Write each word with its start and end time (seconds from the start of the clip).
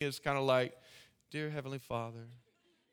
is 0.00 0.18
kind 0.18 0.38
of 0.38 0.44
like, 0.44 0.72
Dear 1.30 1.50
Heavenly 1.50 1.78
Father, 1.78 2.26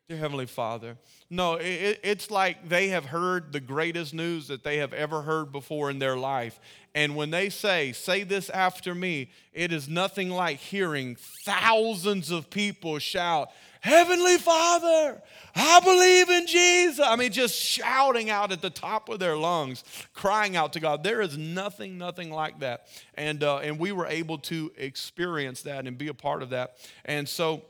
Dear 0.09 0.17
Heavenly 0.17 0.45
Father. 0.45 0.97
No, 1.29 1.55
it, 1.55 2.01
it's 2.03 2.29
like 2.29 2.67
they 2.67 2.89
have 2.89 3.05
heard 3.05 3.53
the 3.53 3.61
greatest 3.61 4.13
news 4.13 4.49
that 4.49 4.63
they 4.63 4.77
have 4.77 4.93
ever 4.93 5.21
heard 5.21 5.51
before 5.53 5.89
in 5.89 5.99
their 5.99 6.17
life. 6.17 6.59
And 6.93 7.15
when 7.15 7.29
they 7.29 7.49
say, 7.49 7.93
Say 7.93 8.23
this 8.23 8.49
after 8.49 8.93
me, 8.93 9.31
it 9.53 9.71
is 9.71 9.87
nothing 9.87 10.29
like 10.29 10.59
hearing 10.59 11.15
thousands 11.45 12.29
of 12.29 12.49
people 12.49 12.99
shout, 12.99 13.51
Heavenly 13.81 14.37
Father, 14.37 15.21
I 15.55 15.79
believe 15.79 16.29
in 16.29 16.47
Jesus. 16.47 17.05
I 17.05 17.15
mean, 17.15 17.31
just 17.31 17.55
shouting 17.55 18.29
out 18.29 18.51
at 18.51 18.61
the 18.61 18.69
top 18.69 19.09
of 19.09 19.19
their 19.19 19.37
lungs, 19.37 19.83
crying 20.13 20.55
out 20.55 20.73
to 20.73 20.79
God. 20.79 21.03
There 21.03 21.21
is 21.21 21.37
nothing, 21.37 21.97
nothing 21.97 22.31
like 22.31 22.59
that. 22.59 22.87
And, 23.15 23.43
uh, 23.43 23.57
and 23.57 23.79
we 23.79 23.91
were 23.91 24.07
able 24.07 24.37
to 24.39 24.71
experience 24.77 25.61
that 25.63 25.87
and 25.87 25.97
be 25.97 26.07
a 26.07 26.13
part 26.13 26.43
of 26.43 26.49
that. 26.51 26.77
And 27.05 27.27
so, 27.27 27.63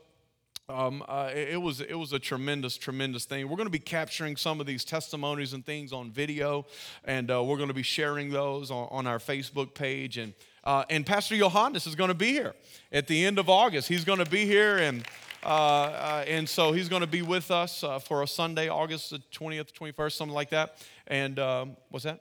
um, 0.70 1.02
uh, 1.08 1.30
it, 1.32 1.48
it, 1.54 1.56
was 1.56 1.80
it 1.80 1.94
was 1.94 2.12
a 2.12 2.18
tremendous 2.18 2.76
tremendous 2.76 3.24
thing. 3.24 3.48
We're 3.48 3.56
going 3.56 3.68
to 3.68 3.70
be 3.70 3.78
capturing 3.78 4.36
some 4.36 4.60
of 4.60 4.66
these 4.66 4.84
testimonies 4.84 5.54
and 5.54 5.64
things 5.64 5.94
on 5.94 6.10
video, 6.10 6.66
and 7.06 7.30
uh, 7.30 7.42
we're 7.42 7.56
going 7.56 7.68
to 7.68 7.74
be 7.74 7.82
sharing 7.82 8.28
those 8.28 8.70
on, 8.70 8.86
on 8.90 9.06
our 9.06 9.18
Facebook 9.18 9.72
page. 9.72 10.18
And 10.18 10.34
uh, 10.64 10.84
and 10.90 11.06
Pastor 11.06 11.38
Johannes 11.38 11.86
is 11.86 11.94
going 11.94 12.08
to 12.08 12.14
be 12.14 12.32
here 12.32 12.54
at 12.92 13.06
the 13.06 13.24
end 13.24 13.38
of 13.38 13.48
August. 13.48 13.88
He's 13.88 14.04
going 14.04 14.18
to 14.18 14.30
be 14.30 14.44
here, 14.44 14.76
and 14.76 15.06
uh, 15.42 15.46
uh, 15.46 16.24
and 16.26 16.48
so 16.48 16.72
he's 16.72 16.88
going 16.88 17.02
to 17.02 17.06
be 17.06 17.22
with 17.22 17.50
us 17.50 17.84
uh, 17.84 17.98
for 17.98 18.22
a 18.22 18.26
Sunday, 18.26 18.68
August 18.68 19.10
the 19.10 19.20
twentieth, 19.30 19.72
twenty 19.72 19.92
first, 19.92 20.16
something 20.16 20.34
like 20.34 20.50
that. 20.50 20.76
And 21.06 21.38
um, 21.38 21.76
what's 21.90 22.04
that? 22.04 22.20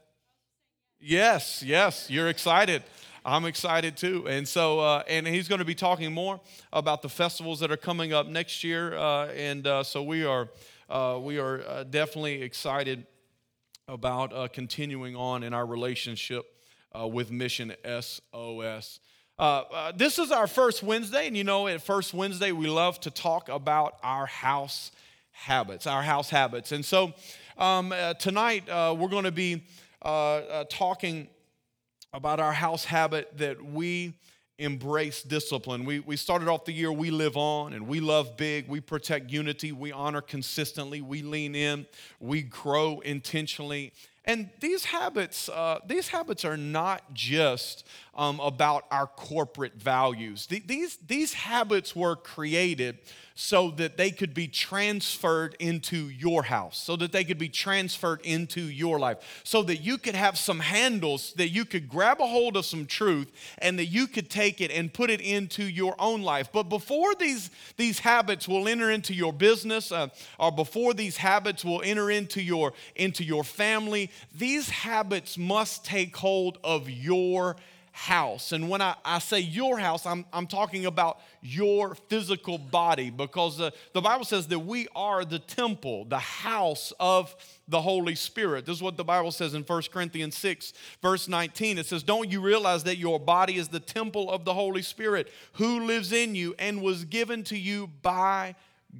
Yes, 0.99 1.61
yes, 1.63 2.09
you're 2.09 2.29
excited. 2.29 2.83
I'm 3.25 3.45
excited 3.45 3.97
too. 3.97 4.27
And 4.27 4.47
so, 4.47 4.79
uh, 4.79 5.03
and 5.07 5.27
he's 5.27 5.47
going 5.47 5.59
to 5.59 5.65
be 5.65 5.75
talking 5.75 6.13
more 6.13 6.39
about 6.71 7.01
the 7.01 7.09
festivals 7.09 7.59
that 7.59 7.71
are 7.71 7.77
coming 7.77 8.13
up 8.13 8.25
next 8.25 8.63
year. 8.63 8.97
Uh, 8.97 9.27
and 9.27 9.67
uh, 9.67 9.83
so 9.83 10.01
we 10.01 10.23
are, 10.23 10.49
uh, 10.89 11.19
we 11.21 11.37
are 11.37 11.83
definitely 11.83 12.41
excited 12.41 13.05
about 13.87 14.53
continuing 14.53 15.15
on 15.15 15.43
in 15.43 15.53
our 15.53 15.65
relationship 15.65 16.45
with 16.95 17.29
Mission 17.29 17.73
SOS. 17.83 18.99
Uh, 19.39 19.63
uh, 19.71 19.91
this 19.95 20.17
is 20.17 20.31
our 20.31 20.47
first 20.47 20.81
Wednesday, 20.81 21.27
and 21.27 21.37
you 21.37 21.43
know, 21.43 21.67
at 21.67 21.79
first 21.79 22.11
Wednesday, 22.11 22.51
we 22.51 22.65
love 22.65 22.99
to 22.99 23.11
talk 23.11 23.49
about 23.49 23.99
our 24.01 24.25
house 24.25 24.91
habits, 25.31 25.85
our 25.85 26.01
house 26.01 26.31
habits. 26.31 26.71
And 26.71 26.83
so 26.83 27.13
um, 27.59 27.91
uh, 27.91 28.15
tonight, 28.15 28.63
we're 28.67 29.07
going 29.07 29.25
to 29.25 29.31
be 29.31 29.61
talking 30.01 31.27
about 32.13 32.39
our 32.39 32.51
house 32.51 32.83
habit 32.83 33.37
that 33.37 33.63
we 33.63 34.15
embrace 34.57 35.21
discipline. 35.21 35.85
We, 35.85 35.99
we 35.99 36.17
started 36.17 36.47
off 36.47 36.65
the 36.65 36.73
year, 36.73 36.91
we 36.91 37.11
live 37.11 37.37
on 37.37 37.73
and 37.73 37.87
we 37.87 37.99
love 37.99 38.37
big, 38.37 38.67
we 38.67 38.81
protect 38.81 39.29
unity, 39.29 39.71
we 39.71 39.91
honor 39.91 40.21
consistently, 40.21 41.01
we 41.01 41.21
lean 41.21 41.53
in, 41.53 41.85
we 42.19 42.41
grow 42.41 43.01
intentionally. 43.01 43.93
And 44.27 44.49
these 44.59 44.83
habits, 44.83 45.47
uh, 45.47 45.79
these 45.87 46.09
habits 46.09 46.43
are 46.43 46.57
not 46.57 47.13
just 47.13 47.87
um, 48.13 48.41
about 48.41 48.85
our 48.91 49.07
corporate 49.07 49.75
values. 49.75 50.47
These, 50.47 50.97
these 51.07 51.33
habits 51.33 51.95
were 51.95 52.17
created 52.17 52.97
so 53.39 53.69
that 53.69 53.97
they 53.97 54.09
could 54.09 54.33
be 54.33 54.47
transferred 54.47 55.55
into 55.59 56.09
your 56.09 56.41
house, 56.41 56.79
so 56.79 56.95
that 56.95 57.11
they 57.11 57.23
could 57.23 57.37
be 57.37 57.47
transferred 57.47 58.19
into 58.23 58.61
your 58.61 58.97
life, 58.97 59.41
so 59.43 59.61
that 59.61 59.77
you 59.77 59.99
could 59.99 60.15
have 60.15 60.39
some 60.39 60.59
handles 60.59 61.33
that 61.33 61.49
you 61.49 61.63
could 61.63 61.87
grab 61.87 62.19
a 62.19 62.25
hold 62.25 62.57
of 62.57 62.65
some 62.65 62.87
truth 62.87 63.31
and 63.59 63.77
that 63.77 63.85
you 63.85 64.07
could 64.07 64.27
take 64.27 64.59
it 64.59 64.71
and 64.71 64.91
put 64.91 65.11
it 65.11 65.21
into 65.21 65.63
your 65.63 65.93
own 65.99 66.23
life. 66.23 66.49
But 66.51 66.63
before 66.63 67.13
these, 67.13 67.51
these 67.77 67.99
habits 67.99 68.47
will 68.47 68.67
enter 68.67 68.89
into 68.89 69.13
your 69.13 69.31
business, 69.31 69.91
uh, 69.91 70.07
or 70.39 70.51
before 70.51 70.95
these 70.95 71.17
habits 71.17 71.63
will 71.63 71.83
enter 71.83 72.09
into 72.09 72.41
your, 72.41 72.73
into 72.95 73.23
your 73.23 73.43
family, 73.43 74.09
these 74.35 74.69
habits 74.69 75.37
must 75.37 75.85
take 75.85 76.15
hold 76.15 76.57
of 76.63 76.89
your 76.89 77.55
house. 77.97 78.51
And 78.51 78.69
when 78.69 78.79
I, 78.79 78.95
I 79.03 79.17
say 79.17 79.39
your 79.39 79.79
house, 79.79 80.05
I'm, 80.05 80.23
I'm 80.31 80.45
talking 80.45 80.85
about 80.85 81.19
your 81.41 81.95
physical 81.95 82.59
body 82.59 83.09
because 83.09 83.57
the, 83.57 83.73
the 83.93 84.01
Bible 84.01 84.23
says 84.23 84.45
that 84.47 84.59
we 84.59 84.87
are 84.95 85.25
the 85.25 85.39
temple, 85.39 86.05
the 86.05 86.19
house 86.19 86.93
of 86.99 87.35
the 87.67 87.81
Holy 87.81 88.13
Spirit. 88.13 88.67
This 88.67 88.77
is 88.77 88.83
what 88.83 88.97
the 88.97 89.03
Bible 89.03 89.31
says 89.31 89.55
in 89.55 89.63
1 89.63 89.81
Corinthians 89.91 90.37
6, 90.37 90.73
verse 91.01 91.27
19. 91.27 91.79
It 91.79 91.87
says, 91.87 92.03
Don't 92.03 92.31
you 92.31 92.39
realize 92.39 92.83
that 92.83 92.97
your 92.97 93.19
body 93.19 93.57
is 93.57 93.69
the 93.69 93.79
temple 93.79 94.29
of 94.29 94.45
the 94.45 94.53
Holy 94.53 94.83
Spirit 94.83 95.31
who 95.53 95.83
lives 95.87 96.11
in 96.11 96.35
you 96.35 96.53
and 96.59 96.83
was 96.83 97.03
given 97.03 97.43
to 97.45 97.57
you 97.57 97.87
by 98.03 98.55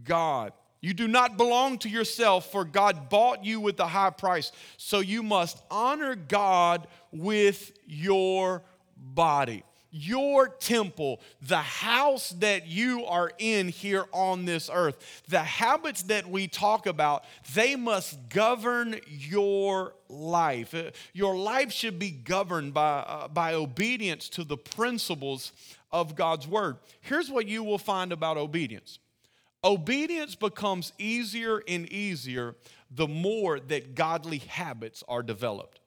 God? 0.06 0.54
You 0.80 0.94
do 0.94 1.08
not 1.08 1.38
belong 1.38 1.80
to 1.80 1.90
yourself, 1.90 2.52
for 2.52 2.64
God 2.64 3.10
bought 3.10 3.44
you 3.44 3.60
with 3.60 3.80
a 3.80 3.88
high 3.88 4.12
price. 4.12 4.52
So 4.78 5.00
you 5.00 5.24
must 5.24 5.62
honor 5.72 6.16
God 6.16 6.88
with 7.12 7.72
your 7.86 8.64
body. 8.96 9.64
Your 9.90 10.50
temple, 10.50 11.22
the 11.42 11.58
house 11.58 12.30
that 12.40 12.68
you 12.68 13.06
are 13.06 13.32
in 13.40 13.70
here 13.70 14.06
on 14.12 14.46
this 14.46 14.70
earth, 14.72 15.24
the 15.30 15.40
habits 15.40 16.04
that 16.04 16.30
we 16.30 16.48
talk 16.48 16.86
about, 16.86 17.24
they 17.56 17.76
must 17.76 18.30
govern 18.30 19.00
your 19.08 19.96
life. 20.10 20.76
Uh, 20.76 20.92
your 21.14 21.38
life 21.38 21.72
should 21.72 21.98
be 21.98 22.12
governed 22.12 22.74
by, 22.74 23.00
uh, 23.00 23.28
by 23.30 23.54
obedience 23.54 24.30
to 24.30 24.44
the 24.44 24.58
principles 24.58 25.54
of 25.92 26.16
God's 26.16 26.48
word. 26.48 26.78
Here's 27.00 27.32
what 27.32 27.48
you 27.48 27.64
will 27.64 27.80
find 27.80 28.12
about 28.12 28.38
obedience 28.38 29.00
obedience 29.64 30.36
becomes 30.36 30.94
easier 30.98 31.62
and 31.68 31.88
easier 31.92 32.56
the 32.92 33.08
more 33.08 33.60
that 33.60 33.96
godly 33.96 34.38
habits 34.40 35.04
are 35.08 35.24
developed 35.24 35.80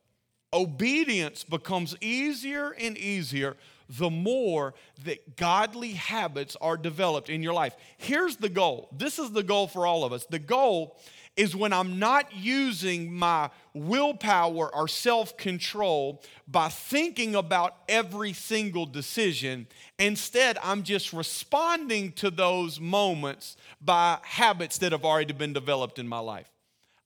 obedience 0.53 1.45
becomes 1.45 1.97
easier 2.01 2.71
and 2.71 2.99
easier 2.99 3.57
the 3.89 4.11
more 4.11 4.75
that 5.05 5.37
godly 5.37 5.93
habits 5.93 6.57
are 6.61 6.77
developed 6.77 7.29
in 7.29 7.43
your 7.43 7.53
life. 7.53 7.75
Here's 7.99 8.37
the 8.37 8.49
goal 8.49 8.89
this 8.93 9.19
is 9.19 9.31
the 9.33 9.43
goal 9.43 9.67
for 9.67 9.87
all 9.87 10.05
of 10.05 10.13
us. 10.13 10.27
The 10.27 10.39
goal 10.39 10.97
is 11.37 11.57
when 11.57 11.73
I'm 11.73 11.99
not 11.99 12.35
using 12.35 13.15
my 13.15 13.51
willpower 13.73 14.75
or 14.75 14.89
self 14.89 15.37
control 15.37 16.23
by 16.49 16.69
thinking 16.69 17.35
about 17.35 17.77
every 17.89 18.33
single 18.33 18.87
decision. 18.87 19.67
Instead, 19.99 20.59
I'm 20.63 20.83
just 20.83 21.13
responding 21.13 22.13
to 22.13 22.31
those 22.31 22.81
moments 22.81 23.57
by 23.81 24.19
habits 24.23 24.79
that 24.79 24.93
have 24.93 25.05
already 25.05 25.33
been 25.33 25.53
developed 25.53 25.99
in 25.99 26.09
my 26.09 26.19
life. 26.19 26.49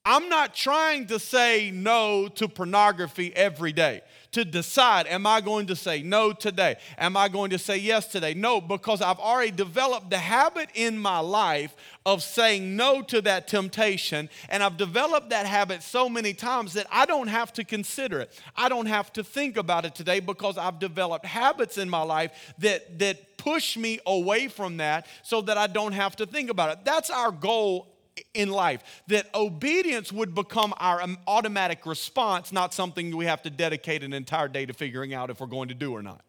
I'm 0.07 0.29
not 0.29 0.55
trying 0.55 1.07
to 1.07 1.19
say 1.19 1.71
no 1.73 2.29
to 2.35 2.47
pornography 2.47 3.35
every 3.35 3.73
day. 3.73 4.03
To 4.33 4.45
decide, 4.45 5.07
am 5.07 5.27
I 5.27 5.41
going 5.41 5.69
to 5.69 5.77
say 5.77 6.03
no 6.03 6.33
today? 6.33 6.77
Am 6.99 7.17
I 7.17 7.29
going 7.29 7.51
to 7.51 7.59
say 7.59 7.79
yes 7.79 8.09
today? 8.09 8.35
No, 8.35 8.61
because 8.61 9.01
I've 9.01 9.21
already 9.21 9.53
developed 9.53 10.11
the 10.11 10.19
habit 10.19 10.69
in 10.75 10.99
my 10.99 11.21
life 11.21 11.75
of 12.05 12.23
saying 12.23 12.77
no 12.77 13.01
to 13.03 13.23
that 13.23 13.49
temptation. 13.49 14.29
And 14.51 14.63
I've 14.63 14.77
developed 14.77 15.31
that 15.31 15.47
habit 15.47 15.83
so 15.83 16.09
many 16.09 16.35
times 16.35 16.75
that 16.75 16.87
I 16.91 17.07
don't 17.07 17.29
have 17.29 17.53
to 17.55 17.65
consider 17.65 18.21
it. 18.21 18.43
I 18.57 18.69
don't 18.69 18.87
have 18.87 19.11
to 19.15 19.25
think 19.25 19.57
about 19.57 19.87
it 19.87 19.95
today 19.95 20.21
because 20.21 20.59
I've 20.59 20.81
developed 20.81 21.25
habits 21.25 21.79
in 21.79 21.89
my 21.89 22.03
life 22.03 22.55
that, 22.59 22.99
that 22.99 23.39
push 23.39 23.77
me 23.77 24.01
away 24.05 24.49
from 24.49 24.79
that 24.79 25.07
so 25.23 25.41
that 25.43 25.57
I 25.57 25.69
don't 25.69 25.93
have 25.93 26.17
to 26.17 26.27
think 26.27 26.51
about 26.51 26.71
it. 26.73 26.85
That's 26.85 27.09
our 27.09 27.31
goal 27.31 27.94
in 28.33 28.51
life. 28.51 29.03
That 29.09 29.33
obedience 29.35 30.13
would 30.13 30.35
become 30.35 30.75
our 30.79 31.03
um, 31.03 31.19
automatic 31.27 31.87
response, 31.87 32.53
not 32.53 32.75
something 32.75 33.17
we 33.17 33.27
have 33.27 33.43
to 33.43 33.51
dedicate 33.51 34.03
an 34.03 34.13
entire 34.13 34.49
day 34.49 34.67
to 34.67 34.73
figuring 34.73 35.15
out 35.15 35.31
if 35.31 35.41
we're 35.41 35.47
going 35.47 35.69
to 35.69 35.75
do 35.75 35.93
or 35.93 36.03
not. 36.03 36.23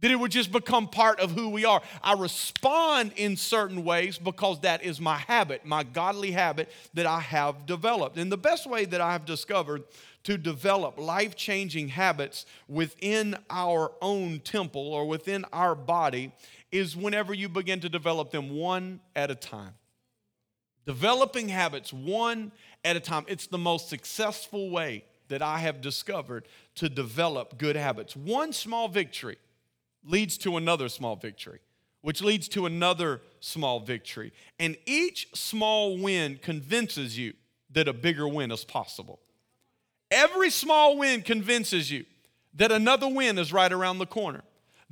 That 0.00 0.10
it 0.10 0.18
would 0.18 0.32
just 0.32 0.50
become 0.50 0.88
part 0.88 1.20
of 1.20 1.30
who 1.30 1.50
we 1.50 1.64
are. 1.64 1.80
I 2.02 2.14
respond 2.14 3.12
in 3.14 3.36
certain 3.36 3.84
ways 3.84 4.18
because 4.18 4.60
that 4.62 4.82
is 4.82 5.00
my 5.00 5.18
habit, 5.18 5.64
my 5.64 5.84
godly 5.84 6.32
habit 6.32 6.72
that 6.94 7.06
I 7.06 7.20
have 7.20 7.66
developed. 7.66 8.18
And 8.18 8.30
the 8.30 8.36
best 8.36 8.68
way 8.68 8.84
that 8.84 9.00
I 9.00 9.12
have 9.12 9.24
discovered 9.24 9.84
to 10.24 10.36
develop 10.36 10.98
life 10.98 11.36
changing 11.36 11.88
habits 11.88 12.46
within 12.68 13.36
our 13.48 13.92
own 14.00 14.40
temple 14.40 14.92
or 14.92 15.06
within 15.06 15.44
our 15.52 15.76
body 15.76 16.32
is 16.72 16.96
whenever 16.96 17.32
you 17.32 17.48
begin 17.48 17.78
to 17.80 17.88
develop 17.88 18.32
them 18.32 18.50
one 18.50 18.98
at 19.14 19.30
a 19.30 19.36
time. 19.36 19.74
Developing 20.86 21.48
habits 21.48 21.92
one 21.92 22.52
at 22.84 22.96
a 22.96 23.00
time. 23.00 23.24
It's 23.28 23.46
the 23.46 23.58
most 23.58 23.88
successful 23.88 24.70
way 24.70 25.04
that 25.28 25.42
I 25.42 25.58
have 25.58 25.80
discovered 25.80 26.46
to 26.76 26.88
develop 26.88 27.56
good 27.56 27.76
habits. 27.76 28.16
One 28.16 28.52
small 28.52 28.88
victory 28.88 29.38
leads 30.04 30.36
to 30.38 30.56
another 30.56 30.88
small 30.88 31.16
victory, 31.16 31.60
which 32.00 32.20
leads 32.20 32.48
to 32.48 32.66
another 32.66 33.20
small 33.40 33.80
victory. 33.80 34.32
And 34.58 34.76
each 34.84 35.28
small 35.34 35.96
win 35.96 36.38
convinces 36.42 37.16
you 37.16 37.34
that 37.70 37.88
a 37.88 37.92
bigger 37.92 38.28
win 38.28 38.50
is 38.50 38.64
possible. 38.64 39.20
Every 40.10 40.50
small 40.50 40.98
win 40.98 41.22
convinces 41.22 41.90
you 41.90 42.04
that 42.54 42.70
another 42.70 43.08
win 43.08 43.38
is 43.38 43.52
right 43.52 43.72
around 43.72 43.98
the 43.98 44.06
corner 44.06 44.42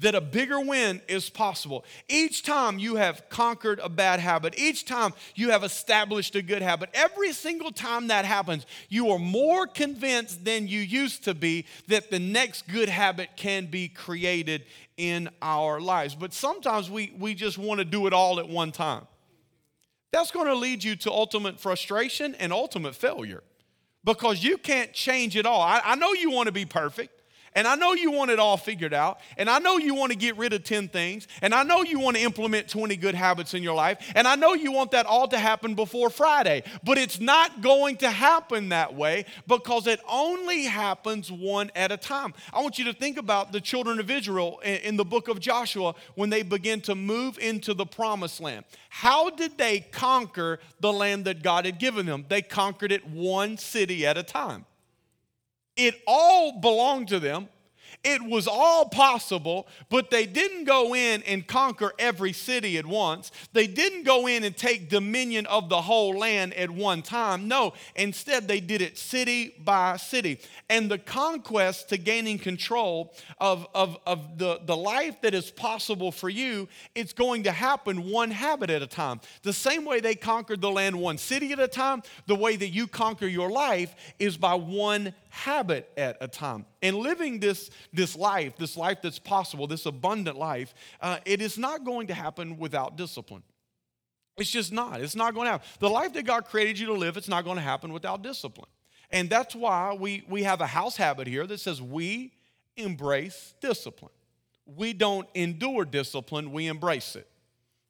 that 0.01 0.15
a 0.15 0.21
bigger 0.21 0.61
win 0.61 1.01
is 1.09 1.31
possible. 1.31 1.85
Each 2.09 2.43
time 2.43 2.79
you 2.79 2.97
have 2.97 3.29
conquered 3.29 3.81
a 3.81 3.89
bad 3.89 4.21
habit, 4.21 4.59
each 4.59 4.85
time 4.85 5.13
you 5.35 5.51
have 5.51 5.63
established 5.63 6.35
a 6.35 6.43
good 6.43 6.63
habit, 6.63 6.91
every 6.95 7.33
single 7.33 7.71
time 7.71 8.09
that 8.09 8.25
happens, 8.25 8.67
you 8.89 9.11
are 9.11 9.19
more 9.19 9.67
convinced 9.67 10.45
than 10.45 10.69
you 10.69 10.81
used 10.81 11.25
to 11.25 11.35
be 11.35 11.67
that 11.89 12.11
the 12.11 12.19
next 12.19 12.67
good 12.69 12.89
habit 12.89 13.31
can 13.37 13.67
be 13.67 13.89
created 13.89 14.65
in 14.97 15.29
our 15.41 15.81
lives. 15.81 16.15
But 16.15 16.33
sometimes 16.33 16.91
we, 16.91 17.13
we 17.19 17.35
just 17.35 17.59
want 17.59 17.79
to 17.79 17.85
do 17.85 18.07
it 18.07 18.13
all 18.13 18.41
at 18.41 18.49
one 18.49 18.73
time. 18.73 19.07
That's 20.13 20.31
going 20.31 20.47
to 20.47 20.55
lead 20.55 20.83
you 20.83 20.97
to 20.97 21.11
ultimate 21.13 21.61
frustration 21.61 22.35
and 22.37 22.53
ultimate 22.53 22.95
failure 22.95 23.43
because 24.03 24.43
you 24.43 24.59
can't 24.59 24.93
change 24.93 25.37
it 25.37 25.47
all. 25.47 25.61
I, 25.61 25.81
I 25.85 25.95
know 25.95 26.13
you 26.13 26.31
want 26.31 26.47
to 26.47 26.53
be 26.53 26.65
perfect. 26.65 27.20
And 27.55 27.67
I 27.67 27.75
know 27.75 27.95
you 27.95 28.13
want 28.13 28.31
it 28.31 28.39
all 28.39 28.57
figured 28.57 28.95
out. 28.95 29.19
And 29.37 29.51
I 29.51 29.59
know 29.59 29.77
you 29.77 29.95
want 29.95 30.13
to 30.13 30.19
get 30.19 30.37
rid 30.37 30.53
of 30.53 30.63
10 30.63 30.89
things. 30.89 31.27
And 31.43 31.53
I 31.53 31.65
know 31.65 31.83
you 31.83 31.99
want 31.99 32.17
to 32.17 32.23
implement 32.23 32.69
20 32.69 32.97
good 32.97 33.15
habits 33.15 33.55
in 33.55 33.63
your 33.63 33.75
life. 33.75 34.13
And 34.15 34.29
I 34.29 34.37
know 34.37 34.55
you 34.55 34.71
want 34.71 34.93
that 34.93 35.07
all 35.07 35.27
to 35.29 35.39
happen 35.39 35.75
before 35.75 36.11
Friday. 36.11 36.63
But 36.85 36.97
it's 36.97 37.19
not 37.19 37.61
going 37.61 37.97
to 37.99 38.11
happen 38.11 38.69
that 38.69 38.95
way 38.95 39.25
because 39.49 39.89
it 39.89 40.01
only 40.09 40.65
happens 40.65 41.31
one 41.31 41.71
at 41.75 41.91
a 41.91 41.97
time. 41.97 42.35
I 42.53 42.63
want 42.63 42.79
you 42.79 42.85
to 42.85 42.93
think 42.93 43.19
about 43.19 43.51
the 43.51 43.61
children 43.61 43.99
of 43.99 44.11
Israel 44.11 44.61
in 44.61 44.97
the 44.97 45.05
book 45.05 45.27
of 45.29 45.41
Joshua 45.41 45.95
when 46.15 46.31
they 46.31 46.43
begin 46.43 46.81
to 46.83 46.95
move 46.95 47.37
into 47.39 47.75
the 47.75 47.87
promised 47.87 48.41
land. 48.41 48.65
How 48.91 49.29
did 49.31 49.59
they 49.59 49.81
conquer 49.81 50.61
the 50.79 50.93
land 50.93 51.25
that 51.25 51.43
God 51.43 51.65
had 51.65 51.79
given 51.79 52.07
them? 52.07 52.27
They 52.29 52.43
conquered 52.43 52.93
it 52.93 53.09
one 53.09 53.57
city 53.57 54.07
at 54.07 54.17
a 54.17 54.23
time. 54.23 54.67
It 55.77 55.95
all 56.07 56.61
belonged 56.61 57.09
to 57.09 57.21
them. 57.21 57.49
It 58.03 58.23
was 58.23 58.49
all 58.49 58.89
possible, 58.89 59.69
but 59.91 60.11
they 60.11 60.25
didn't 60.25 60.65
go 60.65 60.95
in 60.95 61.23
and 61.25 61.47
conquer 61.47 61.93
every 61.99 62.33
city 62.33 62.79
at 62.79 62.87
once. 62.87 63.31
They 63.53 63.67
didn't 63.67 64.05
go 64.05 64.27
in 64.27 64.43
and 64.45 64.57
take 64.57 64.89
dominion 64.89 65.45
of 65.47 65.69
the 65.69 65.83
whole 65.83 66.17
land 66.17 66.55
at 66.55 66.71
one 66.71 67.03
time. 67.03 67.47
No, 67.47 67.75
instead, 67.95 68.49
they 68.49 68.61
did 68.61 68.81
it 68.81 68.97
city 68.97 69.55
by 69.63 69.99
city. 69.99 70.41
And 70.71 70.91
the 70.91 70.97
conquest 70.97 71.91
to 71.91 71.99
gaining 71.99 72.39
control 72.39 73.13
of, 73.39 73.67
of, 73.75 73.99
of 74.07 74.39
the, 74.39 74.61
the 74.65 74.77
life 74.77 75.21
that 75.21 75.35
is 75.35 75.51
possible 75.51 76.11
for 76.11 76.31
you, 76.31 76.69
it's 76.95 77.13
going 77.13 77.43
to 77.43 77.53
happen 77.53 78.11
one 78.11 78.31
habit 78.31 78.71
at 78.71 78.81
a 78.81 78.87
time. 78.87 79.21
The 79.43 79.53
same 79.53 79.85
way 79.85 80.01
they 80.01 80.15
conquered 80.15 80.63
the 80.63 80.71
land 80.71 80.99
one 80.99 81.19
city 81.19 81.53
at 81.53 81.61
a 81.61 81.69
time, 81.69 82.03
the 82.27 82.37
way 82.37 82.57
that 82.57 82.69
you 82.69 82.87
conquer 82.87 83.27
your 83.27 83.51
life 83.51 83.95
is 84.19 84.39
by 84.39 84.55
one 84.55 85.13
habit 85.31 85.91
at 85.97 86.17
a 86.21 86.29
time. 86.29 86.67
And 86.83 86.97
living 86.97 87.41
this, 87.41 87.71
this 87.93 88.15
life, 88.17 88.57
this 88.59 88.77
life 88.77 88.99
that's 89.03 89.19
possible, 89.19 89.67
this 89.67 89.87
abundant 89.87 90.37
life, 90.37 90.75
uh, 91.01 91.19
it 91.25 91.41
is 91.41 91.57
not 91.57 91.85
going 91.85 92.09
to 92.09 92.15
happen 92.15 92.59
without 92.59 92.97
discipline. 92.97 93.43
It's 94.37 94.51
just 94.51 94.73
not. 94.73 95.01
It's 95.01 95.17
not 95.17 95.35
going 95.35 95.47
to 95.47 95.53
happen. 95.53 95.69
The 95.79 95.91
life 95.91 96.13
that 96.15 96.25
God 96.25 96.45
created 96.45 96.79
you 96.79 96.87
to 96.87 96.95
live, 96.95 97.17
it's 97.17 97.29
not 97.29 97.45
going 97.45 97.57
to 97.57 97.63
happen 97.63 97.93
without 97.93 98.23
discipline. 98.23 98.69
And 99.11 99.29
that's 99.29 99.55
why 99.55 99.95
we, 99.95 100.25
we 100.29 100.43
have 100.45 100.61
a 100.61 100.67
house 100.67 100.97
habit 100.97 101.27
here 101.27 101.47
that 101.47 101.61
says 101.61 101.83
we 101.83 102.33
embrace 102.77 103.55
discipline. 103.61 104.13
We 104.67 104.93
don't 104.93 105.29
endure 105.35 105.85
discipline, 105.85 106.53
we 106.53 106.69
embrace 106.69 107.17
it. 107.17 107.27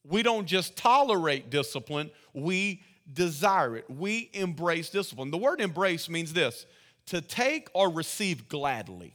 We 0.03 0.23
don't 0.23 0.47
just 0.47 0.77
tolerate 0.77 1.51
discipline, 1.51 2.11
we 2.33 2.83
desire 3.13 3.77
it. 3.77 3.91
We 3.91 4.31
embrace 4.33 4.91
discipline. 4.91 5.31
The 5.31 5.39
word 5.39 5.61
embrace 5.61 6.09
means 6.09 6.33
this 6.33 6.67
to 7.11 7.21
take 7.21 7.69
or 7.75 7.91
receive 7.91 8.49
gladly. 8.49 9.15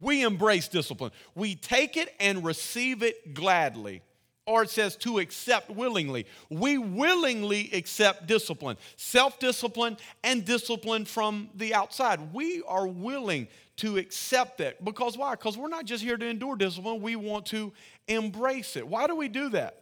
We 0.00 0.22
embrace 0.22 0.68
discipline. 0.68 1.12
We 1.34 1.54
take 1.54 1.96
it 1.96 2.14
and 2.18 2.44
receive 2.44 3.02
it 3.02 3.34
gladly. 3.34 4.02
Or 4.46 4.64
it 4.64 4.70
says 4.70 4.96
to 4.96 5.20
accept 5.20 5.70
willingly. 5.70 6.26
We 6.50 6.78
willingly 6.78 7.70
accept 7.72 8.26
discipline, 8.26 8.76
self 8.96 9.38
discipline, 9.38 9.96
and 10.24 10.44
discipline 10.44 11.04
from 11.04 11.48
the 11.54 11.74
outside. 11.74 12.32
We 12.32 12.62
are 12.66 12.88
willing 12.88 13.46
to 13.76 13.98
accept 13.98 14.58
that. 14.58 14.84
Because 14.84 15.16
why? 15.16 15.32
Because 15.32 15.56
we're 15.56 15.68
not 15.68 15.84
just 15.84 16.02
here 16.02 16.16
to 16.16 16.26
endure 16.26 16.56
discipline, 16.56 17.00
we 17.00 17.14
want 17.14 17.46
to 17.46 17.72
embrace 18.08 18.76
it. 18.76 18.86
Why 18.86 19.06
do 19.06 19.14
we 19.14 19.28
do 19.28 19.48
that? 19.50 19.78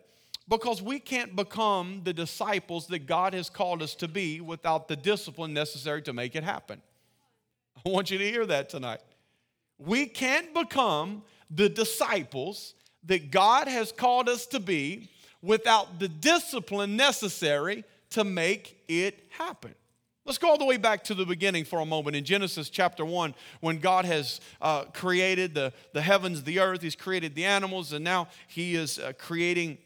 Because 0.48 0.82
we 0.82 0.98
can't 0.98 1.34
become 1.34 2.02
the 2.04 2.12
disciples 2.12 2.86
that 2.88 3.06
God 3.06 3.32
has 3.32 3.48
called 3.48 3.82
us 3.82 3.94
to 3.96 4.08
be 4.08 4.40
without 4.42 4.88
the 4.88 4.96
discipline 4.96 5.54
necessary 5.54 6.02
to 6.02 6.12
make 6.12 6.34
it 6.34 6.44
happen. 6.44 6.82
I 7.84 7.88
want 7.88 8.10
you 8.10 8.18
to 8.18 8.24
hear 8.24 8.46
that 8.46 8.68
tonight. 8.68 9.00
We 9.78 10.06
can't 10.06 10.52
become 10.52 11.22
the 11.50 11.68
disciples 11.68 12.74
that 13.04 13.30
God 13.30 13.68
has 13.68 13.92
called 13.92 14.28
us 14.28 14.46
to 14.46 14.60
be 14.60 15.08
without 15.42 15.98
the 15.98 16.08
discipline 16.08 16.96
necessary 16.96 17.84
to 18.10 18.24
make 18.24 18.82
it 18.88 19.26
happen. 19.30 19.74
Let's 20.26 20.36
go 20.36 20.50
all 20.50 20.58
the 20.58 20.66
way 20.66 20.76
back 20.76 21.02
to 21.04 21.14
the 21.14 21.24
beginning 21.24 21.64
for 21.64 21.80
a 21.80 21.86
moment 21.86 22.14
in 22.14 22.24
Genesis 22.24 22.68
chapter 22.68 23.04
1 23.04 23.34
when 23.60 23.78
God 23.78 24.04
has 24.04 24.40
uh, 24.60 24.84
created 24.84 25.54
the, 25.54 25.72
the 25.94 26.02
heavens, 26.02 26.42
the 26.42 26.60
earth, 26.60 26.82
He's 26.82 26.94
created 26.94 27.34
the 27.34 27.46
animals, 27.46 27.92
and 27.94 28.04
now 28.04 28.28
He 28.46 28.74
is 28.74 28.98
uh, 28.98 29.12
creating 29.18 29.78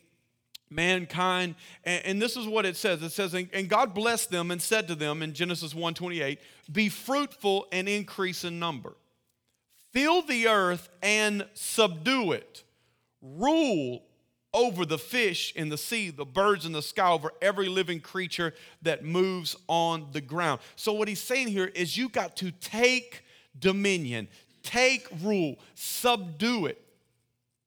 mankind. 0.71 1.55
And, 1.85 2.05
and, 2.05 2.23
this 2.23 2.37
is 2.37 2.47
what 2.47 2.67
it 2.67 2.77
says. 2.77 3.03
It 3.03 3.11
says, 3.11 3.35
and 3.35 3.69
God 3.69 3.95
blessed 3.95 4.31
them 4.31 4.51
and 4.51 4.61
said 4.61 4.89
to 4.89 4.95
them 4.95 5.23
in 5.23 5.33
Genesis 5.33 5.75
1:28, 5.75 6.39
be 6.73 6.89
fruitful 6.89 7.67
and 7.73 7.89
increase 7.89 8.45
in 8.45 8.59
number. 8.59 8.95
Fill 9.93 10.23
the 10.23 10.49
earth 10.49 10.89
and 11.03 11.47
subdue 11.55 12.33
it. 12.33 12.65
Rule 13.23 14.03
over 14.53 14.87
the 14.87 14.99
fish 14.99 15.53
in 15.55 15.69
the 15.69 15.77
sea, 15.77 16.11
the 16.11 16.25
birds 16.25 16.65
in 16.65 16.73
the 16.73 16.83
sky, 16.83 17.11
over 17.11 17.33
every 17.43 17.69
living 17.69 18.01
creature 18.01 18.55
that 18.83 19.05
moves 19.05 19.57
on 19.69 20.07
the 20.13 20.21
ground. 20.21 20.61
So, 20.77 20.93
what 20.93 21.09
he's 21.09 21.23
saying 21.23 21.49
here 21.49 21.67
is 21.75 21.97
you 21.97 22.09
got 22.09 22.37
to 22.37 22.51
take 22.53 23.25
dominion, 23.59 24.29
take 24.63 25.07
rule, 25.23 25.57
subdue 25.75 26.67
it, 26.67 26.81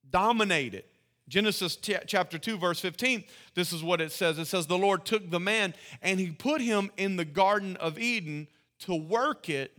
dominate 0.09 0.73
it. 0.73 0.89
Genesis 1.27 1.75
t- 1.75 1.95
chapter 2.05 2.37
2, 2.37 2.57
verse 2.57 2.79
15, 2.79 3.23
this 3.53 3.73
is 3.73 3.83
what 3.83 3.99
it 3.99 4.11
says. 4.11 4.39
It 4.39 4.45
says, 4.45 4.67
The 4.67 4.77
Lord 4.77 5.05
took 5.05 5.29
the 5.29 5.39
man 5.39 5.73
and 6.01 6.19
he 6.19 6.31
put 6.31 6.61
him 6.61 6.89
in 6.97 7.17
the 7.17 7.25
Garden 7.25 7.75
of 7.77 7.99
Eden 7.99 8.47
to 8.79 8.95
work 8.95 9.49
it 9.49 9.77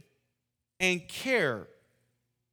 and 0.81 1.06
care 1.09 1.67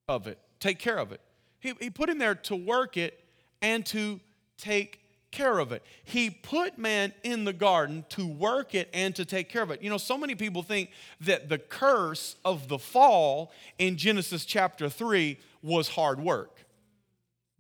of 0.07 0.27
it, 0.27 0.39
take 0.59 0.79
care 0.79 0.97
of 0.97 1.11
it. 1.11 1.21
He, 1.59 1.73
he 1.79 1.89
put 1.89 2.09
him 2.09 2.19
there 2.19 2.35
to 2.35 2.55
work 2.55 2.95
it 2.95 3.23
and 3.61 3.85
to 3.87 4.19
take 4.57 5.01
care 5.31 5.59
of 5.59 5.71
it. 5.71 5.83
He 6.03 6.29
put 6.29 6.77
man 6.77 7.13
in 7.23 7.43
the 7.43 7.53
garden 7.53 8.05
to 8.09 8.25
work 8.25 8.73
it 8.73 8.89
and 8.93 9.13
to 9.15 9.25
take 9.25 9.49
care 9.49 9.61
of 9.61 9.71
it. 9.71 9.81
You 9.81 9.89
know, 9.89 9.97
so 9.97 10.17
many 10.17 10.33
people 10.33 10.63
think 10.63 10.91
that 11.21 11.49
the 11.49 11.57
curse 11.57 12.37
of 12.45 12.69
the 12.69 12.79
fall 12.79 13.51
in 13.77 13.97
Genesis 13.97 14.45
chapter 14.45 14.89
3 14.89 15.37
was 15.61 15.89
hard 15.89 16.21
work. 16.21 16.64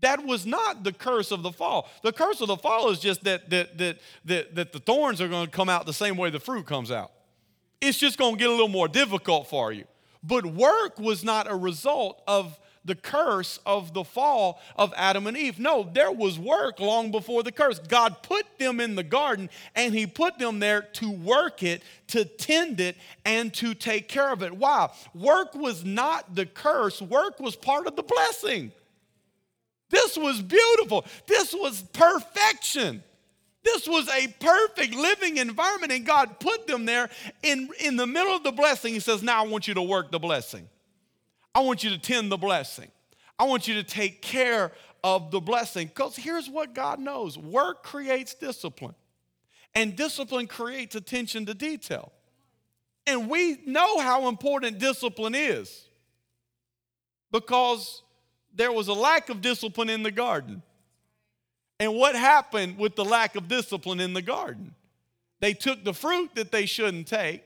That 0.01 0.25
was 0.25 0.45
not 0.45 0.83
the 0.83 0.91
curse 0.91 1.31
of 1.31 1.41
the 1.41 1.51
fall. 1.51 1.89
The 2.03 2.11
curse 2.11 2.41
of 2.41 2.47
the 2.47 2.57
fall 2.57 2.89
is 2.89 2.99
just 2.99 3.23
that, 3.23 3.49
that, 3.49 3.77
that, 3.77 3.99
that, 4.25 4.55
that 4.55 4.73
the 4.73 4.79
thorns 4.79 5.21
are 5.21 5.27
going 5.27 5.45
to 5.45 5.51
come 5.51 5.69
out 5.69 5.85
the 5.85 5.93
same 5.93 6.17
way 6.17 6.29
the 6.29 6.39
fruit 6.39 6.65
comes 6.65 6.91
out. 6.91 7.11
It's 7.81 7.97
just 7.97 8.17
going 8.17 8.35
to 8.35 8.39
get 8.39 8.47
a 8.47 8.51
little 8.51 8.67
more 8.67 8.87
difficult 8.87 9.47
for 9.47 9.71
you. 9.71 9.85
But 10.21 10.45
work 10.45 10.99
was 10.99 11.23
not 11.23 11.49
a 11.49 11.55
result 11.55 12.21
of 12.27 12.59
the 12.83 12.95
curse 12.95 13.59
of 13.65 13.93
the 13.93 14.03
fall 14.03 14.61
of 14.75 14.93
Adam 14.95 15.27
and 15.27 15.35
Eve. 15.35 15.59
No, 15.59 15.89
there 15.91 16.11
was 16.11 16.37
work 16.37 16.79
long 16.79 17.11
before 17.11 17.43
the 17.43 17.51
curse. 17.51 17.79
God 17.79 18.21
put 18.21 18.45
them 18.59 18.79
in 18.79 18.95
the 18.95 19.03
garden 19.03 19.49
and 19.75 19.93
He 19.93 20.05
put 20.05 20.37
them 20.37 20.59
there 20.59 20.83
to 20.93 21.11
work 21.11 21.63
it, 21.63 21.81
to 22.07 22.25
tend 22.25 22.79
it, 22.79 22.95
and 23.25 23.53
to 23.55 23.73
take 23.73 24.07
care 24.07 24.31
of 24.31 24.43
it. 24.43 24.55
Why? 24.55 24.91
Work 25.13 25.55
was 25.55 25.83
not 25.83 26.35
the 26.35 26.45
curse, 26.45 27.01
work 27.01 27.39
was 27.39 27.55
part 27.55 27.87
of 27.87 27.95
the 27.95 28.03
blessing. 28.03 28.71
This 29.89 30.17
was 30.17 30.41
beautiful. 30.41 31.05
This 31.27 31.53
was 31.53 31.81
perfection. 31.93 33.03
This 33.63 33.87
was 33.87 34.07
a 34.09 34.27
perfect 34.39 34.93
living 34.95 35.37
environment, 35.37 35.91
and 35.91 36.05
God 36.05 36.39
put 36.39 36.67
them 36.67 36.85
there 36.85 37.09
in, 37.41 37.69
in 37.79 37.95
the 37.95 38.05
middle 38.05 38.35
of 38.35 38.43
the 38.43 38.51
blessing. 38.51 38.93
He 38.93 38.99
says, 38.99 39.23
Now 39.23 39.43
I 39.43 39.47
want 39.47 39.67
you 39.67 39.73
to 39.73 39.81
work 39.81 40.11
the 40.11 40.19
blessing. 40.19 40.67
I 41.53 41.61
want 41.61 41.83
you 41.83 41.89
to 41.89 41.97
tend 41.97 42.31
the 42.31 42.37
blessing. 42.37 42.91
I 43.39 43.45
want 43.45 43.67
you 43.67 43.75
to 43.75 43.83
take 43.83 44.21
care 44.21 44.71
of 45.03 45.31
the 45.31 45.39
blessing. 45.39 45.87
Because 45.87 46.15
here's 46.15 46.49
what 46.49 46.75
God 46.75 46.99
knows 46.99 47.37
work 47.37 47.83
creates 47.83 48.33
discipline, 48.33 48.95
and 49.73 49.95
discipline 49.95 50.47
creates 50.47 50.95
attention 50.95 51.45
to 51.47 51.53
detail. 51.53 52.11
And 53.07 53.29
we 53.29 53.59
know 53.65 53.99
how 53.99 54.27
important 54.27 54.79
discipline 54.79 55.35
is 55.35 55.87
because 57.31 58.01
there 58.55 58.71
was 58.71 58.87
a 58.87 58.93
lack 58.93 59.29
of 59.29 59.41
discipline 59.41 59.89
in 59.89 60.03
the 60.03 60.11
garden. 60.11 60.61
And 61.79 61.95
what 61.95 62.15
happened 62.15 62.77
with 62.77 62.95
the 62.95 63.05
lack 63.05 63.35
of 63.35 63.47
discipline 63.47 63.99
in 63.99 64.13
the 64.13 64.21
garden? 64.21 64.73
They 65.41 65.53
took 65.53 65.83
the 65.83 65.93
fruit 65.93 66.33
that 66.35 66.51
they 66.51 66.65
shouldn't 66.65 67.07
take, 67.07 67.43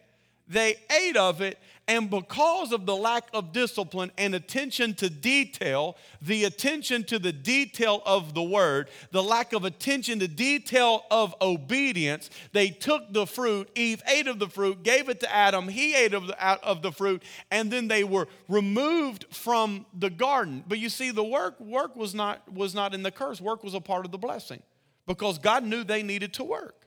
They 0.47 0.75
ate 0.91 1.17
of 1.17 1.41
it, 1.41 1.59
and 1.89 2.07
because 2.07 2.71
of 2.71 2.85
the 2.85 2.95
lack 2.95 3.29
of 3.33 3.51
discipline 3.51 4.11
and 4.15 4.35
attention 4.35 4.93
to 4.93 5.09
detail, 5.09 5.97
the 6.21 6.43
attention 6.43 7.03
to 7.05 7.17
the 7.17 7.33
detail 7.33 8.03
of 8.05 8.35
the 8.35 8.43
word, 8.43 8.91
the 9.09 9.23
lack 9.23 9.53
of 9.53 9.65
attention 9.65 10.19
to 10.19 10.27
detail 10.27 11.03
of 11.09 11.33
obedience, 11.41 12.29
they 12.53 12.69
took 12.69 13.11
the 13.11 13.25
fruit. 13.25 13.71
Eve 13.73 14.03
ate 14.07 14.27
of 14.27 14.37
the 14.37 14.47
fruit, 14.47 14.83
gave 14.83 15.09
it 15.09 15.19
to 15.21 15.35
Adam. 15.35 15.67
He 15.67 15.95
ate 15.95 16.13
of 16.13 16.27
the, 16.27 16.45
out 16.45 16.63
of 16.63 16.83
the 16.83 16.91
fruit, 16.91 17.23
and 17.49 17.71
then 17.71 17.87
they 17.87 18.03
were 18.03 18.27
removed 18.47 19.25
from 19.31 19.87
the 19.97 20.11
garden. 20.11 20.63
But 20.67 20.77
you 20.77 20.89
see, 20.89 21.09
the 21.09 21.23
work 21.23 21.59
work 21.59 21.95
was 21.95 22.13
not 22.13 22.53
was 22.53 22.75
not 22.75 22.93
in 22.93 23.01
the 23.01 23.11
curse. 23.11 23.41
Work 23.41 23.63
was 23.63 23.73
a 23.73 23.81
part 23.81 24.05
of 24.05 24.11
the 24.11 24.19
blessing 24.19 24.61
because 25.07 25.39
God 25.39 25.63
knew 25.63 25.83
they 25.83 26.03
needed 26.03 26.35
to 26.35 26.43
work. 26.43 26.85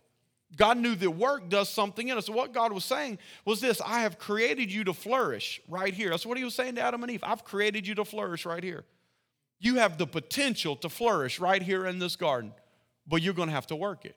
God 0.56 0.76
knew 0.76 0.94
that 0.94 1.10
work 1.10 1.48
does 1.48 1.68
something 1.68 2.08
in 2.08 2.18
us. 2.18 2.26
So 2.26 2.32
what 2.32 2.52
God 2.52 2.72
was 2.72 2.84
saying 2.84 3.18
was 3.44 3.60
this 3.60 3.80
I 3.80 4.00
have 4.00 4.18
created 4.18 4.70
you 4.70 4.84
to 4.84 4.92
flourish 4.92 5.60
right 5.68 5.94
here. 5.94 6.10
That's 6.10 6.26
what 6.26 6.38
he 6.38 6.44
was 6.44 6.54
saying 6.54 6.74
to 6.74 6.82
Adam 6.82 7.02
and 7.02 7.10
Eve. 7.10 7.24
I've 7.24 7.44
created 7.44 7.86
you 7.86 7.94
to 7.96 8.04
flourish 8.04 8.44
right 8.44 8.62
here. 8.62 8.84
You 9.58 9.76
have 9.76 9.96
the 9.96 10.06
potential 10.06 10.76
to 10.76 10.88
flourish 10.88 11.38
right 11.38 11.62
here 11.62 11.86
in 11.86 11.98
this 11.98 12.16
garden, 12.16 12.52
but 13.06 13.22
you're 13.22 13.34
going 13.34 13.48
to 13.48 13.54
have 13.54 13.68
to 13.68 13.76
work 13.76 14.04
it. 14.04 14.16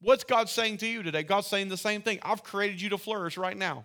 What's 0.00 0.24
God 0.24 0.48
saying 0.48 0.78
to 0.78 0.86
you 0.86 1.02
today? 1.04 1.22
God's 1.22 1.46
saying 1.46 1.68
the 1.68 1.76
same 1.76 2.02
thing. 2.02 2.18
I've 2.22 2.42
created 2.42 2.80
you 2.80 2.88
to 2.90 2.98
flourish 2.98 3.38
right 3.38 3.56
now. 3.56 3.84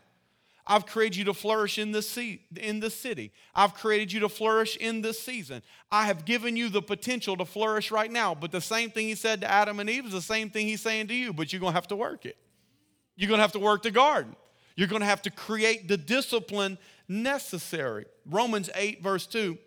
I've 0.67 0.85
created 0.85 1.15
you 1.15 1.23
to 1.25 1.33
flourish 1.33 1.77
in 1.77 1.93
this, 1.93 2.17
in 2.17 2.81
this 2.81 2.93
city. 2.93 3.31
I've 3.55 3.73
created 3.73 4.11
you 4.11 4.19
to 4.19 4.29
flourish 4.29 4.75
in 4.75 5.01
this 5.01 5.17
season. 5.17 5.63
I 5.89 6.05
have 6.07 6.25
given 6.25 6.57
you 6.57 6.67
the 6.67 6.81
potential 6.81 7.37
to 7.37 7.45
flourish 7.45 7.89
right 7.89 8.11
now. 8.11 8.35
But 8.35 8.51
the 8.51 8.59
same 8.59 8.91
thing 8.91 9.07
he 9.07 9.15
said 9.15 9.41
to 9.41 9.49
Adam 9.49 9.79
and 9.79 9.89
Eve 9.89 10.05
is 10.05 10.11
the 10.11 10.21
same 10.21 10.49
thing 10.49 10.67
he's 10.67 10.81
saying 10.81 11.07
to 11.07 11.13
you, 11.13 11.31
but 11.31 11.53
you're 11.53 11.61
going 11.61 11.71
to 11.71 11.77
have 11.77 11.87
to 11.87 11.95
work 11.95 12.25
it. 12.25 12.37
You're 13.15 13.29
going 13.29 13.37
to 13.37 13.43
have 13.43 13.53
to 13.53 13.59
work 13.59 13.83
the 13.83 13.91
garden. 13.91 14.35
You're 14.75 14.89
going 14.89 15.01
to 15.01 15.07
have 15.07 15.21
to 15.23 15.31
create 15.31 15.87
the 15.87 15.97
discipline 15.97 16.77
necessary. 17.07 18.05
Romans 18.25 18.69
8, 18.75 19.01
verse 19.01 19.25
2 19.25 19.57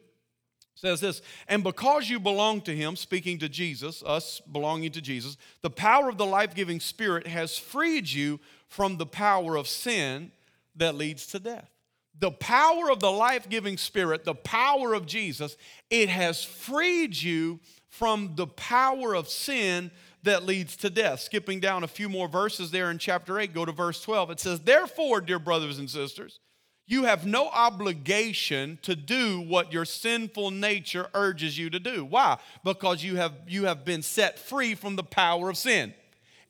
says 0.75 1.00
this, 1.00 1.21
and 1.49 1.62
because 1.62 2.09
you 2.09 2.21
belong 2.21 2.61
to 2.62 2.75
him, 2.75 2.97
speaking 2.97 3.38
to 3.38 3.49
Jesus, 3.49 4.02
us 4.07 4.40
belonging 4.52 4.92
to 4.92 5.00
Jesus, 5.00 5.37
the 5.62 5.71
power 5.71 6.09
of 6.09 6.16
the 6.16 6.25
life 6.25 6.54
giving 6.54 6.80
spirit 6.80 7.26
has 7.26 7.59
freed 7.59 8.09
you 8.09 8.40
from 8.69 8.97
the 8.97 9.07
power 9.07 9.57
of 9.57 9.66
sin 9.66 10.30
that 10.77 10.95
leads 10.95 11.27
to 11.29 11.39
death. 11.39 11.71
The 12.19 12.31
power 12.31 12.91
of 12.91 13.00
the 13.00 13.11
life 13.11 13.49
giving 13.49 13.77
spirit, 13.79 14.25
the 14.25 14.35
power 14.35 14.95
of 14.95 15.07
Jesus, 15.07 15.57
it 15.89 16.09
has 16.09 16.45
freed 16.45 17.21
you 17.21 17.61
from 17.89 18.33
the 18.35 18.47
power 18.47 19.15
of 19.15 19.29
sin 19.29 19.91
that 20.23 20.45
leads 20.45 20.77
to 20.77 20.91
death. 20.91 21.21
Skipping 21.21 21.61
down 21.61 21.83
a 21.83 21.89
few 21.89 22.09
more 22.09 22.29
verses 22.29 22.71
there 22.71 22.91
in 22.91 22.99
chapter 22.99 23.39
8, 23.39 23.55
go 23.55 23.65
to 23.65 23.73
verse 23.73 24.03
12. 24.03 24.33
It 24.33 24.41
says, 24.41 24.61
Therefore, 24.61 25.21
dear 25.21 25.39
brothers 25.39 25.79
and 25.79 25.89
sisters, 25.89 26.41
you 26.87 27.05
have 27.05 27.25
no 27.25 27.49
obligation 27.49 28.79
to 28.83 28.97
do 28.97 29.41
what 29.41 29.73
your 29.73 29.85
sinful 29.85 30.50
nature 30.50 31.07
urges 31.15 31.57
you 31.57 31.71
to 31.71 31.79
do. 31.79 32.05
Why? 32.05 32.39
Because 32.65 33.05
you 33.05 33.17
have, 33.17 33.33
you 33.47 33.65
have 33.65 33.85
been 33.85 34.03
set 34.03 34.39
free 34.39 34.75
from 34.75 34.97
the 34.97 35.05
power 35.05 35.49
of 35.49 35.57
sin. 35.57 35.95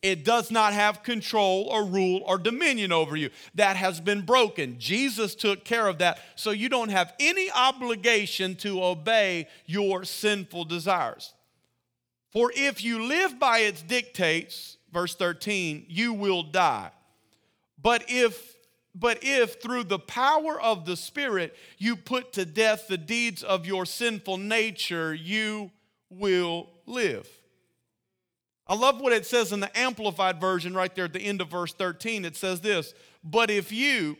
It 0.02 0.24
does 0.24 0.50
not 0.50 0.72
have 0.72 1.02
control 1.02 1.64
or 1.70 1.84
rule 1.84 2.22
or 2.24 2.38
dominion 2.38 2.90
over 2.90 3.16
you. 3.16 3.30
That 3.54 3.76
has 3.76 4.00
been 4.00 4.22
broken. 4.22 4.76
Jesus 4.78 5.34
took 5.34 5.64
care 5.64 5.86
of 5.86 5.98
that. 5.98 6.18
So 6.36 6.52
you 6.52 6.70
don't 6.70 6.88
have 6.88 7.12
any 7.20 7.50
obligation 7.50 8.56
to 8.56 8.82
obey 8.82 9.46
your 9.66 10.04
sinful 10.04 10.64
desires. 10.64 11.34
For 12.30 12.50
if 12.54 12.82
you 12.82 13.04
live 13.06 13.38
by 13.38 13.58
its 13.60 13.82
dictates, 13.82 14.78
verse 14.92 15.14
13, 15.14 15.84
you 15.88 16.14
will 16.14 16.44
die. 16.44 16.90
But 17.82 18.04
if 18.08 18.56
but 18.92 19.20
if 19.22 19.62
through 19.62 19.84
the 19.84 20.00
power 20.00 20.60
of 20.60 20.84
the 20.84 20.96
Spirit 20.96 21.56
you 21.78 21.94
put 21.94 22.32
to 22.32 22.44
death 22.44 22.88
the 22.88 22.98
deeds 22.98 23.44
of 23.44 23.64
your 23.64 23.86
sinful 23.86 24.36
nature, 24.36 25.14
you 25.14 25.70
will 26.10 26.68
live. 26.86 27.28
I 28.70 28.74
love 28.76 29.00
what 29.00 29.12
it 29.12 29.26
says 29.26 29.52
in 29.52 29.58
the 29.58 29.76
Amplified 29.76 30.40
version 30.40 30.74
right 30.74 30.94
there 30.94 31.06
at 31.06 31.12
the 31.12 31.20
end 31.20 31.40
of 31.40 31.48
verse 31.48 31.72
13. 31.72 32.24
It 32.24 32.36
says 32.36 32.60
this 32.60 32.94
But 33.24 33.50
if 33.50 33.72
you, 33.72 34.16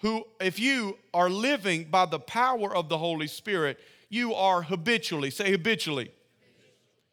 who, 0.00 0.24
if 0.40 0.58
you 0.58 0.98
are 1.14 1.30
living 1.30 1.84
by 1.84 2.06
the 2.06 2.18
power 2.18 2.74
of 2.74 2.88
the 2.88 2.98
Holy 2.98 3.28
Spirit, 3.28 3.78
you 4.08 4.34
are 4.34 4.62
habitually, 4.62 5.30
say 5.30 5.52
habitually. 5.52 6.10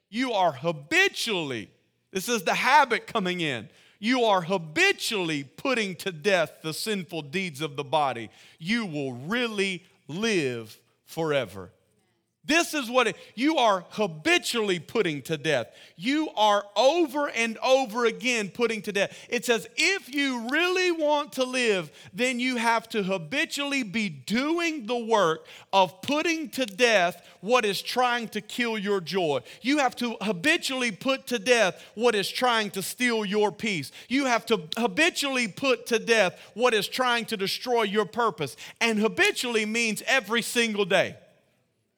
You 0.10 0.34
are 0.34 0.52
habitually, 0.52 1.70
this 2.12 2.28
is 2.28 2.44
the 2.44 2.56
habit 2.56 3.06
coming 3.06 3.42
in. 3.42 3.70
You 4.00 4.24
are 4.24 4.42
habitually 4.42 5.44
putting 5.44 5.96
to 5.98 6.12
death 6.12 6.64
the 6.64 6.74
sinful 6.74 7.22
deeds 7.22 7.62
of 7.62 7.76
the 7.76 7.84
body. 7.84 8.32
You 8.58 8.88
will 8.88 9.14
really 9.14 9.86
live 10.08 10.80
forever. 11.06 11.70
This 12.44 12.74
is 12.74 12.90
what 12.90 13.06
it, 13.06 13.18
you 13.36 13.58
are 13.58 13.86
habitually 13.92 14.80
putting 14.80 15.22
to 15.24 15.38
death. 15.38 15.68
You 15.96 16.30
are 16.36 16.66
over 16.76 17.30
and 17.30 17.56
over 17.60 18.06
again 18.06 18.50
putting 18.50 18.82
to 18.84 18.92
death. 18.92 19.16
It 19.30 19.46
says, 19.46 19.68
if 19.78 20.14
you 20.14 20.50
really 20.50 20.92
want 20.92 21.34
to 21.34 21.44
live, 21.44 21.92
then 22.14 22.40
you 22.40 22.56
have 22.56 22.90
to 22.90 23.04
habitually 23.04 23.84
be 23.84 24.10
doing 24.10 24.88
the 24.88 24.98
work 24.98 25.46
of 25.72 26.02
putting 26.02 26.50
to 26.50 26.66
death 26.66 27.24
what 27.42 27.64
is 27.64 27.80
trying 27.80 28.28
to 28.30 28.42
kill 28.42 28.76
your 28.76 29.02
joy. 29.02 29.42
You 29.62 29.78
have 29.78 29.96
to 29.98 30.18
habitually 30.22 30.92
put 30.92 31.28
to 31.28 31.38
death 31.38 31.84
what 31.94 32.16
is 32.16 32.28
trying 32.28 32.72
to 32.72 32.82
steal 32.82 33.24
your 33.24 33.52
peace. 33.52 33.92
You 34.10 34.26
have 34.26 34.48
to 34.48 34.68
habitually 34.78 35.48
put 35.48 35.86
to 35.88 36.00
death 36.00 36.40
what 36.56 36.74
is 36.74 36.88
trying 36.88 37.26
to 37.26 37.38
destroy 37.38 37.84
your 37.84 38.06
purpose. 38.06 38.58
And 38.80 38.98
habitually 38.98 39.68
means 39.68 40.02
every 40.08 40.42
single 40.42 40.86
day. 40.86 41.18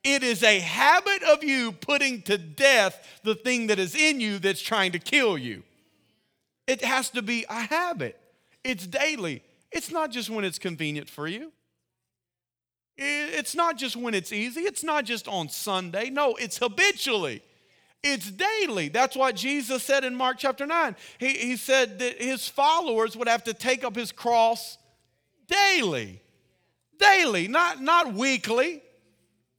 It 0.03 0.21
is 0.21 0.43
a 0.43 0.59
habit 0.59 1.23
of 1.23 1.43
you 1.43 1.71
putting 1.71 2.21
to 2.23 2.37
death 2.37 3.19
the 3.23 3.35
thing 3.35 3.67
that 3.67 3.79
is 3.79 3.95
in 3.95 4.19
you 4.19 4.37
that's 4.39 4.61
trying 4.61 4.91
to 4.91 4.99
kill 4.99 5.37
you. 5.37 5.63
It 6.67 6.83
has 6.83 7.09
to 7.11 7.21
be 7.21 7.45
a 7.49 7.61
habit. 7.61 8.19
It's 8.63 8.85
daily. 8.85 9.43
It's 9.71 9.91
not 9.91 10.11
just 10.11 10.29
when 10.29 10.45
it's 10.45 10.59
convenient 10.59 11.09
for 11.09 11.27
you. 11.27 11.51
It's 12.97 13.55
not 13.55 13.77
just 13.77 13.95
when 13.95 14.13
it's 14.13 14.31
easy. 14.31 14.61
It's 14.61 14.83
not 14.83 15.05
just 15.05 15.27
on 15.27 15.49
Sunday. 15.49 16.09
No, 16.09 16.35
it's 16.35 16.57
habitually. 16.57 17.41
It's 18.03 18.29
daily. 18.29 18.89
That's 18.89 19.15
what 19.15 19.35
Jesus 19.35 19.83
said 19.83 20.03
in 20.03 20.15
Mark 20.15 20.37
chapter 20.37 20.65
9. 20.65 20.95
He, 21.17 21.29
he 21.29 21.57
said 21.57 21.99
that 21.99 22.21
his 22.21 22.47
followers 22.47 23.15
would 23.15 23.29
have 23.29 23.45
to 23.45 23.53
take 23.53 23.83
up 23.83 23.95
his 23.95 24.11
cross 24.11 24.77
daily. 25.47 26.21
Daily, 26.99 27.47
not, 27.47 27.81
not 27.81 28.13
weekly, 28.13 28.81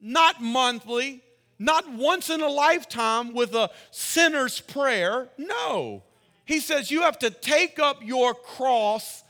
not 0.04 0.42
monthly, 0.42 1.23
not 1.58 1.90
once 1.90 2.28
in 2.28 2.42
a 2.42 2.49
lifetime 2.49 3.32
with 3.32 3.54
a 3.54 3.70
sinner's 3.90 4.61
prayer. 4.61 5.30
No. 5.38 6.02
He 6.44 6.61
says 6.61 6.90
you 6.90 7.02
have 7.02 7.18
to 7.20 7.30
take 7.30 7.78
up 7.78 8.04
your 8.04 8.34
cross 8.34 9.25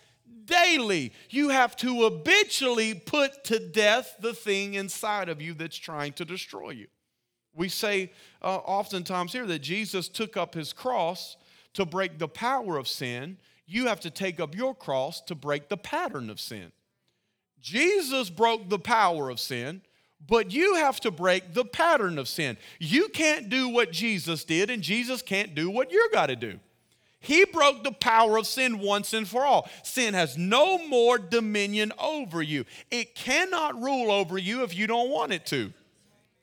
daily. 0.47 1.13
You 1.31 1.51
have 1.51 1.77
to 1.77 2.03
habitually 2.03 2.95
put 2.95 3.45
to 3.45 3.61
death 3.61 4.17
the 4.21 4.35
thing 4.35 4.75
inside 4.75 5.29
of 5.29 5.41
you 5.41 5.55
that's 5.55 5.77
trying 5.77 6.13
to 6.15 6.25
destroy 6.25 6.71
you. 6.71 6.89
We 7.55 7.69
say 7.69 8.11
uh, 8.43 8.57
oftentimes 8.57 9.33
here 9.33 9.47
that 9.47 9.61
Jesus 9.61 10.09
took 10.09 10.37
up 10.37 10.55
his 10.55 10.73
cross 10.73 11.37
to 11.75 11.87
break 11.87 12.19
the 12.19 12.29
power 12.29 12.77
of 12.77 12.89
sin. 12.89 13.39
You 13.65 13.87
have 13.87 14.01
to 14.01 14.11
take 14.11 14.41
up 14.41 14.57
your 14.57 14.75
cross 14.75 15.21
to 15.23 15.37
break 15.37 15.69
the 15.69 15.77
pattern 15.77 16.31
of 16.31 16.41
sin. 16.41 16.73
Jesus 17.61 18.29
broke 18.29 18.69
the 18.69 18.79
power 18.79 19.31
of 19.31 19.39
sin. 19.39 19.83
But 20.27 20.53
you 20.53 20.77
have 20.77 21.01
to 21.01 21.11
break 21.11 21.53
the 21.53 21.65
pattern 21.65 22.19
of 22.19 22.29
sin. 22.29 22.57
You 22.79 23.09
can't 23.09 23.49
do 23.49 23.69
what 23.69 23.93
Jesus 23.93 24.45
did, 24.45 24.71
and 24.71 24.83
Jesus 24.83 25.23
can't 25.23 25.55
do 25.55 25.71
what 25.71 25.93
you're 25.93 26.09
got 26.11 26.27
to 26.27 26.37
do. 26.37 26.59
He 27.21 27.45
broke 27.47 27.85
the 27.85 27.93
power 27.93 28.37
of 28.37 28.47
sin 28.47 28.79
once 28.79 29.15
and 29.15 29.27
for 29.27 29.45
all. 29.45 29.69
Sin 29.83 30.13
has 30.13 30.37
no 30.37 30.87
more 30.87 31.19
dominion 31.19 31.93
over 31.99 32.43
you. 32.43 32.65
It 32.91 33.15
cannot 33.15 33.81
rule 33.81 34.11
over 34.11 34.37
you 34.37 34.63
if 34.63 34.77
you 34.77 34.87
don't 34.87 35.11
want 35.11 35.33
it 35.33 35.47
to 35.47 35.73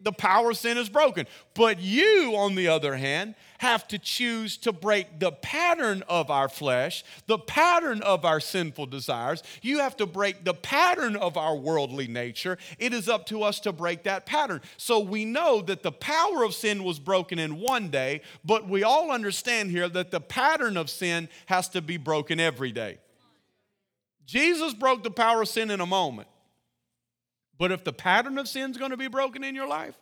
the 0.04 0.12
power 0.12 0.52
of 0.52 0.58
sin 0.58 0.78
is 0.78 0.90
broken. 0.90 1.28
But 1.54 1.80
you, 1.80 2.34
on 2.36 2.56
the 2.56 2.68
other 2.68 2.96
hand, 2.96 3.36
have 3.60 3.88
to 3.90 4.00
choose 4.00 4.58
to 4.58 4.72
break 4.72 5.20
the 5.20 5.32
pattern 5.32 6.04
of 6.10 6.32
our 6.32 6.50
flesh, 6.50 7.04
the 7.28 7.38
pattern 7.38 8.02
of 8.02 8.26
our 8.26 8.40
sinful 8.40 8.88
desires. 8.88 9.44
You 9.62 9.80
have 9.80 9.96
to 9.98 10.06
break 10.06 10.44
the 10.44 10.56
pattern 10.56 11.16
of 11.16 11.38
our 11.38 11.56
worldly 11.56 12.08
nature. 12.08 12.58
It 12.80 12.94
is 12.94 13.08
up 13.08 13.28
to 13.28 13.44
us 13.44 13.60
to 13.62 13.72
break 13.72 14.04
that 14.04 14.26
pattern. 14.26 14.62
So 14.78 15.00
we 15.00 15.26
know 15.26 15.62
that 15.62 15.84
the 15.84 15.92
power 15.92 16.44
of 16.44 16.56
sin 16.56 16.84
was 16.84 16.98
broken 16.98 17.38
in 17.38 17.60
one 17.60 17.90
day, 17.90 18.22
but 18.44 18.68
we 18.68 18.84
all 18.84 19.12
understand 19.12 19.70
here 19.70 19.90
that 19.90 20.12
the 20.12 20.22
pattern 20.22 20.76
of 20.78 20.90
sin 20.90 21.30
has 21.46 21.70
to 21.70 21.82
be 21.82 21.98
broken 21.98 22.40
every 22.40 22.72
day. 22.72 22.98
Jesus 24.26 24.74
broke 24.74 25.04
the 25.04 25.12
power 25.12 25.42
of 25.42 25.50
sin 25.50 25.70
in 25.70 25.82
a 25.82 25.86
moment. 25.86 26.28
But 27.62 27.72
if 27.72 27.84
the 27.84 27.94
pattern 27.94 28.40
of 28.40 28.48
sin 28.48 28.72
is 28.72 28.78
going 28.78 28.90
to 28.90 28.98
be 28.98 29.08
broken 29.08 29.44
in 29.44 29.54
your 29.54 29.68
life, 29.68 29.94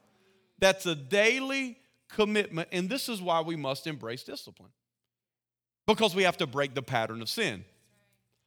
that's 0.60 0.86
a 0.86 0.96
daily 0.96 1.78
commitment. 2.08 2.70
And 2.72 2.90
this 2.90 3.10
is 3.10 3.22
why 3.22 3.42
we 3.42 3.58
must 3.58 3.86
embrace 3.86 4.24
discipline 4.24 4.70
because 5.86 6.16
we 6.16 6.24
have 6.24 6.38
to 6.38 6.48
break 6.48 6.74
the 6.74 6.82
pattern 6.82 7.22
of 7.22 7.28
sin. 7.28 7.66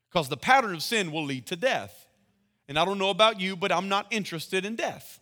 because 0.08 0.30
the 0.30 0.38
pattern 0.38 0.74
of 0.74 0.82
sin 0.82 1.12
will 1.12 1.26
lead 1.26 1.44
to 1.48 1.56
death. 1.56 2.06
And 2.68 2.78
I 2.78 2.86
don't 2.86 2.96
know 2.96 3.10
about 3.10 3.38
you, 3.38 3.54
but 3.54 3.70
I'm 3.70 3.90
not 3.90 4.06
interested 4.10 4.64
in 4.64 4.76
death. 4.76 5.20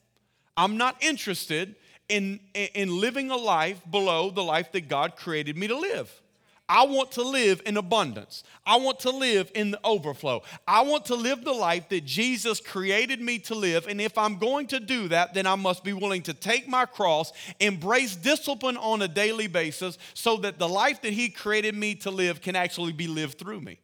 I'm 0.57 0.77
not 0.77 0.97
interested 1.03 1.75
in, 2.09 2.39
in 2.55 3.01
living 3.01 3.33
a 3.33 3.37
life 3.37 3.83
below 3.91 4.31
the 4.31 4.45
life 4.45 4.71
that 4.71 4.89
God 4.89 5.17
created 5.17 5.57
me 5.57 5.67
to 5.67 5.77
live. 5.77 6.23
I 6.73 6.85
want 6.85 7.11
to 7.13 7.23
live 7.25 7.61
in 7.67 7.77
abundance. 7.77 8.45
I 8.65 8.77
want 8.77 9.01
to 9.01 9.11
live 9.11 9.51
in 9.57 9.73
the 9.73 9.81
overflow. 9.83 10.45
I 10.69 10.83
want 10.83 11.07
to 11.07 11.17
live 11.17 11.43
the 11.43 11.53
life 11.53 11.89
that 11.89 12.05
Jesus 12.05 12.61
created 12.61 13.21
me 13.21 13.41
to 13.41 13.57
live. 13.57 13.89
And 13.89 14.01
if 14.01 14.17
I'm 14.17 14.39
going 14.39 14.69
to 14.69 14.79
do 14.79 15.09
that, 15.09 15.35
then 15.35 15.49
I 15.49 15.57
must 15.57 15.83
be 15.83 15.93
willing 15.93 16.23
to 16.23 16.33
take 16.33 16.69
my 16.69 16.87
cross, 16.87 17.33
embrace 17.59 18.15
discipline 18.15 18.77
on 18.77 19.03
a 19.03 19.09
daily 19.09 19.49
basis, 19.49 19.99
so 20.15 20.37
that 20.37 20.61
the 20.61 20.69
life 20.69 21.03
that 21.03 21.13
He 21.13 21.29
created 21.29 21.75
me 21.75 21.97
to 21.97 22.13
live 22.13 22.41
can 22.41 22.55
actually 22.55 22.93
be 22.93 23.09
lived 23.09 23.37
through 23.37 23.63
me. 23.63 23.81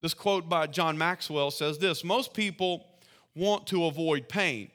This 0.00 0.14
quote 0.14 0.48
by 0.48 0.66
John 0.66 0.96
Maxwell 0.96 1.50
says 1.50 1.76
this 1.76 2.02
Most 2.02 2.32
people 2.32 2.86
want 3.34 3.66
to 3.66 3.84
avoid 3.84 4.30
pain, 4.30 4.70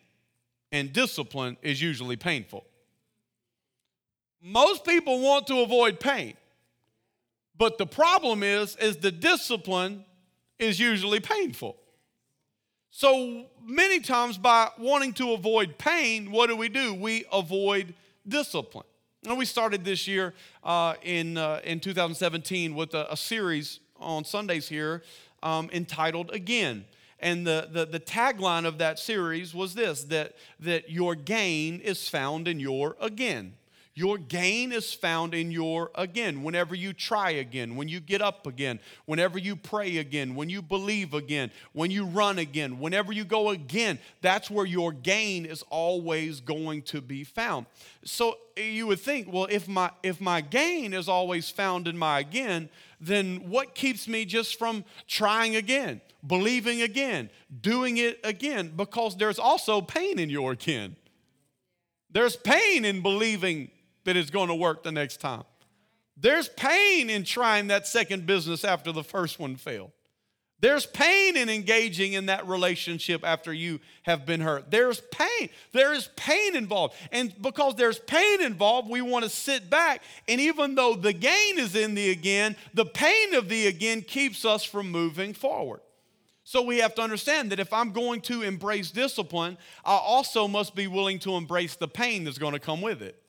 and 0.72 0.94
discipline 0.94 1.58
is 1.64 1.82
usually 1.82 2.16
painful. 2.16 2.64
Most 4.44 4.84
people 4.84 5.22
want 5.22 5.48
to 5.48 5.62
avoid 5.62 6.02
pain. 6.02 6.34
But 7.58 7.78
the 7.78 7.86
problem 7.86 8.44
is 8.44 8.76
is 8.76 8.98
the 8.98 9.12
discipline 9.12 10.04
is 10.60 10.80
usually 10.80 11.22
painful. 11.22 11.78
So 12.92 13.46
many 13.66 14.02
times 14.02 14.38
by 14.38 14.70
wanting 14.78 15.14
to 15.14 15.32
avoid 15.32 15.78
pain, 15.78 16.30
what 16.30 16.48
do 16.48 16.58
we 16.58 16.70
do? 16.70 16.94
We 16.94 17.26
avoid 17.32 17.94
discipline. 18.28 18.86
And 19.26 19.38
we 19.38 19.46
started 19.46 19.86
this 19.86 20.08
year 20.08 20.34
uh, 20.64 20.96
in, 21.02 21.38
uh, 21.38 21.62
in 21.64 21.80
2017 21.80 22.76
with 22.76 22.94
a, 22.94 23.12
a, 23.12 23.18
series 23.18 23.80
on 24.00 24.26
Sundays 24.26 24.68
here 24.68 25.02
um, 25.42 25.70
entitled 25.72 26.32
Again. 26.32 26.86
And 27.20 27.48
the, 27.48 27.70
the, 27.72 27.86
the 27.86 28.00
tagline 28.00 28.66
of 28.66 28.80
that 28.80 29.00
series 29.00 29.56
was 29.56 29.74
this 29.74 30.04
that, 30.06 30.36
that 30.60 30.92
your 30.92 31.16
gain 31.16 31.80
is 31.80 32.10
found 32.10 32.50
in 32.50 32.60
your 32.60 32.98
again. 33.00 33.54
Your 33.96 34.18
gain 34.18 34.72
is 34.72 34.92
found 34.92 35.36
in 35.36 35.52
your 35.52 35.92
again. 35.94 36.42
Whenever 36.42 36.74
you 36.74 36.94
try 36.94 37.30
again, 37.32 37.76
when 37.76 37.88
you 37.88 38.00
get 38.00 38.24
up 38.24 38.48
again, 38.48 38.80
whenever 39.06 39.38
you 39.38 39.56
pray 39.56 39.98
again, 39.98 40.34
when 40.34 40.50
you 40.50 40.64
believe 40.64 41.14
again, 41.14 41.52
when 41.74 41.92
you 41.92 42.06
run 42.06 42.40
again, 42.40 42.80
whenever 42.80 43.14
you 43.14 43.24
go 43.24 43.52
again, 43.52 44.00
that's 44.22 44.50
where 44.50 44.66
your 44.66 44.92
gain 44.92 45.46
is 45.46 45.64
always 45.70 46.40
going 46.40 46.82
to 46.84 47.02
be 47.02 47.24
found. 47.24 47.68
So 48.04 48.38
eh, 48.58 48.64
you 48.64 48.88
would 48.88 49.00
think, 49.00 49.32
well, 49.32 49.48
if 49.52 49.68
my 49.68 49.92
if 50.02 50.20
my 50.20 50.42
gain 50.42 50.96
is 50.96 51.08
always 51.08 51.52
found 51.52 51.88
in 51.88 51.96
my 51.96 52.20
again, 52.20 52.70
then 53.00 53.48
what 53.48 53.76
keeps 53.76 54.08
me 54.08 54.26
just 54.26 54.58
from 54.58 54.86
trying 55.08 55.56
again, 55.56 56.02
believing 56.26 56.82
again, 56.82 57.30
doing 57.62 57.98
it 57.98 58.20
again? 58.24 58.74
Because 58.76 59.18
there's 59.18 59.38
also 59.38 59.82
pain 59.82 60.18
in 60.18 60.32
your 60.32 60.54
again. 60.54 60.96
There's 62.10 62.36
pain 62.36 62.86
in 62.86 63.02
believing 63.02 63.70
that 64.06 64.16
it's 64.18 64.30
going 64.30 64.50
to 64.50 64.56
work 64.56 64.84
the 64.84 64.92
next 64.92 65.18
time. 65.18 65.44
There's 66.18 66.48
pain 66.50 67.10
in 67.10 67.24
trying 67.24 67.68
that 67.68 67.88
second 67.88 68.26
business 68.26 68.64
after 68.64 68.92
the 68.92 69.04
first 69.04 69.40
one 69.40 69.56
failed. 69.56 69.92
There's 70.60 70.86
pain 70.86 71.36
in 71.36 71.50
engaging 71.50 72.14
in 72.14 72.28
that 72.28 72.48
relationship 72.48 73.26
after 73.26 73.52
you 73.52 73.82
have 74.04 74.26
been 74.26 74.40
hurt. 74.40 74.72
There's 74.72 75.02
pain. 75.12 75.50
There 75.74 75.94
is 75.94 76.08
pain 76.16 76.56
involved. 76.56 76.96
And 77.12 77.34
because 77.42 77.76
there's 77.76 78.00
pain 78.00 78.42
involved, 78.42 78.90
we 78.90 79.02
want 79.02 79.26
to 79.26 79.30
sit 79.30 79.70
back. 79.70 80.04
And 80.30 80.40
even 80.40 80.76
though 80.76 80.96
the 80.96 81.12
gain 81.12 81.60
is 81.60 81.76
in 81.76 81.96
the 81.96 82.12
again, 82.12 82.56
the 82.74 82.86
pain 82.86 83.34
of 83.34 83.50
the 83.50 83.68
again 83.68 84.04
keeps 84.04 84.46
us 84.46 84.64
from 84.64 84.90
moving 84.90 85.34
forward. 85.34 85.82
So 86.46 86.62
we 86.62 86.78
have 86.78 86.96
to 86.96 87.02
understand 87.02 87.52
that 87.52 87.60
if 87.60 87.74
I'm 87.74 87.92
going 87.92 88.22
to 88.22 88.42
embrace 88.42 88.90
discipline, 88.90 89.58
I 89.84 89.96
also 89.96 90.48
must 90.48 90.76
be 90.76 90.88
willing 90.88 91.20
to 91.20 91.36
embrace 91.36 91.76
the 91.76 91.90
pain 91.90 92.24
that's 92.24 92.38
going 92.38 92.54
to 92.54 92.60
come 92.60 92.82
with 92.82 93.02
it 93.02 93.23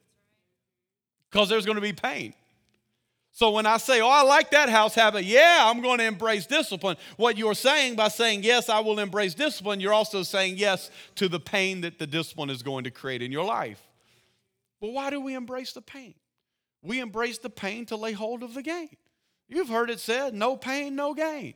because 1.35 1.49
there's 1.49 1.67
going 1.67 1.75
to 1.75 1.83
be 1.83 1.93
pain. 1.93 2.33
So 3.33 3.51
when 3.51 3.67
I 3.67 3.79
say, 3.79 4.01
oh, 4.01 4.09
I 4.09 4.23
like 4.23 4.53
that 4.53 4.69
house 4.69 4.95
habit, 4.95 5.25
yeah, 5.25 5.65
I'm 5.69 5.83
going 5.83 5.99
to 5.99 6.05
embrace 6.05 6.47
discipline. 6.47 6.97
What 7.17 7.37
you're 7.37 7.57
saying 7.57 7.97
by 7.97 8.07
saying, 8.07 8.45
yes, 8.45 8.69
I 8.69 8.79
will 8.79 9.01
embrace 9.01 9.35
discipline, 9.35 9.81
you're 9.81 9.93
also 9.93 10.23
saying 10.23 10.59
yes 10.59 10.93
to 11.17 11.29
the 11.29 11.41
pain 11.41 11.81
that 11.81 11.99
the 11.99 12.07
discipline 12.07 12.51
is 12.51 12.63
going 12.63 12.85
to 12.85 12.93
create 12.93 13.21
in 13.21 13.33
your 13.33 13.45
life. 13.45 13.83
But 14.81 14.93
why 14.93 15.11
do 15.11 15.21
we 15.21 15.35
embrace 15.35 15.73
the 15.73 15.83
pain? 15.83 16.15
We 16.83 17.01
embrace 17.01 17.39
the 17.39 17.51
pain 17.51 17.85
to 17.87 17.97
lay 17.97 18.13
hold 18.13 18.45
of 18.45 18.55
the 18.55 18.63
gain. 18.63 18.91
You've 19.49 19.69
heard 19.69 19.91
it 19.91 19.99
said, 19.99 20.35
no 20.35 20.57
pain, 20.57 20.95
no 20.95 21.15
gain. 21.15 21.55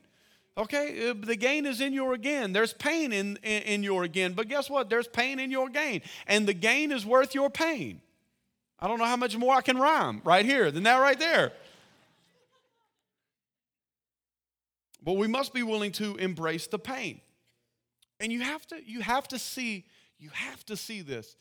Okay, 0.57 1.11
uh, 1.11 1.15
the 1.17 1.37
gain 1.37 1.67
is 1.67 1.81
in 1.81 1.93
your 1.93 2.15
again. 2.15 2.53
There's 2.53 2.73
pain 2.73 3.13
in, 3.13 3.39
in, 3.45 3.63
in 3.63 3.83
your 3.85 4.03
again, 4.03 4.33
but 4.33 4.49
guess 4.49 4.69
what? 4.69 4.91
There's 4.91 5.07
pain 5.07 5.39
in 5.39 5.53
your 5.53 5.69
gain. 5.69 6.03
And 6.27 6.49
the 6.49 6.55
gain 6.55 6.91
is 6.91 7.07
worth 7.07 7.33
your 7.33 7.49
pain. 7.49 8.01
I 8.79 8.87
don't 8.87 8.99
know 8.99 9.05
how 9.05 9.17
much 9.17 9.37
more 9.37 9.55
I 9.55 9.61
can 9.61 9.77
rhyme 9.77 10.21
right 10.25 10.45
here 10.45 10.71
than 10.71 10.85
that 10.85 10.99
right 10.99 11.19
there. 11.19 11.53
But 15.03 15.15
we 15.15 15.27
must 15.27 15.53
be 15.53 15.63
willing 15.63 15.93
to 15.93 16.17
embrace 16.17 16.67
the 16.67 16.79
pain. 16.79 17.21
And 18.21 18.33
you 18.33 18.41
have 18.41 18.67
to 18.69 18.77
you 18.85 19.01
have 19.01 19.29
to 19.29 19.39
see 19.39 19.85
you 20.19 20.31
have 20.33 20.65
to 20.67 20.77
see 20.77 21.03
this. 21.03 21.37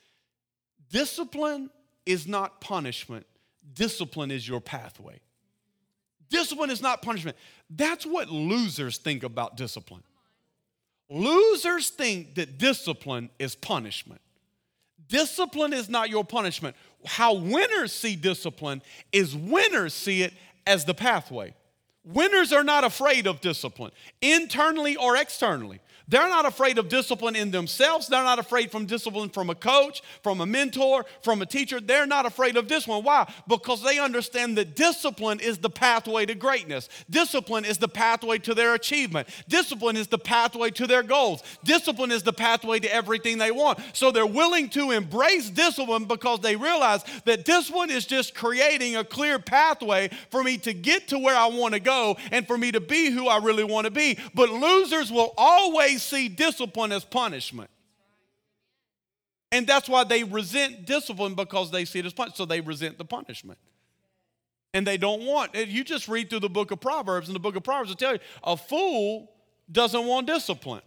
Discipline 0.90 1.70
is 2.06 2.28
not 2.28 2.62
punishment. 2.62 3.26
Discipline 3.74 4.32
is 4.32 4.48
your 4.48 4.62
pathway. 4.62 5.20
Discipline 6.30 6.70
is 6.70 6.82
not 6.82 7.02
punishment. 7.02 7.38
That's 7.70 8.06
what 8.06 8.30
losers 8.30 8.98
think 8.98 9.24
about 9.24 9.58
discipline. 9.58 10.04
Losers 11.10 11.90
think 11.90 12.36
that 12.36 12.58
discipline 12.58 13.30
is 13.40 13.56
punishment. 13.56 14.22
Discipline 15.08 15.74
is 15.74 15.90
not 15.90 16.10
your 16.10 16.26
punishment. 16.26 16.76
How 17.08 17.34
winners 17.34 17.94
see 17.94 18.16
discipline 18.16 18.82
is 19.12 19.36
winners 19.36 19.94
see 19.94 20.22
it 20.22 20.34
as 20.66 20.86
the 20.86 20.94
pathway. 20.94 21.54
Winners 22.04 22.54
are 22.54 22.64
not 22.64 22.84
afraid 22.84 23.28
of 23.28 23.42
discipline, 23.42 23.92
internally 24.22 24.96
or 24.96 25.18
externally. 25.18 25.80
They're 26.08 26.30
not 26.30 26.46
afraid 26.46 26.78
of 26.78 26.88
discipline 26.88 27.36
in 27.36 27.52
themselves. 27.52 28.08
They're 28.08 28.24
not 28.24 28.40
afraid 28.40 28.72
from 28.72 28.86
discipline 28.86 29.30
from 29.30 29.50
a 29.50 29.56
coach, 29.56 30.02
from 30.24 30.40
a 30.40 30.46
mentor, 30.46 31.06
from 31.22 31.42
a 31.42 31.46
teacher. 31.46 31.82
They're 31.82 32.08
not 32.08 32.26
afraid 32.26 32.56
of 32.56 32.68
discipline. 32.68 33.04
Why? 33.04 33.32
Because 33.48 33.84
they 33.84 34.00
understand 34.00 34.58
that 34.58 34.76
discipline 34.76 35.42
is 35.42 35.58
the 35.58 35.70
pathway 35.70 36.26
to 36.26 36.36
greatness. 36.36 36.88
Discipline 37.10 37.66
is 37.66 37.78
the 37.78 37.90
pathway 37.90 38.38
to 38.40 38.54
their 38.54 38.74
achievement. 38.74 39.28
Discipline 39.50 39.98
is 39.98 40.08
the 40.08 40.18
pathway 40.18 40.70
to 40.72 40.88
their 40.88 41.04
goals. 41.04 41.44
Discipline 41.66 42.12
is 42.12 42.24
the 42.24 42.34
pathway 42.34 42.80
to 42.80 42.94
everything 42.94 43.38
they 43.38 43.52
want. 43.52 43.80
So 43.92 44.12
they're 44.12 44.26
willing 44.26 44.70
to 44.70 44.92
embrace 44.92 45.50
discipline 45.50 46.06
because 46.06 46.40
they 46.40 46.56
realize 46.56 47.04
that 47.26 47.44
discipline 47.44 47.92
is 47.92 48.06
just 48.06 48.34
creating 48.34 48.96
a 48.96 49.04
clear 49.04 49.40
pathway 49.40 50.10
for 50.32 50.42
me 50.42 50.58
to 50.60 50.74
get 50.74 51.10
to 51.10 51.20
where 51.20 51.36
I 51.36 51.48
want 51.48 51.74
to 51.74 51.82
go 51.82 52.16
and 52.32 52.48
for 52.48 52.58
me 52.58 52.72
to 52.72 52.80
be 52.80 53.12
who 53.12 53.28
I 53.28 53.40
really 53.40 53.66
want 53.66 53.86
to 53.86 53.92
be. 53.92 54.18
But 54.34 54.50
losers 54.50 55.12
will 55.12 55.34
always 55.38 55.97
see 55.98 56.30
discipline 56.30 56.92
as 56.92 57.04
punishment. 57.04 57.70
And 59.52 59.66
that's 59.66 59.88
why 59.88 60.04
they 60.04 60.24
resent 60.24 60.86
discipline 60.86 61.36
because 61.36 61.72
they 61.72 61.86
see 61.86 62.00
it 62.00 62.06
as 62.06 62.14
punishment. 62.14 62.38
So 62.38 62.46
they 62.46 62.62
resent 62.62 62.98
the 62.98 63.06
punishment. 63.06 63.60
And 64.74 64.86
they 64.86 64.98
don't 64.98 65.26
want, 65.26 65.56
it. 65.56 65.70
you 65.70 65.84
just 65.84 66.08
read 66.08 66.30
through 66.30 66.42
the 66.42 66.50
book 66.50 66.72
of 66.72 66.80
Proverbs, 66.80 67.30
and 67.30 67.36
the 67.36 67.40
book 67.40 67.56
of 67.56 67.64
Proverbs 67.64 67.90
will 67.90 67.96
tell 67.96 68.14
you 68.14 68.20
a 68.44 68.58
fool 68.58 69.32
doesn't 69.72 70.06
want 70.06 70.28
discipline. 70.28 70.82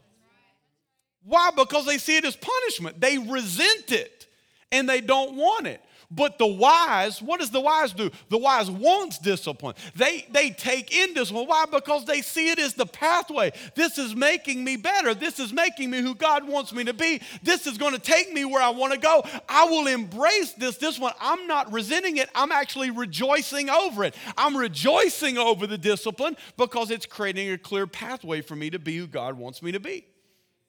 Why? 1.24 1.50
Because 1.56 1.86
they 1.86 1.98
see 1.98 2.16
it 2.16 2.24
as 2.24 2.36
punishment. 2.36 3.00
They 3.00 3.18
resent 3.18 3.92
it 3.92 4.26
and 4.72 4.88
they 4.88 5.00
don't 5.00 5.36
want 5.36 5.66
it. 5.66 5.82
But 6.12 6.38
the 6.38 6.46
wise, 6.46 7.22
what 7.22 7.38
does 7.38 7.50
the 7.50 7.60
wise 7.60 7.92
do? 7.92 8.10
The 8.30 8.38
wise 8.38 8.68
wants 8.68 9.16
discipline. 9.18 9.76
They, 9.94 10.26
they 10.32 10.50
take 10.50 10.92
in 10.92 11.14
discipline. 11.14 11.46
Why? 11.46 11.66
Because 11.70 12.04
they 12.04 12.20
see 12.20 12.50
it 12.50 12.58
as 12.58 12.74
the 12.74 12.86
pathway. 12.86 13.52
This 13.76 13.96
is 13.96 14.16
making 14.16 14.64
me 14.64 14.76
better. 14.76 15.14
This 15.14 15.38
is 15.38 15.52
making 15.52 15.88
me 15.88 16.00
who 16.00 16.16
God 16.16 16.48
wants 16.48 16.72
me 16.72 16.82
to 16.84 16.92
be. 16.92 17.20
This 17.44 17.68
is 17.68 17.78
going 17.78 17.92
to 17.92 18.00
take 18.00 18.32
me 18.32 18.44
where 18.44 18.60
I 18.60 18.70
want 18.70 18.92
to 18.92 18.98
go. 18.98 19.24
I 19.48 19.66
will 19.66 19.86
embrace 19.86 20.52
this. 20.54 20.78
This 20.78 20.98
one, 20.98 21.12
I'm 21.20 21.46
not 21.46 21.72
resenting 21.72 22.16
it. 22.16 22.28
I'm 22.34 22.50
actually 22.50 22.90
rejoicing 22.90 23.70
over 23.70 24.02
it. 24.02 24.16
I'm 24.36 24.56
rejoicing 24.56 25.38
over 25.38 25.68
the 25.68 25.78
discipline 25.78 26.36
because 26.56 26.90
it's 26.90 27.06
creating 27.06 27.52
a 27.52 27.58
clear 27.58 27.86
pathway 27.86 28.40
for 28.40 28.56
me 28.56 28.70
to 28.70 28.80
be 28.80 28.96
who 28.96 29.06
God 29.06 29.38
wants 29.38 29.62
me 29.62 29.70
to 29.70 29.80
be. 29.80 30.04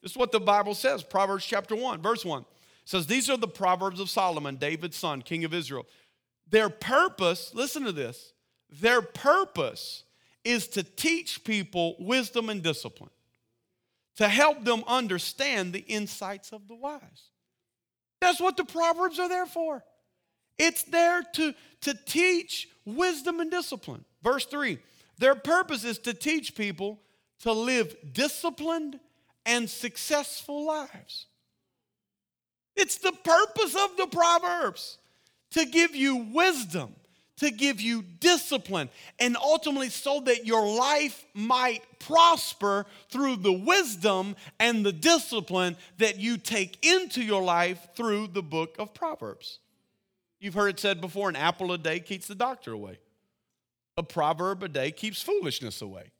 This 0.04 0.12
is 0.12 0.18
what 0.18 0.32
the 0.32 0.40
Bible 0.40 0.76
says, 0.76 1.02
Proverbs 1.02 1.46
chapter 1.46 1.76
1, 1.76 2.02
verse 2.02 2.24
1 2.24 2.46
says, 2.92 3.08
These 3.08 3.30
are 3.30 3.38
the 3.38 3.48
Proverbs 3.48 4.00
of 4.00 4.10
Solomon, 4.10 4.58
David's 4.58 4.98
son, 4.98 5.22
king 5.22 5.46
of 5.46 5.54
Israel. 5.54 5.88
Their 6.50 6.70
purpose, 6.70 7.52
listen 7.54 7.86
to 7.86 7.92
this, 7.92 8.34
their 8.70 9.02
purpose 9.02 10.04
is 10.44 10.68
to 10.70 10.84
teach 10.84 11.44
people 11.44 11.96
wisdom 12.00 12.50
and 12.50 12.62
discipline, 12.62 13.10
to 14.18 14.28
help 14.28 14.66
them 14.66 14.84
understand 14.88 15.72
the 15.72 15.80
insights 15.80 16.52
of 16.52 16.68
the 16.68 16.76
wise. 16.76 17.30
That's 18.20 18.42
what 18.42 18.58
the 18.58 18.66
Proverbs 18.66 19.20
are 19.20 19.30
there 19.30 19.46
for. 19.46 19.84
It's 20.58 20.84
there 20.84 21.24
to, 21.36 21.56
to 21.82 21.98
teach 22.06 22.68
wisdom 22.86 23.40
and 23.40 23.50
discipline. 23.50 24.04
Verse 24.22 24.46
3 24.46 24.78
Their 25.18 25.36
purpose 25.36 25.86
is 25.86 25.98
to 26.00 26.14
teach 26.14 26.56
people 26.56 27.00
to 27.40 27.54
live 27.54 27.96
disciplined 28.12 29.00
and 29.46 29.70
successful 29.70 30.66
lives. 30.66 31.28
It's 32.76 32.98
the 32.98 33.12
purpose 33.12 33.76
of 33.76 33.98
the 33.98 34.08
Proverbs 34.08 34.98
to 35.52 35.66
give 35.66 35.96
you 35.96 36.16
wisdom, 36.34 36.96
to 37.38 37.52
give 37.52 37.82
you 37.82 38.04
discipline, 38.20 38.90
and 39.20 39.36
ultimately 39.38 39.90
so 39.90 40.22
that 40.22 40.46
your 40.46 40.66
life 40.78 41.26
might 41.34 41.82
prosper 42.00 42.86
through 43.10 43.38
the 43.38 43.52
wisdom 43.52 44.36
and 44.60 44.86
the 44.86 44.94
discipline 44.94 45.76
that 45.98 46.20
you 46.20 46.38
take 46.38 46.86
into 46.86 47.22
your 47.22 47.44
life 47.44 47.88
through 47.96 48.28
the 48.28 48.44
book 48.44 48.76
of 48.80 48.94
Proverbs. 48.94 49.60
You've 50.40 50.54
heard 50.56 50.70
it 50.70 50.80
said 50.80 51.02
before 51.02 51.30
an 51.30 51.36
apple 51.36 51.72
a 51.72 51.78
day 51.78 52.00
keeps 52.00 52.28
the 52.28 52.36
doctor 52.36 52.72
away, 52.72 53.00
a 53.98 54.04
proverb 54.04 54.64
a 54.64 54.68
day 54.68 54.92
keeps 54.92 55.22
foolishness 55.22 55.82
away. 55.82 56.12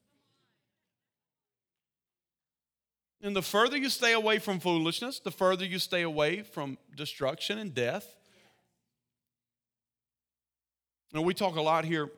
And 3.24 3.36
the 3.36 3.42
further 3.42 3.78
you 3.78 3.90
stay 3.90 4.14
away 4.14 4.40
from 4.40 4.60
foolishness, 4.60 5.20
the 5.20 5.32
further 5.32 5.64
you 5.64 5.78
stay 5.78 6.02
away 6.02 6.42
from 6.42 6.78
destruction 6.96 7.60
and 7.60 7.74
death. 7.74 8.16
And 11.14 11.24
we 11.24 11.34
talk 11.34 11.56
a 11.56 11.62
lot 11.62 11.86
here 11.86 12.10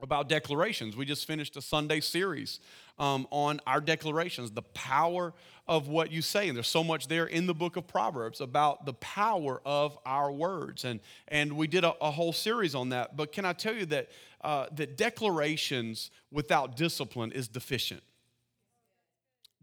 about 0.00 0.28
declarations. 0.28 0.96
We 0.96 1.04
just 1.04 1.26
finished 1.26 1.56
a 1.56 1.62
Sunday 1.62 2.00
series 2.00 2.60
um, 2.98 3.26
on 3.30 3.60
our 3.66 3.80
declarations, 3.80 4.50
the 4.50 4.62
power 4.62 5.34
of 5.68 5.88
what 5.88 6.10
you 6.10 6.22
say. 6.22 6.48
And 6.48 6.56
there's 6.56 6.66
so 6.66 6.82
much 6.82 7.08
there 7.08 7.26
in 7.26 7.46
the 7.46 7.54
book 7.54 7.76
of 7.76 7.86
Proverbs 7.86 8.40
about 8.40 8.86
the 8.86 8.94
power 8.94 9.60
of 9.64 9.98
our 10.06 10.32
words. 10.32 10.84
And, 10.84 11.00
and 11.28 11.52
we 11.56 11.66
did 11.66 11.84
a, 11.84 11.94
a 12.00 12.10
whole 12.10 12.32
series 12.32 12.74
on 12.74 12.88
that. 12.88 13.16
But 13.16 13.32
can 13.32 13.44
I 13.44 13.52
tell 13.52 13.74
you 13.74 13.86
that, 13.86 14.08
uh, 14.40 14.66
that 14.72 14.96
declarations 14.96 16.10
without 16.30 16.76
discipline 16.76 17.32
is 17.32 17.48
deficient? 17.48 18.02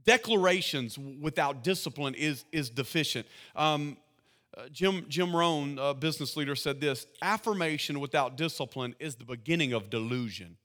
Declarations 0.05 0.97
without 0.97 1.63
discipline 1.63 2.15
is, 2.15 2.45
is 2.51 2.69
deficient. 2.69 3.25
Um, 3.55 3.97
uh, 4.57 4.67
Jim, 4.71 5.05
Jim 5.07 5.35
Rohn, 5.35 5.77
a 5.79 5.93
business 5.93 6.35
leader, 6.35 6.55
said 6.55 6.81
this 6.81 7.05
affirmation 7.21 7.99
without 7.99 8.35
discipline 8.35 8.95
is 8.99 9.15
the 9.15 9.25
beginning 9.25 9.73
of 9.73 9.89
delusion. 9.89 10.57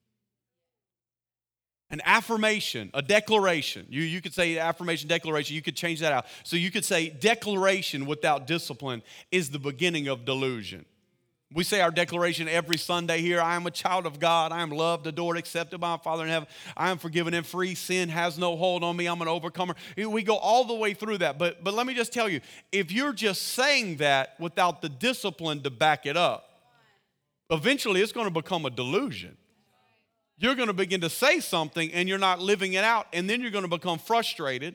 An 1.90 2.01
affirmation, 2.05 2.90
a 2.94 3.03
declaration. 3.03 3.87
You, 3.88 4.03
you 4.03 4.20
could 4.20 4.35
say 4.35 4.59
affirmation, 4.59 5.07
declaration. 5.09 5.55
You 5.55 5.62
could 5.62 5.77
change 5.77 6.01
that 6.01 6.12
out. 6.12 6.27
So 6.42 6.57
you 6.57 6.70
could 6.70 6.85
say 6.85 7.09
declaration 7.09 8.07
without 8.07 8.47
discipline 8.47 9.03
is 9.31 9.51
the 9.51 9.59
beginning 9.59 10.09
of 10.09 10.25
delusion. 10.25 10.87
We 11.55 11.62
say 11.62 11.81
our 11.81 11.93
declaration 11.93 12.49
every 12.49 12.77
Sunday 12.77 13.21
here 13.21 13.40
I 13.40 13.55
am 13.55 13.64
a 13.64 13.71
child 13.71 14.07
of 14.07 14.19
God. 14.19 14.51
I 14.51 14.61
am 14.61 14.71
loved, 14.71 15.07
adored, 15.07 15.38
accepted 15.38 15.79
by 15.79 15.90
my 15.90 15.99
Father 15.99 16.25
in 16.25 16.29
heaven. 16.29 16.49
I 16.77 16.90
am 16.90 16.99
forgiven 16.99 17.33
and 17.33 17.47
free. 17.47 17.77
Sin 17.77 18.09
has 18.09 18.37
no 18.37 18.57
hold 18.57 18.83
on 18.83 18.97
me. 18.97 19.07
I'm 19.07 19.23
an 19.23 19.29
overcomer. 19.29 19.77
We 19.97 20.25
go 20.25 20.37
all 20.37 20.64
the 20.64 20.75
way 20.75 20.95
through 20.95 21.19
that. 21.19 21.38
But, 21.38 21.62
but 21.62 21.73
let 21.73 21.87
me 21.87 21.95
just 21.95 22.12
tell 22.12 22.29
you 22.29 22.40
if 22.73 22.90
you're 22.90 23.12
just 23.12 23.43
saying 23.43 23.99
that 23.99 24.35
without 24.40 24.83
the 24.83 24.88
discipline 24.88 25.62
to 25.62 25.71
back 25.71 26.07
it 26.07 26.17
up, 26.17 26.45
eventually 27.51 28.01
it's 28.01 28.12
going 28.12 28.27
to 28.27 28.33
become 28.33 28.67
a 28.67 28.71
delusion. 28.71 29.37
You're 30.37 30.57
going 30.57 30.67
to 30.67 30.75
begin 30.75 31.03
to 31.03 31.11
say 31.11 31.38
something 31.38 31.93
and 31.93 32.09
you're 32.09 32.19
not 32.19 32.40
living 32.40 32.73
it 32.73 32.83
out, 32.83 33.07
and 33.12 33.31
then 33.31 33.40
you're 33.40 33.53
going 33.53 33.62
to 33.62 33.71
become 33.71 34.01
frustrated 34.01 34.75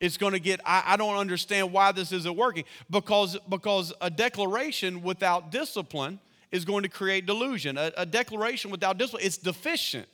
it's 0.00 0.16
going 0.16 0.32
to 0.32 0.40
get 0.40 0.60
I, 0.64 0.82
I, 0.86 0.96
don't 0.96 1.16
understand 1.16 1.72
why 1.72 1.92
this 1.92 2.12
isn't 2.12 2.36
working. 2.36 2.64
Because 2.90 3.36
because 3.48 3.92
a 4.00 4.10
declaration 4.10 5.02
without 5.02 5.50
discipline 5.50 6.20
is 6.50 6.64
going 6.64 6.82
to 6.84 6.88
create 6.88 7.26
delusion. 7.26 7.76
A, 7.76 7.92
a 7.96 8.06
declaration 8.06 8.70
without 8.70 8.98
discipline 8.98 9.24
it's 9.24 9.38
deficient. 9.38 10.06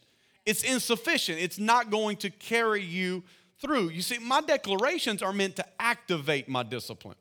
It's 0.47 0.63
insufficient. 0.63 1.39
It's 1.41 1.59
not 1.59 1.91
going 1.91 2.17
to 2.19 2.31
carry 2.31 2.83
you 2.83 3.23
through. 3.61 3.91
You 3.91 4.03
see 4.03 4.19
my 4.19 4.41
declarations 4.41 5.23
are 5.23 5.33
meant 5.33 5.57
to 5.57 5.65
activate 5.79 6.49
my 6.49 6.63
discipline 6.63 7.17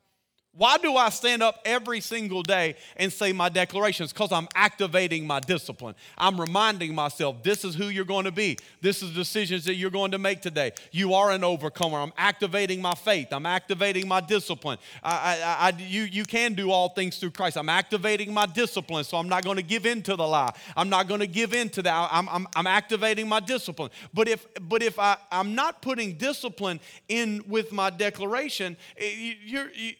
why 0.55 0.77
do 0.77 0.95
I 0.95 1.09
stand 1.09 1.41
up 1.41 1.59
every 1.65 1.99
single 1.99 2.43
day 2.43 2.75
and 2.97 3.11
say 3.11 3.33
my 3.33 3.49
declarations? 3.49 4.13
Because 4.13 4.31
I'm 4.31 4.47
activating 4.53 5.25
my 5.25 5.39
discipline. 5.39 5.95
I'm 6.15 6.39
reminding 6.39 6.93
myself 6.93 7.41
this 7.41 7.65
is 7.65 7.73
who 7.73 7.87
you're 7.87 8.05
going 8.05 8.25
to 8.25 8.31
be. 8.31 8.59
This 8.79 9.01
is 9.01 9.15
decisions 9.15 9.65
that 9.65 9.75
you're 9.75 9.89
going 9.89 10.11
to 10.11 10.19
make 10.19 10.41
today. 10.41 10.73
You 10.91 11.15
are 11.15 11.31
an 11.31 11.43
overcomer. 11.43 11.97
I'm 11.97 12.13
activating 12.17 12.83
my 12.83 12.93
faith. 12.93 13.29
I'm 13.31 13.47
activating 13.47 14.07
my 14.07 14.21
discipline. 14.21 14.77
I, 15.01 15.39
I, 15.43 15.69
I, 15.69 15.73
you, 15.79 16.03
you 16.03 16.23
can 16.23 16.53
do 16.53 16.69
all 16.69 16.89
things 16.89 17.17
through 17.17 17.31
Christ. 17.31 17.57
I'm 17.57 17.69
activating 17.69 18.31
my 18.31 18.45
discipline, 18.45 19.05
so 19.05 19.17
I'm 19.17 19.29
not 19.29 19.43
going 19.43 19.57
to 19.57 19.63
give 19.63 19.87
in 19.87 20.03
to 20.03 20.15
the 20.15 20.27
lie. 20.27 20.53
I'm 20.77 20.89
not 20.89 21.07
going 21.07 21.21
to 21.21 21.27
give 21.27 21.55
in 21.55 21.69
to 21.69 21.81
that. 21.81 22.09
I'm, 22.11 22.29
I'm, 22.29 22.47
I'm 22.55 22.67
activating 22.67 23.27
my 23.27 23.39
discipline. 23.39 23.89
But 24.13 24.27
if, 24.27 24.45
but 24.61 24.83
if 24.83 24.99
I, 24.99 25.17
I'm 25.31 25.55
not 25.55 25.81
putting 25.81 26.13
discipline 26.13 26.79
in 27.09 27.43
with 27.47 27.71
my 27.71 27.89
declaration, 27.89 28.77
eh, 28.97 29.33
you're, 29.43 29.71
you, 29.71 29.93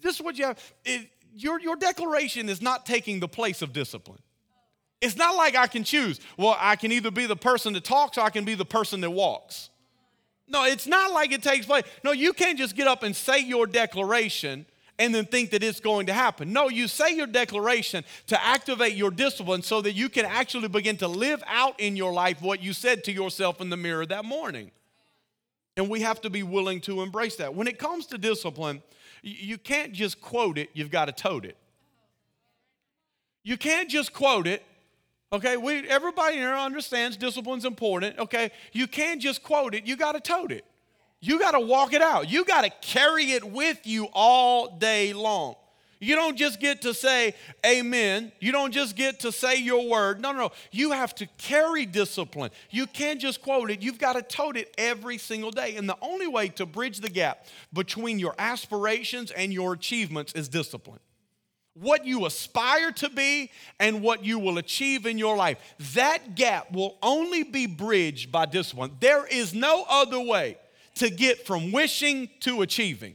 this 0.00 0.16
is 0.16 0.22
what 0.22 0.38
you 0.38 0.46
have. 0.46 0.58
It, 0.84 1.08
your, 1.34 1.60
your 1.60 1.76
declaration 1.76 2.48
is 2.48 2.62
not 2.62 2.86
taking 2.86 3.20
the 3.20 3.28
place 3.28 3.62
of 3.62 3.72
discipline. 3.72 4.20
It's 5.00 5.16
not 5.16 5.34
like 5.34 5.56
I 5.56 5.66
can 5.66 5.82
choose. 5.82 6.20
Well, 6.36 6.56
I 6.58 6.76
can 6.76 6.92
either 6.92 7.10
be 7.10 7.26
the 7.26 7.36
person 7.36 7.72
that 7.72 7.84
talks 7.84 8.18
or 8.18 8.20
I 8.20 8.30
can 8.30 8.44
be 8.44 8.54
the 8.54 8.64
person 8.64 9.00
that 9.00 9.10
walks. 9.10 9.70
No, 10.46 10.64
it's 10.64 10.86
not 10.86 11.12
like 11.12 11.32
it 11.32 11.42
takes 11.42 11.66
place. 11.66 11.84
No, 12.04 12.12
you 12.12 12.32
can't 12.32 12.58
just 12.58 12.76
get 12.76 12.86
up 12.86 13.02
and 13.02 13.16
say 13.16 13.40
your 13.40 13.66
declaration 13.66 14.66
and 14.98 15.14
then 15.14 15.24
think 15.24 15.50
that 15.50 15.62
it's 15.64 15.80
going 15.80 16.06
to 16.06 16.12
happen. 16.12 16.52
No, 16.52 16.68
you 16.68 16.86
say 16.86 17.16
your 17.16 17.26
declaration 17.26 18.04
to 18.28 18.44
activate 18.44 18.94
your 18.94 19.10
discipline 19.10 19.62
so 19.62 19.80
that 19.80 19.92
you 19.92 20.08
can 20.08 20.24
actually 20.24 20.68
begin 20.68 20.96
to 20.98 21.08
live 21.08 21.42
out 21.48 21.80
in 21.80 21.96
your 21.96 22.12
life 22.12 22.40
what 22.40 22.62
you 22.62 22.72
said 22.72 23.02
to 23.04 23.12
yourself 23.12 23.60
in 23.60 23.70
the 23.70 23.76
mirror 23.76 24.06
that 24.06 24.24
morning. 24.24 24.70
And 25.76 25.88
we 25.88 26.02
have 26.02 26.20
to 26.20 26.30
be 26.30 26.42
willing 26.42 26.80
to 26.82 27.00
embrace 27.00 27.36
that. 27.36 27.54
When 27.54 27.66
it 27.66 27.78
comes 27.78 28.06
to 28.06 28.18
discipline, 28.18 28.82
you 29.22 29.56
can't 29.56 29.92
just 29.92 30.20
quote 30.20 30.58
it, 30.58 30.70
you've 30.74 30.90
got 30.90 31.06
to 31.06 31.12
tote 31.12 31.44
it. 31.44 31.56
You 33.44 33.56
can't 33.56 33.88
just 33.88 34.12
quote 34.12 34.46
it. 34.46 34.62
Okay, 35.32 35.56
we, 35.56 35.88
everybody 35.88 36.36
here 36.36 36.54
understands 36.54 37.16
discipline's 37.16 37.64
important. 37.64 38.18
Okay, 38.18 38.50
you 38.72 38.86
can't 38.86 39.20
just 39.20 39.42
quote 39.42 39.74
it, 39.74 39.86
you 39.86 39.96
got 39.96 40.12
to 40.12 40.20
tote 40.20 40.52
it. 40.52 40.64
You 41.20 41.38
got 41.38 41.52
to 41.52 41.60
walk 41.60 41.92
it 41.92 42.02
out. 42.02 42.28
You 42.28 42.44
got 42.44 42.64
to 42.64 42.70
carry 42.80 43.30
it 43.30 43.44
with 43.44 43.86
you 43.86 44.08
all 44.12 44.76
day 44.76 45.12
long. 45.12 45.54
You 46.02 46.16
don't 46.16 46.36
just 46.36 46.58
get 46.58 46.82
to 46.82 46.94
say 46.94 47.32
amen. 47.64 48.32
You 48.40 48.50
don't 48.50 48.72
just 48.72 48.96
get 48.96 49.20
to 49.20 49.30
say 49.30 49.58
your 49.58 49.88
word. 49.88 50.20
No, 50.20 50.32
no, 50.32 50.38
no. 50.38 50.52
You 50.72 50.90
have 50.90 51.14
to 51.14 51.26
carry 51.38 51.86
discipline. 51.86 52.50
You 52.70 52.88
can't 52.88 53.20
just 53.20 53.40
quote 53.40 53.70
it. 53.70 53.82
You've 53.82 54.00
got 54.00 54.14
to 54.14 54.22
tote 54.22 54.56
it 54.56 54.74
every 54.76 55.16
single 55.16 55.52
day. 55.52 55.76
And 55.76 55.88
the 55.88 55.96
only 56.02 56.26
way 56.26 56.48
to 56.48 56.66
bridge 56.66 56.98
the 56.98 57.08
gap 57.08 57.46
between 57.72 58.18
your 58.18 58.34
aspirations 58.36 59.30
and 59.30 59.52
your 59.52 59.74
achievements 59.74 60.32
is 60.32 60.48
discipline. 60.48 60.98
What 61.74 62.04
you 62.04 62.26
aspire 62.26 62.90
to 62.90 63.08
be 63.08 63.52
and 63.78 64.02
what 64.02 64.24
you 64.24 64.40
will 64.40 64.58
achieve 64.58 65.06
in 65.06 65.18
your 65.18 65.36
life. 65.36 65.58
That 65.94 66.34
gap 66.34 66.72
will 66.72 66.98
only 67.00 67.44
be 67.44 67.68
bridged 67.68 68.32
by 68.32 68.46
discipline. 68.46 68.96
There 68.98 69.24
is 69.24 69.54
no 69.54 69.86
other 69.88 70.18
way 70.18 70.58
to 70.96 71.10
get 71.10 71.46
from 71.46 71.70
wishing 71.70 72.28
to 72.40 72.62
achieving. 72.62 73.14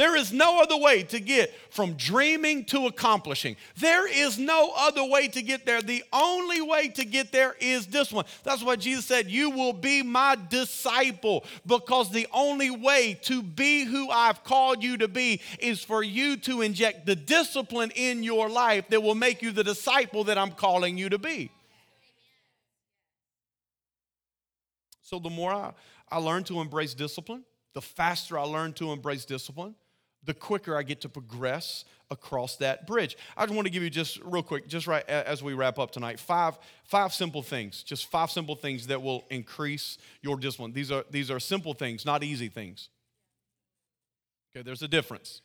There 0.00 0.16
is 0.16 0.32
no 0.32 0.62
other 0.62 0.78
way 0.78 1.02
to 1.02 1.20
get 1.20 1.52
from 1.68 1.92
dreaming 1.92 2.64
to 2.64 2.86
accomplishing. 2.86 3.56
There 3.76 4.08
is 4.10 4.38
no 4.38 4.72
other 4.74 5.04
way 5.04 5.28
to 5.28 5.42
get 5.42 5.66
there. 5.66 5.82
The 5.82 6.02
only 6.10 6.62
way 6.62 6.88
to 6.88 7.04
get 7.04 7.32
there 7.32 7.54
is 7.60 7.86
this 7.86 8.10
one. 8.10 8.24
That's 8.42 8.64
why 8.64 8.76
Jesus 8.76 9.04
said, 9.04 9.30
You 9.30 9.50
will 9.50 9.74
be 9.74 10.02
my 10.02 10.38
disciple, 10.48 11.44
because 11.66 12.10
the 12.10 12.26
only 12.32 12.70
way 12.70 13.12
to 13.24 13.42
be 13.42 13.84
who 13.84 14.08
I've 14.08 14.42
called 14.42 14.82
you 14.82 14.96
to 14.96 15.06
be 15.06 15.42
is 15.58 15.84
for 15.84 16.02
you 16.02 16.38
to 16.38 16.62
inject 16.62 17.04
the 17.04 17.14
discipline 17.14 17.92
in 17.94 18.22
your 18.22 18.48
life 18.48 18.88
that 18.88 19.02
will 19.02 19.14
make 19.14 19.42
you 19.42 19.52
the 19.52 19.64
disciple 19.64 20.24
that 20.24 20.38
I'm 20.38 20.52
calling 20.52 20.96
you 20.96 21.10
to 21.10 21.18
be. 21.18 21.50
So 25.02 25.18
the 25.18 25.28
more 25.28 25.52
I, 25.52 25.74
I 26.08 26.16
learn 26.16 26.44
to 26.44 26.62
embrace 26.62 26.94
discipline, 26.94 27.44
the 27.74 27.82
faster 27.82 28.38
I 28.38 28.44
learn 28.44 28.72
to 28.72 28.92
embrace 28.92 29.26
discipline, 29.26 29.74
the 30.24 30.34
quicker 30.34 30.76
I 30.76 30.82
get 30.82 31.00
to 31.02 31.08
progress 31.08 31.84
across 32.10 32.56
that 32.56 32.86
bridge. 32.86 33.16
I 33.36 33.44
just 33.44 33.54
want 33.54 33.66
to 33.66 33.72
give 33.72 33.82
you 33.82 33.90
just 33.90 34.18
real 34.24 34.42
quick, 34.42 34.66
just 34.66 34.86
right 34.86 35.08
as 35.08 35.42
we 35.42 35.54
wrap 35.54 35.78
up 35.78 35.92
tonight, 35.92 36.18
five, 36.18 36.58
five 36.84 37.14
simple 37.14 37.42
things, 37.42 37.82
just 37.82 38.10
five 38.10 38.30
simple 38.30 38.56
things 38.56 38.88
that 38.88 39.00
will 39.00 39.24
increase 39.30 39.98
your 40.20 40.36
discipline. 40.36 40.72
These 40.72 40.90
are, 40.90 41.04
these 41.10 41.30
are 41.30 41.40
simple 41.40 41.72
things, 41.72 42.04
not 42.04 42.24
easy 42.24 42.48
things. 42.48 42.88
Okay, 44.54 44.62
there's 44.62 44.82
a 44.82 44.88
difference. 44.88 45.42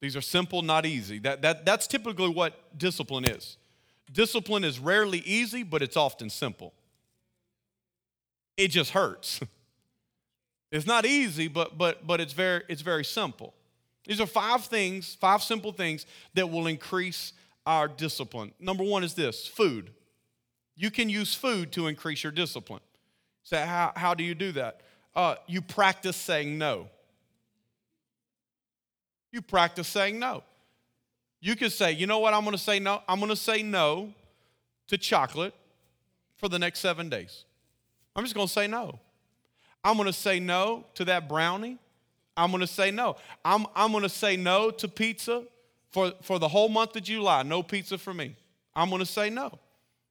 These 0.00 0.14
are 0.14 0.20
simple, 0.20 0.62
not 0.62 0.86
easy. 0.86 1.18
That, 1.20 1.42
that, 1.42 1.64
that's 1.64 1.86
typically 1.86 2.28
what 2.28 2.78
discipline 2.78 3.24
is. 3.24 3.56
Discipline 4.12 4.64
is 4.64 4.78
rarely 4.78 5.18
easy, 5.20 5.62
but 5.62 5.82
it's 5.82 5.96
often 5.96 6.30
simple. 6.30 6.72
It 8.56 8.68
just 8.68 8.90
hurts. 8.90 9.40
It's 10.70 10.86
not 10.86 11.06
easy, 11.06 11.48
but, 11.48 11.78
but, 11.78 12.06
but 12.06 12.20
it's, 12.20 12.34
very, 12.34 12.62
it's 12.68 12.82
very 12.82 13.02
simple. 13.02 13.54
These 14.08 14.22
are 14.22 14.26
five 14.26 14.64
things, 14.64 15.14
five 15.14 15.42
simple 15.42 15.70
things 15.70 16.06
that 16.32 16.50
will 16.50 16.66
increase 16.66 17.34
our 17.66 17.86
discipline. 17.86 18.52
Number 18.58 18.82
one 18.82 19.04
is 19.04 19.12
this 19.12 19.46
food. 19.46 19.90
You 20.74 20.90
can 20.90 21.10
use 21.10 21.34
food 21.34 21.72
to 21.72 21.88
increase 21.88 22.22
your 22.22 22.32
discipline. 22.32 22.80
So, 23.42 23.58
how, 23.58 23.92
how 23.94 24.14
do 24.14 24.24
you 24.24 24.34
do 24.34 24.52
that? 24.52 24.80
Uh, 25.14 25.34
you 25.46 25.60
practice 25.60 26.16
saying 26.16 26.56
no. 26.56 26.88
You 29.30 29.42
practice 29.42 29.88
saying 29.88 30.18
no. 30.18 30.42
You 31.40 31.54
can 31.54 31.68
say, 31.68 31.92
you 31.92 32.06
know 32.06 32.18
what, 32.18 32.32
I'm 32.32 32.44
gonna 32.44 32.56
say 32.56 32.78
no. 32.78 33.02
I'm 33.06 33.20
gonna 33.20 33.36
say 33.36 33.62
no 33.62 34.14
to 34.86 34.96
chocolate 34.96 35.54
for 36.36 36.48
the 36.48 36.58
next 36.58 36.80
seven 36.80 37.10
days. 37.10 37.44
I'm 38.16 38.24
just 38.24 38.34
gonna 38.34 38.48
say 38.48 38.66
no. 38.68 39.00
I'm 39.84 39.98
gonna 39.98 40.14
say 40.14 40.40
no 40.40 40.86
to 40.94 41.04
that 41.04 41.28
brownie. 41.28 41.78
I'm 42.38 42.50
gonna 42.50 42.66
say 42.66 42.90
no. 42.90 43.16
I'm, 43.44 43.66
I'm 43.74 43.92
gonna 43.92 44.08
say 44.08 44.36
no 44.36 44.70
to 44.70 44.88
pizza 44.88 45.44
for, 45.90 46.12
for 46.22 46.38
the 46.38 46.48
whole 46.48 46.68
month 46.68 46.96
of 46.96 47.02
July. 47.02 47.42
No 47.42 47.62
pizza 47.62 47.98
for 47.98 48.14
me. 48.14 48.36
I'm 48.74 48.88
gonna 48.88 49.04
say 49.04 49.28
no. 49.28 49.58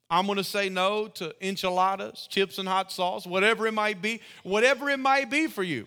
I'm 0.10 0.26
going 0.26 0.38
to 0.38 0.44
say 0.44 0.70
no 0.70 1.08
to 1.16 1.36
enchiladas, 1.46 2.28
chips 2.30 2.60
and 2.60 2.68
hot 2.68 2.92
sauce, 2.92 3.28
whatever 3.28 3.68
it 3.68 3.74
might 3.74 4.02
be, 4.02 4.22
whatever 4.44 4.90
it 4.90 5.00
might 5.00 5.30
be 5.30 5.48
for 5.48 5.64
you. 5.64 5.86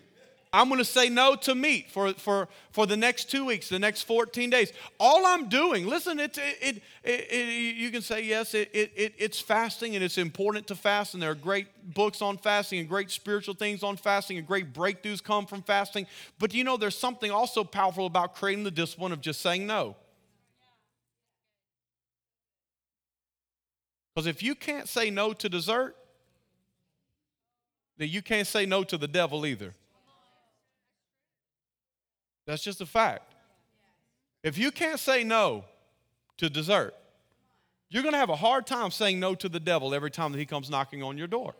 I'm 0.53 0.67
going 0.67 0.79
to 0.79 0.85
say 0.85 1.07
no 1.07 1.35
to 1.37 1.55
meat 1.55 1.89
for, 1.89 2.13
for, 2.13 2.49
for 2.71 2.85
the 2.85 2.97
next 2.97 3.31
two 3.31 3.45
weeks, 3.45 3.69
the 3.69 3.79
next 3.79 4.01
14 4.01 4.49
days. 4.49 4.73
All 4.99 5.25
I'm 5.25 5.47
doing, 5.47 5.87
listen, 5.87 6.19
it, 6.19 6.37
it, 6.37 6.83
it, 7.03 7.75
you 7.77 7.89
can 7.89 8.01
say 8.01 8.21
yes, 8.21 8.53
it, 8.53 8.69
it, 8.73 9.13
it's 9.17 9.39
fasting 9.39 9.95
and 9.95 10.03
it's 10.03 10.17
important 10.17 10.67
to 10.67 10.75
fast, 10.75 11.13
and 11.13 11.23
there 11.23 11.31
are 11.31 11.35
great 11.35 11.93
books 11.93 12.21
on 12.21 12.37
fasting 12.37 12.79
and 12.79 12.89
great 12.89 13.11
spiritual 13.11 13.53
things 13.53 13.81
on 13.81 13.95
fasting, 13.95 14.37
and 14.37 14.45
great 14.45 14.73
breakthroughs 14.73 15.23
come 15.23 15.45
from 15.45 15.61
fasting. 15.61 16.05
But 16.37 16.53
you 16.53 16.65
know, 16.65 16.75
there's 16.75 16.97
something 16.97 17.31
also 17.31 17.63
powerful 17.63 18.05
about 18.05 18.35
creating 18.35 18.65
the 18.65 18.71
discipline 18.71 19.13
of 19.13 19.21
just 19.21 19.39
saying 19.39 19.65
no. 19.65 19.95
Because 24.13 24.27
if 24.27 24.43
you 24.43 24.53
can't 24.53 24.89
say 24.89 25.09
no 25.09 25.31
to 25.31 25.47
dessert, 25.47 25.95
then 27.97 28.09
you 28.09 28.21
can't 28.21 28.47
say 28.47 28.65
no 28.65 28.83
to 28.83 28.97
the 28.97 29.07
devil 29.07 29.45
either. 29.45 29.73
That's 32.45 32.63
just 32.63 32.81
a 32.81 32.85
fact. 32.85 33.33
If 34.43 34.57
you 34.57 34.71
can't 34.71 34.99
say 34.99 35.23
no 35.23 35.65
to 36.37 36.49
dessert, 36.49 36.93
you're 37.89 38.03
going 38.03 38.13
to 38.13 38.19
have 38.19 38.29
a 38.29 38.35
hard 38.35 38.65
time 38.65 38.89
saying 38.89 39.19
no 39.19 39.35
to 39.35 39.49
the 39.49 39.59
devil 39.59 39.93
every 39.93 40.11
time 40.11 40.31
that 40.31 40.39
he 40.39 40.45
comes 40.45 40.69
knocking 40.69 41.03
on 41.03 41.17
your 41.17 41.27
door. 41.27 41.53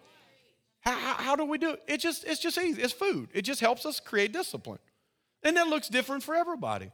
How, 0.79 0.93
how, 0.93 1.13
how, 1.13 1.35
do 1.35 1.45
we 1.45 1.57
do 1.57 1.71
it? 1.71 1.83
It 1.87 1.97
just, 1.97 2.23
it's 2.23 2.39
just 2.39 2.57
easy. 2.57 2.81
It's 2.81 2.93
food. 2.93 3.29
It 3.33 3.43
just 3.43 3.59
helps 3.59 3.85
us 3.85 3.99
create 3.99 4.31
discipline. 4.31 4.79
And 5.43 5.57
that 5.57 5.67
looks 5.67 5.89
different 5.89 6.23
for 6.23 6.33
everybody. 6.33 6.91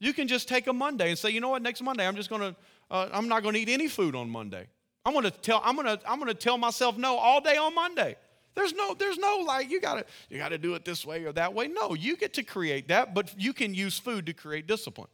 You 0.00 0.12
can 0.12 0.26
just 0.26 0.48
take 0.48 0.66
a 0.66 0.72
Monday 0.72 1.10
and 1.10 1.18
say, 1.18 1.30
you 1.30 1.40
know 1.40 1.50
what, 1.50 1.62
next 1.62 1.82
Monday 1.82 2.06
I'm 2.06 2.16
just 2.16 2.30
going 2.30 2.40
to, 2.40 2.56
uh, 2.90 3.08
I'm 3.12 3.28
not 3.28 3.42
going 3.42 3.54
to 3.54 3.60
eat 3.60 3.68
any 3.68 3.88
food 3.88 4.14
on 4.14 4.30
Monday. 4.30 4.66
I'm 5.04 5.12
going 5.12 5.24
to 5.24 5.30
tell, 5.30 5.60
I'm 5.64 5.76
going 5.76 5.86
to, 5.86 6.00
I'm 6.08 6.18
going 6.18 6.28
to 6.28 6.38
tell 6.38 6.58
myself 6.58 6.96
no 6.96 7.16
all 7.16 7.40
day 7.40 7.56
on 7.56 7.74
Monday. 7.74 8.16
There's 8.58 8.74
no, 8.74 8.92
there's 8.92 9.18
no 9.18 9.44
like 9.46 9.70
you 9.70 9.80
gotta, 9.80 10.04
you 10.28 10.36
gotta 10.36 10.58
do 10.58 10.74
it 10.74 10.84
this 10.84 11.06
way 11.06 11.24
or 11.24 11.30
that 11.34 11.54
way. 11.54 11.68
No, 11.68 11.94
you 11.94 12.16
get 12.16 12.34
to 12.34 12.42
create 12.42 12.88
that, 12.88 13.14
but 13.14 13.32
you 13.40 13.52
can 13.52 13.72
use 13.72 14.00
food 14.00 14.26
to 14.26 14.32
create 14.32 14.66
discipline. 14.66 15.06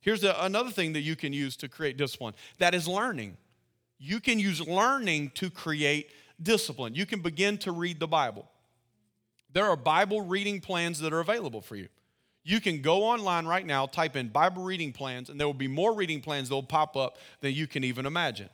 Here's 0.00 0.24
a, 0.24 0.34
another 0.40 0.70
thing 0.70 0.94
that 0.94 1.02
you 1.02 1.14
can 1.14 1.32
use 1.32 1.56
to 1.58 1.68
create 1.68 1.96
discipline. 1.96 2.34
That 2.58 2.74
is 2.74 2.88
learning. 2.88 3.36
You 4.00 4.18
can 4.18 4.40
use 4.40 4.60
learning 4.66 5.30
to 5.36 5.48
create 5.48 6.10
discipline. 6.42 6.96
You 6.96 7.06
can 7.06 7.20
begin 7.20 7.56
to 7.58 7.70
read 7.70 8.00
the 8.00 8.08
Bible. 8.08 8.50
There 9.52 9.66
are 9.66 9.76
Bible 9.76 10.22
reading 10.22 10.60
plans 10.60 10.98
that 10.98 11.12
are 11.12 11.20
available 11.20 11.60
for 11.60 11.76
you. 11.76 11.86
You 12.42 12.60
can 12.60 12.82
go 12.82 13.04
online 13.04 13.46
right 13.46 13.64
now, 13.64 13.86
type 13.86 14.16
in 14.16 14.26
Bible 14.26 14.64
reading 14.64 14.92
plans, 14.92 15.30
and 15.30 15.38
there 15.38 15.46
will 15.46 15.54
be 15.54 15.68
more 15.68 15.94
reading 15.94 16.20
plans 16.20 16.48
that 16.48 16.56
will 16.56 16.64
pop 16.64 16.96
up 16.96 17.18
than 17.42 17.54
you 17.54 17.68
can 17.68 17.84
even 17.84 18.06
imagine. 18.06 18.48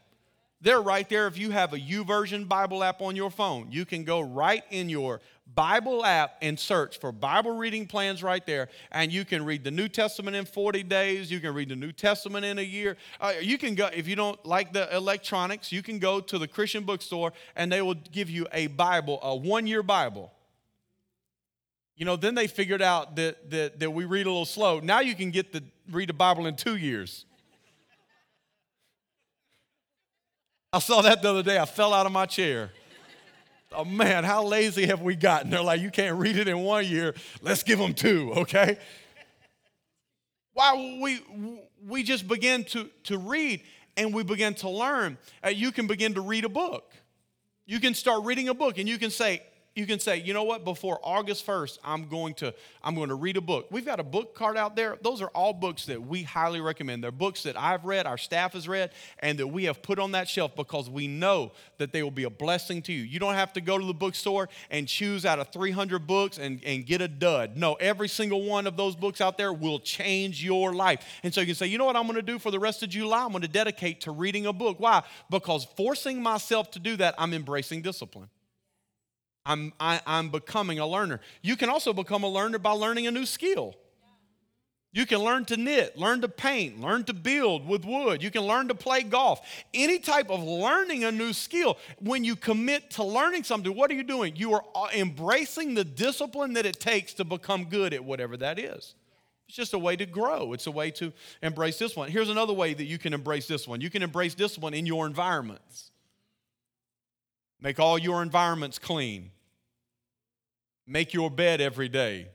They're 0.65 0.81
right 0.81 1.07
there. 1.11 1.27
If 1.27 1.37
you 1.37 1.51
have 1.51 1.75
a 1.75 1.79
YouVersion 1.79 2.49
Bible 2.49 2.83
app 2.83 3.03
on 3.03 3.15
your 3.15 3.31
phone, 3.31 3.69
you 3.71 3.85
can 3.85 4.03
go 4.03 4.23
right 4.23 4.65
in 4.71 4.89
your 4.89 5.21
Bible 5.55 6.03
app 6.03 6.39
and 6.41 6.59
search 6.59 6.99
for 6.99 7.13
Bible 7.13 7.51
reading 7.51 7.87
plans 7.87 8.23
right 8.23 8.45
there. 8.47 8.71
And 8.91 9.13
you 9.13 9.27
can 9.27 9.45
read 9.45 9.63
the 9.63 9.71
New 9.71 9.89
Testament 9.89 10.35
in 10.35 10.47
40 10.47 10.83
days. 10.85 11.31
You 11.31 11.39
can 11.39 11.53
read 11.53 11.69
the 11.69 11.77
New 11.77 11.93
Testament 11.93 12.47
in 12.47 12.59
a 12.59 12.63
year. 12.63 12.97
Uh, 13.21 13.35
you 13.43 13.59
can 13.59 13.75
go, 13.75 13.91
if 13.95 14.09
you 14.09 14.17
don't 14.17 14.43
like 14.47 14.73
the 14.73 14.93
electronics, 14.97 15.71
you 15.71 15.83
can 15.83 15.99
go 15.99 16.19
to 16.19 16.39
the 16.39 16.49
Christian 16.49 16.85
bookstore 16.85 17.35
and 17.57 17.71
they 17.71 17.83
will 17.83 17.97
give 18.11 18.31
you 18.31 18.47
a 18.51 18.69
Bible, 18.69 19.19
a 19.23 19.37
one 19.37 19.67
year 19.67 19.83
Bible. 19.83 20.33
You 21.95 22.07
know, 22.07 22.17
then 22.17 22.35
they 22.35 22.47
figured 22.47 22.81
out 22.81 23.17
that, 23.17 23.51
that, 23.51 23.81
that 23.81 23.91
we 23.91 24.07
read 24.07 24.25
a 24.25 24.31
little 24.31 24.47
slow. 24.47 24.81
Now 24.81 25.01
you 25.01 25.15
can 25.15 25.31
get 25.31 25.53
the 25.53 25.63
read 25.91 26.09
the 26.09 26.15
Bible 26.15 26.47
in 26.47 26.57
two 26.57 26.77
years. 26.77 27.27
I 30.75 30.81
saw 30.81 31.03
that 31.03 31.23
the 31.23 31.31
other 31.31 31.45
day. 31.45 31.57
I 31.57 31.67
fell 31.67 31.95
out 31.95 32.05
of 32.05 32.11
my 32.11 32.27
chair. 32.27 32.73
Oh 33.71 33.85
man, 33.85 34.25
how 34.25 34.43
lazy 34.43 34.87
have 34.87 35.03
we 35.03 35.15
gotten? 35.15 35.49
They're 35.51 35.63
like, 35.63 35.81
you 35.81 35.89
can't 35.89 36.19
read 36.19 36.37
it 36.37 36.49
in 36.49 36.59
one 36.59 36.85
year. 36.85 37.15
Let's 37.43 37.63
give 37.63 37.79
them 37.79 37.95
two, 37.95 38.33
okay? 38.39 38.79
Why 40.53 40.99
we 41.01 41.21
we 41.87 42.03
just 42.03 42.27
begin 42.27 42.65
to 42.65 42.91
to 43.05 43.19
read 43.19 43.63
and 43.97 44.13
we 44.13 44.25
begin 44.25 44.55
to 44.55 44.69
learn. 44.69 45.17
Uh, 45.45 45.51
you 45.51 45.71
can 45.71 45.87
begin 45.87 46.15
to 46.15 46.21
read 46.21 46.45
a 46.45 46.49
book. 46.49 46.93
You 47.67 47.79
can 47.79 47.95
start 47.95 48.25
reading 48.25 48.49
a 48.49 48.55
book 48.55 48.77
and 48.77 48.89
you 48.89 48.99
can 48.99 49.11
say, 49.11 49.45
you 49.75 49.87
can 49.87 49.99
say, 49.99 50.19
you 50.19 50.33
know 50.33 50.45
what, 50.45 50.65
before 50.65 51.01
August 51.03 51.45
1st, 51.47 51.79
I'm 51.83 52.09
going 52.09 52.35
to 52.35 52.55
I'm 52.83 52.95
going 52.95 53.09
to 53.09 53.17
read 53.17 53.37
a 53.37 53.41
book. 53.41 53.67
We've 53.71 53.85
got 53.85 53.99
a 53.99 54.05
book 54.05 54.35
card 54.35 54.57
out 54.57 54.77
there. 54.77 54.97
Those 55.03 55.21
are 55.21 55.29
all 55.29 55.53
books 55.53 55.87
that 55.87 56.01
we 56.01 56.23
highly 56.23 56.61
recommend. 56.61 57.03
They're 57.03 57.11
books 57.11 57.43
that 57.43 57.59
I've 57.59 57.85
read, 57.85 58.07
our 58.07 58.19
staff 58.19 58.53
has 58.53 58.69
read, 58.69 58.93
and 59.19 59.39
that 59.39 59.49
we 59.49 59.65
have 59.65 59.83
put 59.83 59.99
on 59.99 60.13
that 60.13 60.29
shelf 60.29 60.55
because 60.55 60.89
we 60.89 61.09
know 61.09 61.53
that 61.79 61.93
they 61.93 62.05
will 62.05 62.13
be 62.13 62.25
a 62.25 62.31
blessing 62.31 62.83
to 62.83 62.93
you. 62.93 63.03
You 63.03 63.19
don't 63.19 63.35
have 63.35 63.53
to 63.55 63.61
go 63.61 63.77
to 63.77 63.85
the 63.85 63.95
bookstore 63.95 64.49
and 64.71 64.87
choose 64.87 65.27
out 65.27 65.41
of 65.41 65.49
300 65.49 66.07
books 66.07 66.39
and, 66.39 66.63
and 66.65 66.87
get 66.87 67.01
a 67.01 67.09
dud. 67.09 67.57
No, 67.57 67.75
every 67.75 68.09
single 68.09 68.45
one 68.45 68.69
of 68.69 68.77
those 68.77 68.95
books 68.95 69.21
out 69.21 69.37
there 69.37 69.53
will 69.53 69.81
change 69.81 70.45
your 70.45 70.73
life. 70.73 71.05
And 71.25 71.35
so 71.35 71.41
you 71.41 71.47
can 71.47 71.57
say, 71.57 71.67
you 71.67 71.79
know 71.79 71.87
what 71.87 71.97
I'm 71.97 72.05
going 72.05 72.15
to 72.15 72.23
do 72.23 72.39
for 72.39 72.53
the 72.53 72.61
rest 72.61 72.85
of 72.85 72.91
July? 72.91 73.25
I'm 73.25 73.31
going 73.31 73.43
to 73.43 73.49
dedicate 73.49 74.03
to 74.03 74.13
reading 74.13 74.47
a 74.47 74.53
book. 74.53 74.79
Why? 74.79 75.03
Because 75.31 75.65
forcing 75.77 76.23
myself 76.23 76.71
to 76.73 76.79
do 76.79 76.97
that, 76.97 77.17
I'm 77.19 77.35
embracing 77.35 77.83
discipline. 77.83 78.29
I'm, 79.47 79.73
I, 79.79 79.97
am 79.97 80.01
i 80.07 80.19
am 80.19 80.29
becoming 80.31 80.79
a 80.79 80.87
learner. 80.87 81.21
You 81.43 81.57
can 81.57 81.69
also 81.69 81.93
become 81.93 82.23
a 82.23 82.29
learner 82.29 82.59
by 82.59 82.73
learning 82.73 83.07
a 83.07 83.11
new 83.11 83.27
skill. 83.27 83.75
You 84.95 85.07
can 85.07 85.19
learn 85.19 85.45
to 85.47 85.57
knit, 85.57 85.99
learn 85.99 86.21
to 86.21 86.29
paint, 86.29 86.81
learn 86.81 87.03
to 87.05 87.13
build 87.13 87.67
with 87.67 87.85
wood. 87.85 88.23
You 88.23 88.31
can 88.31 88.43
learn 88.43 88.69
to 88.69 88.77
play 88.77 89.03
golf. 89.03 89.45
Any 89.75 89.99
type 89.99 90.31
of 90.31 90.45
learning 90.45 91.03
a 91.03 91.11
new 91.11 91.33
skill. 91.33 91.79
When 91.99 92.23
you 92.23 92.37
commit 92.37 92.91
to 92.93 93.03
learning 93.03 93.43
something, 93.43 93.75
what 93.75 93.91
are 93.91 93.95
you 93.95 94.05
doing? 94.05 94.37
You 94.37 94.55
are 94.55 94.93
embracing 94.95 95.75
the 95.75 95.83
discipline 95.83 96.53
that 96.53 96.65
it 96.65 96.79
takes 96.79 97.13
to 97.15 97.25
become 97.25 97.65
good 97.65 97.93
at 97.93 98.05
whatever 98.05 98.37
that 98.37 98.61
is. 98.61 98.95
It's 99.49 99.57
just 99.57 99.75
a 99.75 99.79
way 99.79 99.97
to 99.97 100.07
grow, 100.07 100.53
it's 100.53 100.69
a 100.69 100.71
way 100.71 100.93
to 100.93 101.13
embrace 101.43 101.79
this 101.79 101.97
one. 101.97 102.09
Here's 102.09 102.31
another 102.31 102.53
way 102.53 102.73
that 102.73 102.85
you 102.85 102.99
can 102.99 103.13
embrace 103.13 103.49
this 103.49 103.67
one. 103.67 103.81
you 103.81 103.91
can 103.91 104.03
embrace 104.03 104.35
discipline 104.35 104.75
in 104.75 104.87
your 104.87 105.07
environments. 105.07 105.91
Make 107.61 107.81
all 107.81 107.99
your 107.99 108.23
environments 108.23 108.79
clean. 108.79 109.33
Make 110.87 111.15
your 111.15 111.31
bed 111.31 111.61
every 111.61 111.89
day. 111.89 112.29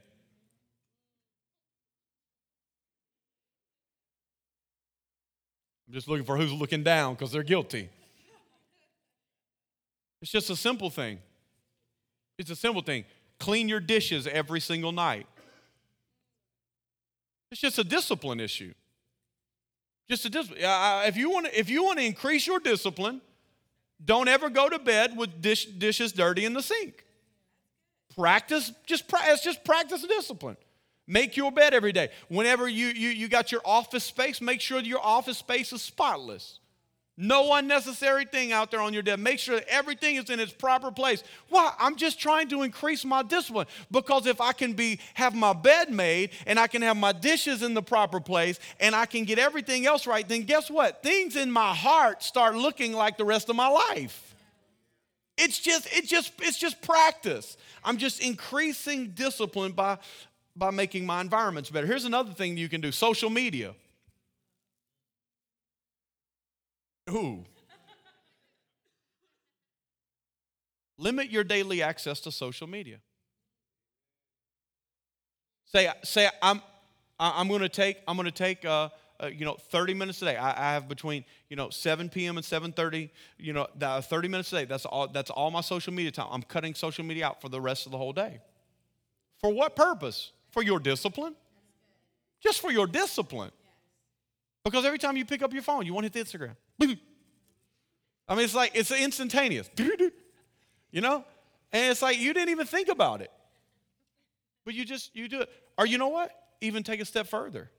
I'm 5.87 5.93
just 5.93 6.07
looking 6.07 6.25
for 6.25 6.37
who's 6.37 6.51
looking 6.53 6.83
down 6.83 7.15
because 7.15 7.31
they're 7.31 7.43
guilty. 7.43 7.89
It's 10.21 10.31
just 10.31 10.49
a 10.49 10.55
simple 10.55 10.89
thing. 10.89 11.19
It's 12.37 12.49
a 12.49 12.55
simple 12.55 12.81
thing. 12.81 13.05
Clean 13.39 13.69
your 13.69 13.79
dishes 13.79 14.27
every 14.27 14.59
single 14.59 14.91
night. 14.91 15.27
It's 17.51 17.61
just 17.61 17.79
a 17.79 17.83
discipline 17.83 18.39
issue. 18.39 18.73
Just 20.09 20.25
a 20.25 20.29
discipline. 20.29 20.61
If 20.61 21.17
you 21.17 21.29
want 21.29 21.47
to, 21.47 21.59
if 21.59 21.69
you 21.69 21.83
want 21.83 21.99
to 21.99 22.05
increase 22.05 22.45
your 22.45 22.59
discipline, 22.59 23.21
don't 24.03 24.27
ever 24.27 24.49
go 24.49 24.69
to 24.69 24.77
bed 24.77 25.17
with 25.17 25.41
dish, 25.41 25.65
dishes 25.65 26.11
dirty 26.11 26.45
in 26.45 26.53
the 26.53 26.61
sink. 26.61 27.05
Practice, 28.19 28.73
just 28.85 29.05
it's 29.27 29.41
just 29.41 29.63
practice 29.63 30.05
discipline. 30.05 30.57
Make 31.07 31.37
your 31.37 31.53
bed 31.53 31.73
every 31.73 31.93
day. 31.93 32.09
Whenever 32.27 32.67
you, 32.67 32.87
you, 32.87 33.07
you 33.07 33.29
got 33.29 33.49
your 33.49 33.61
office 33.63 34.03
space, 34.03 34.41
make 34.41 34.59
sure 34.59 34.81
your 34.81 34.99
office 35.01 35.37
space 35.37 35.71
is 35.71 35.81
spotless. 35.81 36.59
No 37.15 37.53
unnecessary 37.53 38.25
thing 38.25 38.51
out 38.51 38.71
there 38.71 38.81
on 38.81 38.91
your 38.91 39.03
desk. 39.03 39.19
Make 39.19 39.39
sure 39.39 39.61
everything 39.69 40.17
is 40.17 40.29
in 40.29 40.41
its 40.41 40.51
proper 40.51 40.91
place. 40.91 41.23
Why? 41.47 41.73
I'm 41.79 41.95
just 41.95 42.19
trying 42.19 42.49
to 42.49 42.63
increase 42.63 43.05
my 43.05 43.23
discipline 43.23 43.67
because 43.89 44.27
if 44.27 44.41
I 44.41 44.51
can 44.51 44.73
be 44.73 44.99
have 45.13 45.33
my 45.33 45.53
bed 45.53 45.89
made 45.89 46.31
and 46.45 46.59
I 46.59 46.67
can 46.67 46.81
have 46.81 46.97
my 46.97 47.13
dishes 47.13 47.63
in 47.63 47.73
the 47.73 47.81
proper 47.81 48.19
place 48.19 48.59
and 48.81 48.93
I 48.95 49.05
can 49.05 49.23
get 49.23 49.39
everything 49.39 49.85
else 49.85 50.05
right, 50.05 50.27
then 50.27 50.41
guess 50.41 50.69
what? 50.69 51.01
Things 51.03 51.37
in 51.37 51.49
my 51.49 51.73
heart 51.73 52.21
start 52.21 52.55
looking 52.55 52.91
like 52.91 53.17
the 53.17 53.25
rest 53.25 53.47
of 53.47 53.55
my 53.55 53.69
life. 53.69 54.28
It's 55.39 55.59
just 55.59 55.87
it 55.91 56.05
just 56.05 56.33
it's 56.41 56.57
just 56.57 56.81
practice. 56.81 57.57
I'm 57.83 57.97
just 57.97 58.21
increasing 58.21 59.11
discipline 59.11 59.71
by 59.71 59.97
by 60.55 60.71
making 60.71 61.05
my 61.05 61.21
environments 61.21 61.69
better. 61.69 61.87
Here's 61.87 62.05
another 62.05 62.33
thing 62.33 62.57
you 62.57 62.69
can 62.69 62.81
do: 62.81 62.91
social 62.91 63.29
media. 63.29 63.73
Ooh. 67.09 67.45
limit 70.99 71.31
your 71.31 71.43
daily 71.43 71.81
access 71.81 72.19
to 72.19 72.31
social 72.31 72.67
media. 72.67 72.97
Say, 75.65 75.89
say 76.03 76.29
I'm, 76.41 76.61
I'm 77.19 77.47
going 77.47 77.61
to 77.61 77.69
take, 77.69 77.97
I'm 78.07 78.15
going 78.15 78.25
to 78.25 78.31
take, 78.31 78.65
uh, 78.65 78.89
uh, 79.21 79.27
you 79.27 79.45
know, 79.45 79.55
30 79.69 79.93
minutes 79.93 80.21
a 80.21 80.25
day. 80.25 80.37
I, 80.37 80.69
I, 80.69 80.73
have 80.73 80.87
between, 80.87 81.25
you 81.49 81.55
know, 81.55 81.69
7 81.69 82.09
p.m. 82.09 82.37
and 82.37 82.45
7:30, 82.45 83.09
you 83.37 83.53
know, 83.53 83.67
30 83.77 84.27
minutes 84.27 84.53
a 84.53 84.57
day. 84.57 84.65
That's 84.65 84.85
all. 84.85 85.07
That's 85.07 85.29
all 85.29 85.51
my 85.51 85.61
social 85.61 85.93
media 85.93 86.11
time. 86.11 86.27
I'm 86.31 86.43
cutting 86.43 86.73
social 86.73 87.03
media 87.03 87.27
out 87.27 87.41
for 87.41 87.49
the 87.49 87.59
rest 87.59 87.85
of 87.85 87.91
the 87.91 87.97
whole 87.97 88.13
day. 88.13 88.39
For 89.41 89.51
what 89.51 89.75
purpose? 89.75 90.31
For 90.51 90.63
your 90.63 90.79
discipline. 90.79 91.35
Just 92.41 92.61
for 92.61 92.71
your 92.71 92.87
discipline. 92.87 93.51
Because 94.63 94.85
every 94.85 94.99
time 94.99 95.17
you 95.17 95.25
pick 95.25 95.41
up 95.41 95.53
your 95.53 95.63
phone, 95.63 95.85
you 95.85 95.93
want 95.93 96.11
to 96.11 96.17
hit 96.17 96.29
the 96.29 96.37
Instagram. 96.37 96.55
I 98.27 98.35
mean, 98.35 98.45
it's 98.45 98.55
like 98.55 98.71
it's 98.75 98.91
instantaneous. 98.91 99.69
You 100.91 101.01
know, 101.01 101.23
and 101.71 101.91
it's 101.91 102.01
like 102.01 102.17
you 102.17 102.33
didn't 102.33 102.49
even 102.49 102.65
think 102.65 102.87
about 102.87 103.21
it, 103.21 103.29
but 104.65 104.73
you 104.73 104.83
just 104.85 105.15
you 105.15 105.27
do 105.27 105.41
it. 105.41 105.49
Or 105.77 105.85
you 105.85 105.99
know 105.99 106.07
what? 106.07 106.31
Even 106.61 106.81
take 106.81 106.99
a 106.99 107.05
step 107.05 107.27
further 107.27 107.69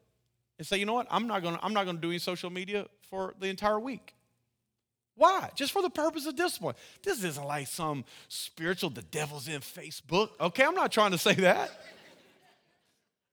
and 0.60 0.66
say, 0.66 0.76
you 0.76 0.84
know 0.84 0.92
what? 0.92 1.06
I'm 1.10 1.26
not 1.26 1.42
gonna 1.42 1.58
I'm 1.62 1.72
not 1.72 1.86
gonna 1.86 1.98
do 1.98 2.10
any 2.10 2.18
social 2.18 2.50
media 2.50 2.86
for 3.08 3.34
the 3.40 3.46
entire 3.46 3.80
week. 3.80 4.14
Why? 5.16 5.48
Just 5.54 5.72
for 5.72 5.80
the 5.80 5.88
purpose 5.88 6.26
of 6.26 6.36
discipline. 6.36 6.74
This 7.02 7.24
isn't 7.24 7.46
like 7.46 7.66
some 7.66 8.04
spiritual, 8.28 8.90
the 8.90 9.00
devil's 9.00 9.48
in 9.48 9.62
Facebook. 9.62 10.28
Okay, 10.38 10.62
I'm 10.62 10.74
not 10.74 10.92
trying 10.92 11.12
to 11.12 11.18
say 11.18 11.32
that. 11.36 11.70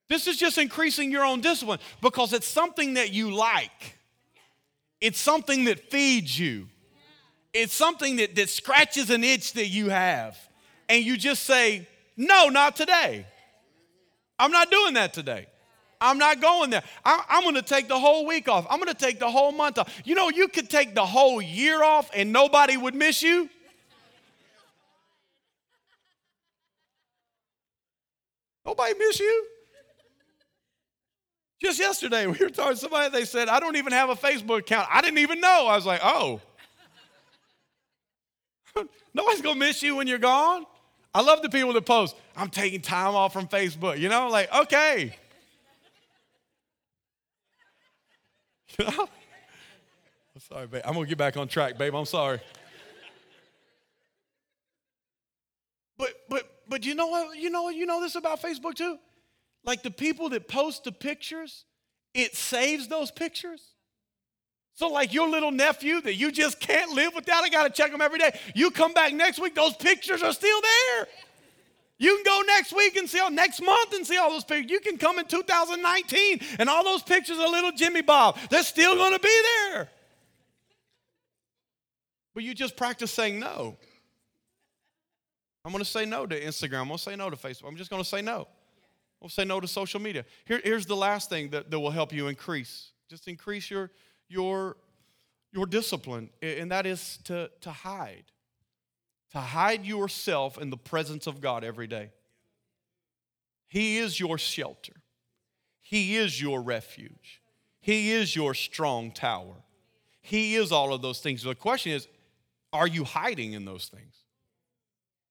This 0.08 0.26
is 0.26 0.38
just 0.38 0.58
increasing 0.58 1.12
your 1.12 1.26
own 1.26 1.42
discipline 1.42 1.80
because 2.02 2.32
it's 2.32 2.48
something 2.48 2.94
that 2.94 3.12
you 3.12 3.36
like. 3.36 3.98
It's 5.02 5.20
something 5.20 5.66
that 5.66 5.92
feeds 5.92 6.40
you. 6.40 6.70
It's 7.54 7.74
something 7.74 8.16
that, 8.16 8.36
that 8.38 8.48
scratches 8.48 9.10
an 9.10 9.26
itch 9.26 9.52
that 9.54 9.68
you 9.68 9.90
have. 9.90 10.38
And 10.88 11.04
you 11.04 11.18
just 11.18 11.44
say, 11.44 11.90
no, 12.16 12.48
not 12.48 12.78
today. 12.78 13.26
I'm 14.40 14.52
not 14.52 14.72
doing 14.72 14.94
that 14.94 15.14
today. 15.14 15.48
I'm 16.00 16.18
not 16.18 16.42
going 16.42 16.70
there. 16.70 16.84
I, 17.04 17.24
am 17.30 17.44
going 17.44 17.56
to 17.56 17.62
take 17.62 17.88
the 17.88 17.98
whole 17.98 18.26
week 18.26 18.48
off. 18.48 18.68
I'm 18.70 18.80
going 18.80 18.94
to 18.94 19.00
take 19.00 19.20
the 19.20 19.30
whole 19.30 19.52
month 19.52 19.80
off. 19.80 20.02
You 20.06 20.16
know, 20.16 20.30
you 20.30 20.48
could 20.48 20.70
take 20.70 20.94
the 20.94 21.06
whole 21.06 21.42
year 21.42 21.84
off 21.84 22.12
and 22.14 22.32
nobody 22.32 22.78
would 22.78 22.94
miss 22.94 23.24
you. 23.24 23.50
Nobody 28.66 28.94
miss 29.00 29.20
you. 29.20 29.46
Just 31.60 31.80
yesterday, 31.80 32.28
we 32.28 32.38
were 32.38 32.50
talking 32.50 32.74
to 32.74 32.78
somebody, 32.78 33.10
they 33.10 33.26
said, 33.26 33.48
I 33.50 33.60
don't 33.60 33.78
even 33.78 33.92
have 33.92 34.10
a 34.10 34.16
Facebook 34.16 34.60
account. 34.60 34.88
I 34.92 35.02
didn't 35.02 35.18
even 35.20 35.40
know. 35.40 35.66
I 35.68 35.76
was 35.76 35.86
like, 35.86 36.02
oh. 36.04 36.40
Nobody's 39.14 39.42
gonna 39.42 39.58
miss 39.58 39.82
you 39.82 39.96
when 39.96 40.06
you're 40.06 40.20
gone. 40.20 40.66
I 41.16 41.22
love 41.22 41.42
the 41.42 41.50
people 41.50 41.74
that 41.74 41.86
post, 41.86 42.16
I'm 42.36 42.50
taking 42.50 42.82
time 42.82 43.16
off 43.16 43.34
from 43.34 43.48
Facebook. 43.48 43.98
You 43.98 44.10
know, 44.10 44.30
like, 44.30 44.54
okay. 44.54 45.02
You 45.04 45.08
know? 45.08 45.14
I'm 48.80 49.08
sorry, 50.40 50.68
babe. 50.68 50.82
I'm 50.86 50.94
gonna 50.94 51.06
get 51.06 51.18
back 51.18 51.38
on 51.38 51.48
track, 51.48 51.78
babe. 51.78 51.96
I'm 51.96 52.06
sorry. 52.06 52.40
But 55.98 56.10
but 56.30 56.44
but 56.68 56.86
you 56.86 56.96
know 56.96 57.08
what? 57.08 57.38
You 57.38 57.50
know 57.50 57.70
you 57.70 57.86
know 57.86 58.02
this 58.02 58.16
about 58.16 58.42
Facebook 58.42 58.76
too? 58.76 58.98
Like 59.66 59.84
the 59.84 59.92
people 59.92 60.30
that 60.30 60.48
post 60.48 60.84
the 60.84 60.92
pictures, 60.92 61.66
it 62.14 62.36
saves 62.36 62.88
those 62.88 63.12
pictures. 63.12 63.74
So, 64.74 64.90
like 64.90 65.12
your 65.12 65.28
little 65.28 65.50
nephew 65.50 66.02
that 66.02 66.14
you 66.14 66.32
just 66.32 66.60
can't 66.60 66.92
live 66.92 67.16
without, 67.16 67.44
I 67.44 67.50
gotta 67.50 67.72
check 67.72 67.92
them 67.92 68.00
every 68.00 68.20
day. 68.20 68.38
You 68.54 68.70
come 68.70 68.94
back 68.94 69.12
next 69.12 69.40
week, 69.40 69.56
those 69.56 69.74
pictures 69.74 70.22
are 70.22 70.34
still 70.34 70.62
there. 70.62 71.08
You 72.00 72.16
can 72.16 72.24
go 72.24 72.42
next 72.46 72.74
week 72.74 72.96
and 72.96 73.10
see 73.10 73.20
all 73.20 73.32
next 73.32 73.62
month 73.62 73.94
and 73.94 74.06
see 74.06 74.18
all 74.18 74.30
those 74.30 74.44
pictures. 74.44 74.70
You 74.70 74.80
can 74.80 74.98
come 74.98 75.18
in 75.18 75.26
2019 75.26 76.42
and 76.60 76.70
all 76.70 76.84
those 76.84 77.02
pictures 77.02 77.38
of 77.40 77.50
little 77.50 77.72
Jimmy 77.72 78.02
Bob, 78.02 78.38
they're 78.50 78.64
still 78.64 78.96
gonna 78.96 79.20
be 79.20 79.42
there. 79.72 79.90
But 82.36 82.44
you 82.44 82.54
just 82.54 82.78
practice 82.78 83.12
saying 83.12 83.40
no. 83.40 83.78
I'm 85.66 85.72
gonna 85.72 85.86
say 85.86 86.06
no 86.06 86.28
to 86.28 86.40
Instagram. 86.40 86.82
I'm 86.82 86.88
gonna 86.88 87.00
say 87.00 87.16
no 87.16 87.32
to 87.32 87.36
Facebook. 87.36 87.68
I'm 87.68 87.78
just 87.78 87.90
gonna 87.90 88.06
say 88.06 88.22
no. 88.22 88.48
We'll 89.20 89.30
say 89.30 89.46
no 89.46 89.60
to 89.60 89.68
social 89.68 90.00
media. 90.00 90.24
Here, 90.46 90.62
here's 90.64 90.86
the 90.86 90.96
last 90.96 91.30
thing 91.30 91.50
that, 91.50 91.72
that 91.72 91.80
will 91.80 91.90
help 91.92 92.14
you 92.14 92.28
increase. 92.28 92.92
Just 93.10 93.28
increase 93.28 93.72
your, 93.72 93.90
your, 94.30 94.78
your 95.52 95.66
discipline, 95.66 96.30
and 96.42 96.72
that 96.72 96.86
is 96.86 97.18
to, 97.24 97.50
to 97.62 97.72
hide. 97.72 98.26
To 99.34 99.40
hide 99.40 99.86
yourself 99.86 100.58
in 100.58 100.70
the 100.70 100.78
presence 100.78 101.28
of 101.28 101.42
God 101.42 101.64
every 101.64 101.88
day. 101.88 102.12
He 103.68 103.98
is 103.98 104.20
your 104.20 104.38
shelter. 104.38 104.94
He 105.82 106.16
is 106.16 106.42
your 106.42 106.62
refuge. 106.62 107.42
He 107.82 108.12
is 108.12 108.36
your 108.36 108.54
strong 108.54 109.12
tower. 109.12 109.56
He 110.22 110.56
is 110.56 110.72
all 110.72 110.94
of 110.94 111.02
those 111.02 111.20
things. 111.20 111.44
The 111.44 111.56
question 111.56 111.94
is, 111.94 112.08
are 112.74 112.88
you 112.88 113.04
hiding 113.04 113.54
in 113.54 113.66
those 113.66 113.88
things? 113.88 114.16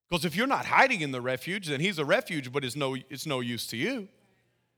Because 0.08 0.24
if 0.24 0.36
you're 0.36 0.46
not 0.46 0.66
hiding 0.66 1.00
in 1.00 1.10
the 1.10 1.20
refuge, 1.20 1.66
then 1.66 1.80
he's 1.80 1.98
a 1.98 2.04
refuge, 2.04 2.52
but 2.52 2.64
it's 2.64 2.76
no, 2.76 2.96
it's 3.10 3.26
no 3.26 3.40
use 3.40 3.66
to 3.68 3.76
you. 3.76 4.08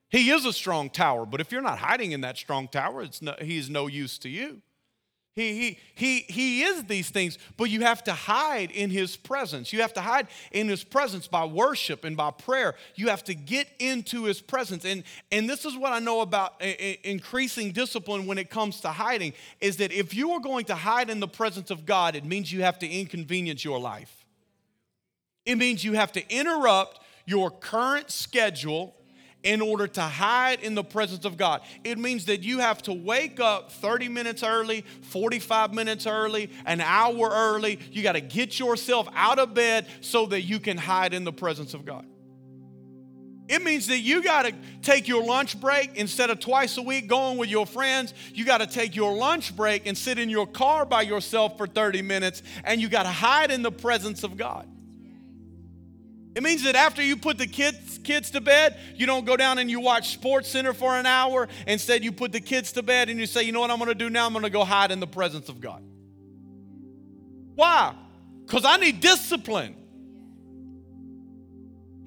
He 0.08 0.30
is 0.30 0.46
a 0.46 0.52
strong 0.52 0.88
tower, 0.88 1.26
but 1.26 1.40
if 1.40 1.52
you're 1.52 1.60
not 1.60 1.78
hiding 1.78 2.12
in 2.12 2.22
that 2.22 2.38
strong 2.38 2.66
tower, 2.66 3.02
it's 3.02 3.20
no, 3.20 3.34
he's 3.40 3.68
no 3.68 3.86
use 3.86 4.18
to 4.18 4.28
you. 4.28 4.62
He, 5.38 5.54
he, 5.54 5.78
he, 5.94 6.18
he 6.22 6.62
is 6.62 6.82
these 6.84 7.10
things, 7.10 7.38
but 7.56 7.70
you 7.70 7.82
have 7.82 8.02
to 8.04 8.12
hide 8.12 8.72
in 8.72 8.90
his 8.90 9.16
presence. 9.16 9.72
You 9.72 9.82
have 9.82 9.92
to 9.92 10.00
hide 10.00 10.26
in 10.50 10.68
his 10.68 10.82
presence 10.82 11.28
by 11.28 11.44
worship 11.44 12.02
and 12.02 12.16
by 12.16 12.32
prayer. 12.32 12.74
You 12.96 13.10
have 13.10 13.22
to 13.22 13.36
get 13.36 13.68
into 13.78 14.24
his 14.24 14.40
presence. 14.40 14.84
And, 14.84 15.04
and 15.30 15.48
this 15.48 15.64
is 15.64 15.76
what 15.76 15.92
I 15.92 16.00
know 16.00 16.22
about 16.22 16.60
increasing 17.04 17.70
discipline 17.70 18.26
when 18.26 18.36
it 18.36 18.50
comes 18.50 18.80
to 18.80 18.88
hiding 18.88 19.32
is 19.60 19.76
that 19.76 19.92
if 19.92 20.12
you 20.12 20.32
are 20.32 20.40
going 20.40 20.64
to 20.64 20.74
hide 20.74 21.08
in 21.08 21.20
the 21.20 21.28
presence 21.28 21.70
of 21.70 21.86
God, 21.86 22.16
it 22.16 22.24
means 22.24 22.52
you 22.52 22.62
have 22.62 22.80
to 22.80 22.88
inconvenience 22.88 23.64
your 23.64 23.78
life. 23.78 24.26
It 25.46 25.54
means 25.54 25.84
you 25.84 25.92
have 25.92 26.10
to 26.12 26.34
interrupt 26.34 26.98
your 27.26 27.52
current 27.52 28.10
schedule 28.10 28.96
in 29.42 29.60
order 29.60 29.86
to 29.86 30.00
hide 30.00 30.60
in 30.60 30.74
the 30.74 30.82
presence 30.82 31.24
of 31.24 31.36
God. 31.36 31.60
It 31.84 31.98
means 31.98 32.24
that 32.26 32.42
you 32.42 32.58
have 32.58 32.82
to 32.82 32.92
wake 32.92 33.38
up 33.40 33.70
30 33.70 34.08
minutes 34.08 34.42
early, 34.42 34.84
45 35.02 35.72
minutes 35.72 36.06
early, 36.06 36.50
an 36.66 36.80
hour 36.80 37.30
early. 37.30 37.78
You 37.92 38.02
got 38.02 38.12
to 38.12 38.20
get 38.20 38.58
yourself 38.58 39.08
out 39.14 39.38
of 39.38 39.54
bed 39.54 39.86
so 40.00 40.26
that 40.26 40.42
you 40.42 40.58
can 40.58 40.76
hide 40.76 41.14
in 41.14 41.24
the 41.24 41.32
presence 41.32 41.74
of 41.74 41.84
God. 41.84 42.04
It 43.48 43.62
means 43.64 43.86
that 43.86 44.00
you 44.00 44.22
got 44.22 44.44
to 44.44 44.52
take 44.82 45.08
your 45.08 45.24
lunch 45.24 45.58
break 45.58 45.96
instead 45.96 46.28
of 46.28 46.38
twice 46.38 46.76
a 46.76 46.82
week 46.82 47.06
going 47.06 47.38
with 47.38 47.48
your 47.48 47.64
friends. 47.64 48.12
You 48.34 48.44
got 48.44 48.58
to 48.58 48.66
take 48.66 48.94
your 48.94 49.14
lunch 49.14 49.56
break 49.56 49.86
and 49.86 49.96
sit 49.96 50.18
in 50.18 50.28
your 50.28 50.46
car 50.46 50.84
by 50.84 51.02
yourself 51.02 51.56
for 51.56 51.66
30 51.66 52.02
minutes 52.02 52.42
and 52.64 52.80
you 52.80 52.90
got 52.90 53.04
to 53.04 53.08
hide 53.08 53.50
in 53.50 53.62
the 53.62 53.72
presence 53.72 54.22
of 54.22 54.36
God. 54.36 54.68
It 56.34 56.42
means 56.42 56.62
that 56.64 56.76
after 56.76 57.02
you 57.02 57.16
put 57.16 57.38
the 57.38 57.46
kids, 57.46 57.98
kids 58.04 58.30
to 58.30 58.40
bed, 58.40 58.78
you 58.94 59.06
don't 59.06 59.24
go 59.24 59.36
down 59.36 59.58
and 59.58 59.70
you 59.70 59.80
watch 59.80 60.20
SportsCenter 60.20 60.74
for 60.74 60.96
an 60.96 61.06
hour. 61.06 61.48
Instead, 61.66 62.04
you 62.04 62.12
put 62.12 62.32
the 62.32 62.40
kids 62.40 62.72
to 62.72 62.82
bed 62.82 63.08
and 63.08 63.18
you 63.18 63.26
say, 63.26 63.42
you 63.42 63.52
know 63.52 63.60
what 63.60 63.70
I'm 63.70 63.78
going 63.78 63.88
to 63.88 63.94
do 63.94 64.08
now? 64.08 64.26
I'm 64.26 64.32
going 64.32 64.44
to 64.44 64.50
go 64.50 64.64
hide 64.64 64.92
in 64.92 65.00
the 65.00 65.06
presence 65.06 65.48
of 65.48 65.60
God. 65.60 65.82
Why? 67.54 67.94
Because 68.46 68.64
I 68.64 68.76
need 68.76 69.00
discipline. 69.00 69.74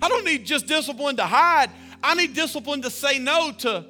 I 0.01 0.07
don't 0.07 0.25
need 0.25 0.45
just 0.45 0.65
discipline 0.65 1.17
to 1.17 1.25
hide. 1.25 1.69
I 2.01 2.15
need 2.15 2.33
discipline 2.33 2.81
to 2.83 2.89
say 2.89 3.19
no 3.19 3.51
to 3.59 3.85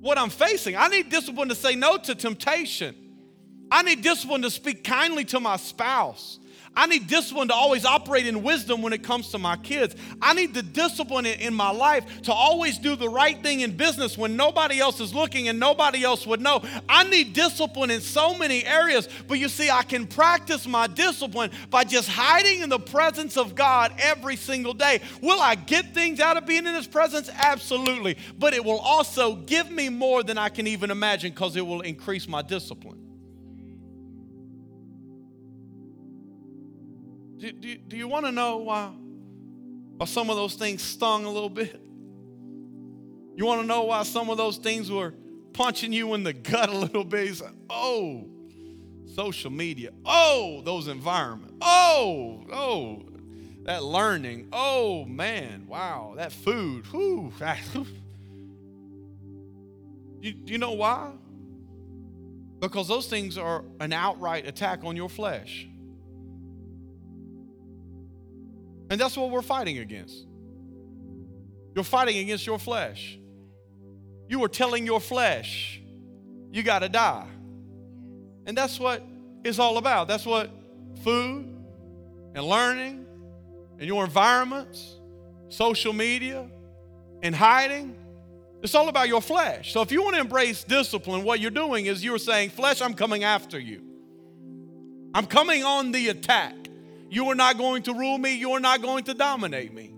what 0.00 0.18
I'm 0.18 0.30
facing. 0.30 0.76
I 0.76 0.88
need 0.88 1.08
discipline 1.08 1.48
to 1.48 1.54
say 1.54 1.74
no 1.74 1.96
to 1.96 2.14
temptation. 2.14 2.94
I 3.70 3.82
need 3.82 4.02
discipline 4.02 4.42
to 4.42 4.50
speak 4.50 4.84
kindly 4.84 5.24
to 5.26 5.40
my 5.40 5.56
spouse. 5.56 6.38
I 6.76 6.86
need 6.86 7.06
discipline 7.06 7.48
to 7.48 7.54
always 7.54 7.86
operate 7.86 8.26
in 8.26 8.42
wisdom 8.42 8.82
when 8.82 8.92
it 8.92 9.02
comes 9.02 9.30
to 9.30 9.38
my 9.38 9.56
kids. 9.56 9.96
I 10.20 10.34
need 10.34 10.52
the 10.52 10.62
discipline 10.62 11.24
in, 11.24 11.40
in, 11.40 11.54
my 11.54 11.70
life 11.70 12.22
to 12.22 12.32
always 12.32 12.76
do 12.76 12.96
the 12.96 13.08
right 13.08 13.42
thing 13.42 13.60
in 13.60 13.78
business 13.78 14.18
when 14.18 14.36
nobody 14.36 14.78
else 14.78 15.00
is 15.00 15.14
looking 15.14 15.48
and 15.48 15.58
nobody 15.58 16.04
else 16.04 16.26
would 16.26 16.42
know. 16.42 16.62
I 16.86 17.04
need 17.04 17.32
discipline 17.32 17.90
in 17.90 18.02
so 18.02 18.36
many 18.36 18.62
areas, 18.66 19.08
but 19.26 19.38
you 19.38 19.48
see, 19.48 19.70
I 19.70 19.84
can 19.84 20.06
practice 20.06 20.66
my 20.66 20.86
discipline 20.86 21.50
by 21.70 21.84
just 21.84 22.10
hiding 22.10 22.60
in 22.60 22.68
the 22.68 22.78
presence 22.78 23.38
of 23.38 23.54
God 23.54 23.94
every 23.98 24.36
single 24.36 24.74
day. 24.74 25.00
Will 25.22 25.40
I 25.40 25.54
get 25.54 25.94
things 25.94 26.20
out 26.20 26.36
of 26.36 26.44
being 26.44 26.66
in 26.66 26.74
His 26.74 26.86
presence? 26.86 27.30
Absolutely. 27.32 28.18
But 28.38 28.52
it 28.52 28.62
will 28.62 28.80
also 28.80 29.36
give 29.36 29.70
me 29.70 29.88
more 29.88 30.22
than 30.22 30.36
I 30.36 30.50
can 30.50 30.66
even 30.66 30.90
imagine 30.90 31.30
because 31.30 31.56
it 31.56 31.66
will 31.66 31.80
increase 31.80 32.28
my 32.28 32.42
discipline. 32.42 32.95
Do, 37.38 37.52
do, 37.52 37.76
do 37.76 37.96
you 37.96 38.08
want 38.08 38.24
to 38.26 38.32
know 38.32 38.58
why, 38.58 38.90
why 39.96 40.06
some 40.06 40.30
of 40.30 40.36
those 40.36 40.54
things 40.54 40.82
stung 40.82 41.24
a 41.24 41.30
little 41.30 41.50
bit? 41.50 41.80
You 43.36 43.44
want 43.44 43.60
to 43.60 43.66
know 43.66 43.84
why 43.84 44.02
some 44.04 44.30
of 44.30 44.38
those 44.38 44.56
things 44.56 44.90
were 44.90 45.12
punching 45.52 45.92
you 45.92 46.14
in 46.14 46.22
the 46.22 46.32
gut 46.32 46.70
a 46.70 46.76
little 46.76 47.04
bit? 47.04 47.42
Oh, 47.68 48.26
social 49.14 49.50
media. 49.50 49.90
Oh, 50.06 50.62
those 50.64 50.88
environments. 50.88 51.54
Oh, 51.60 52.46
oh, 52.50 53.02
that 53.64 53.84
learning. 53.84 54.48
Oh, 54.52 55.04
man, 55.04 55.66
wow, 55.66 56.14
that 56.16 56.32
food. 56.32 56.86
Whew. 56.86 57.32
you, 60.20 60.34
you 60.46 60.56
know 60.56 60.72
why? 60.72 61.12
Because 62.60 62.88
those 62.88 63.06
things 63.06 63.36
are 63.36 63.64
an 63.80 63.92
outright 63.92 64.46
attack 64.46 64.80
on 64.84 64.96
your 64.96 65.10
flesh. 65.10 65.68
And 68.90 69.00
that's 69.00 69.16
what 69.16 69.30
we're 69.30 69.42
fighting 69.42 69.78
against. 69.78 70.26
You're 71.74 71.84
fighting 71.84 72.18
against 72.18 72.46
your 72.46 72.58
flesh. 72.58 73.18
You 74.28 74.42
are 74.44 74.48
telling 74.48 74.86
your 74.86 75.00
flesh, 75.00 75.80
you 76.50 76.62
got 76.62 76.80
to 76.80 76.88
die. 76.88 77.26
And 78.46 78.56
that's 78.56 78.80
what 78.80 79.02
it's 79.44 79.58
all 79.58 79.78
about. 79.78 80.08
That's 80.08 80.26
what 80.26 80.50
food 81.02 81.54
and 82.34 82.44
learning 82.44 83.06
and 83.78 83.86
your 83.86 84.04
environments, 84.04 84.96
social 85.48 85.92
media, 85.92 86.48
and 87.22 87.34
hiding, 87.34 87.96
it's 88.62 88.74
all 88.74 88.88
about 88.88 89.08
your 89.08 89.20
flesh. 89.20 89.72
So 89.72 89.82
if 89.82 89.92
you 89.92 90.02
want 90.02 90.14
to 90.16 90.20
embrace 90.20 90.64
discipline, 90.64 91.24
what 91.24 91.40
you're 91.40 91.50
doing 91.50 91.86
is 91.86 92.02
you're 92.02 92.18
saying, 92.18 92.50
Flesh, 92.50 92.80
I'm 92.80 92.94
coming 92.94 93.22
after 93.24 93.58
you. 93.58 93.82
I'm 95.14 95.26
coming 95.26 95.62
on 95.62 95.92
the 95.92 96.08
attack. 96.08 96.54
You 97.08 97.28
are 97.30 97.34
not 97.34 97.58
going 97.58 97.82
to 97.84 97.94
rule 97.94 98.18
me, 98.18 98.34
you 98.34 98.52
are 98.52 98.60
not 98.60 98.82
going 98.82 99.04
to 99.04 99.14
dominate 99.14 99.72
me. 99.72 99.95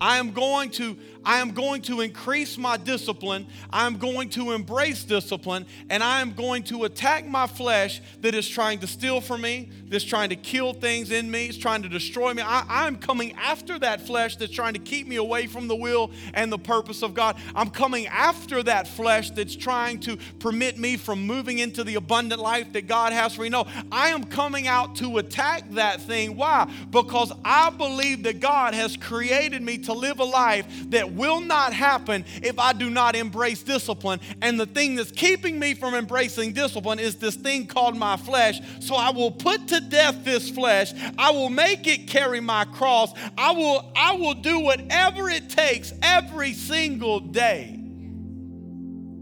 I 0.00 0.18
am 0.18 0.32
going 0.32 0.70
to 0.72 0.96
I 1.24 1.40
am 1.40 1.50
going 1.50 1.82
to 1.82 2.00
increase 2.00 2.56
my 2.56 2.78
discipline. 2.78 3.46
I 3.70 3.86
am 3.86 3.98
going 3.98 4.30
to 4.30 4.52
embrace 4.52 5.04
discipline 5.04 5.66
and 5.90 6.02
I 6.02 6.22
am 6.22 6.32
going 6.32 6.62
to 6.64 6.84
attack 6.84 7.26
my 7.26 7.46
flesh 7.46 8.00
that 8.22 8.34
is 8.34 8.48
trying 8.48 8.78
to 8.78 8.86
steal 8.86 9.20
from 9.20 9.42
me, 9.42 9.68
that's 9.88 10.04
trying 10.04 10.30
to 10.30 10.36
kill 10.36 10.72
things 10.72 11.10
in 11.10 11.30
me, 11.30 11.46
it's 11.46 11.58
trying 11.58 11.82
to 11.82 11.88
destroy 11.88 12.32
me. 12.32 12.40
I, 12.40 12.86
am 12.86 12.96
coming 12.96 13.32
after 13.32 13.78
that 13.80 14.06
flesh 14.06 14.36
that's 14.36 14.52
trying 14.52 14.72
to 14.72 14.78
keep 14.78 15.06
me 15.06 15.16
away 15.16 15.46
from 15.46 15.68
the 15.68 15.76
will 15.76 16.12
and 16.32 16.50
the 16.50 16.58
purpose 16.58 17.02
of 17.02 17.12
God. 17.12 17.36
I'm 17.54 17.68
coming 17.68 18.06
after 18.06 18.62
that 18.62 18.88
flesh 18.88 19.30
that's 19.30 19.54
trying 19.54 20.00
to 20.00 20.16
permit 20.38 20.78
me 20.78 20.96
from 20.96 21.26
moving 21.26 21.58
into 21.58 21.84
the 21.84 21.96
abundant 21.96 22.40
life 22.40 22.72
that 22.72 22.86
God 22.86 23.12
has 23.12 23.34
for 23.34 23.42
me. 23.42 23.50
No, 23.50 23.66
I 23.92 24.08
am 24.08 24.24
coming 24.24 24.66
out 24.66 24.96
to 24.96 25.18
attack 25.18 25.68
that 25.72 26.00
thing. 26.00 26.36
Why? 26.36 26.72
Because 26.90 27.32
I 27.44 27.68
believe 27.68 28.22
that 28.22 28.40
God 28.40 28.72
has 28.72 28.96
created 28.96 29.60
me 29.60 29.76
to 29.88 29.94
live 29.94 30.20
a 30.20 30.24
life 30.24 30.66
that 30.90 31.12
will 31.12 31.40
not 31.40 31.72
happen 31.72 32.24
if 32.42 32.58
I 32.58 32.74
do 32.74 32.90
not 32.90 33.16
embrace 33.16 33.62
discipline. 33.62 34.20
And 34.42 34.60
the 34.60 34.66
thing 34.66 34.96
that's 34.96 35.10
keeping 35.10 35.58
me 35.58 35.72
from 35.72 35.94
embracing 35.94 36.52
discipline 36.52 36.98
is 36.98 37.16
this 37.16 37.36
thing 37.36 37.66
called 37.66 37.96
my 37.96 38.18
flesh. 38.18 38.60
So 38.80 38.94
I 38.94 39.10
will 39.10 39.30
put 39.30 39.66
to 39.68 39.80
death 39.80 40.24
this 40.24 40.50
flesh. 40.50 40.92
I 41.16 41.30
will 41.30 41.48
make 41.48 41.86
it 41.86 42.06
carry 42.06 42.40
my 42.40 42.66
cross. 42.66 43.12
I 43.38 43.52
will, 43.52 43.90
I 43.96 44.12
will 44.12 44.34
do 44.34 44.60
whatever 44.60 45.30
it 45.30 45.48
takes 45.48 45.92
every 46.02 46.52
single 46.52 47.20
day 47.20 47.74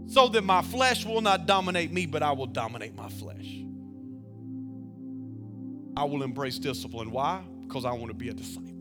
so 0.07 0.27
that 0.27 0.43
my 0.43 0.61
flesh 0.61 1.05
will 1.05 1.21
not 1.21 1.45
dominate 1.45 1.93
me, 1.93 2.05
but 2.05 2.23
I 2.23 2.33
will 2.33 2.45
dominate 2.45 2.95
my 2.95 3.07
flesh. 3.07 3.63
I 5.95 6.03
will 6.03 6.23
embrace 6.23 6.59
discipline. 6.59 7.11
Why? 7.11 7.41
Because 7.65 7.85
I 7.85 7.93
want 7.93 8.07
to 8.07 8.13
be 8.13 8.27
a 8.29 8.33
disciple. 8.33 8.76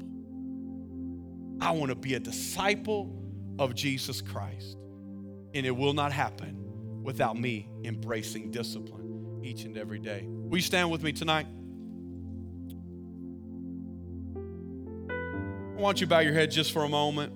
I 1.60 1.70
want 1.70 1.90
to 1.90 1.94
be 1.94 2.14
a 2.14 2.20
disciple 2.20 3.12
of 3.58 3.74
Jesus 3.74 4.20
Christ. 4.20 4.76
And 5.54 5.64
it 5.64 5.70
will 5.70 5.94
not 5.94 6.12
happen 6.12 7.02
without 7.02 7.38
me 7.38 7.68
embracing 7.84 8.50
discipline 8.50 9.40
each 9.42 9.64
and 9.64 9.78
every 9.78 9.98
day. 9.98 10.24
Will 10.26 10.58
you 10.58 10.62
stand 10.62 10.90
with 10.90 11.02
me 11.02 11.12
tonight? 11.12 11.46
I 15.76 15.80
want 15.80 16.00
you 16.00 16.06
to 16.06 16.10
bow 16.10 16.20
your 16.20 16.32
head 16.34 16.50
just 16.50 16.72
for 16.72 16.84
a 16.84 16.88
moment. 16.88 17.32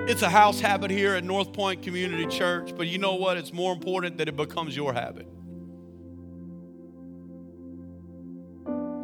It's 0.00 0.22
a 0.22 0.28
house 0.28 0.60
habit 0.60 0.90
here 0.90 1.14
at 1.14 1.24
North 1.24 1.52
Point 1.52 1.82
Community 1.82 2.26
Church, 2.26 2.72
but 2.76 2.86
you 2.88 2.98
know 2.98 3.14
what? 3.14 3.36
It's 3.36 3.52
more 3.52 3.72
important 3.72 4.18
that 4.18 4.28
it 4.28 4.36
becomes 4.36 4.76
your 4.76 4.92
habit. 4.92 5.26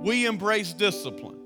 We 0.04 0.26
embrace 0.26 0.72
discipline. 0.72 1.38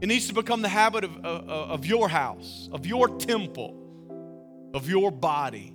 It 0.00 0.08
needs 0.08 0.26
to 0.28 0.34
become 0.34 0.60
the 0.60 0.68
habit 0.68 1.04
of, 1.04 1.16
of, 1.24 1.48
of 1.48 1.86
your 1.86 2.08
house, 2.08 2.68
of 2.72 2.84
your 2.84 3.08
temple, 3.08 4.70
of 4.74 4.88
your 4.88 5.10
body. 5.10 5.74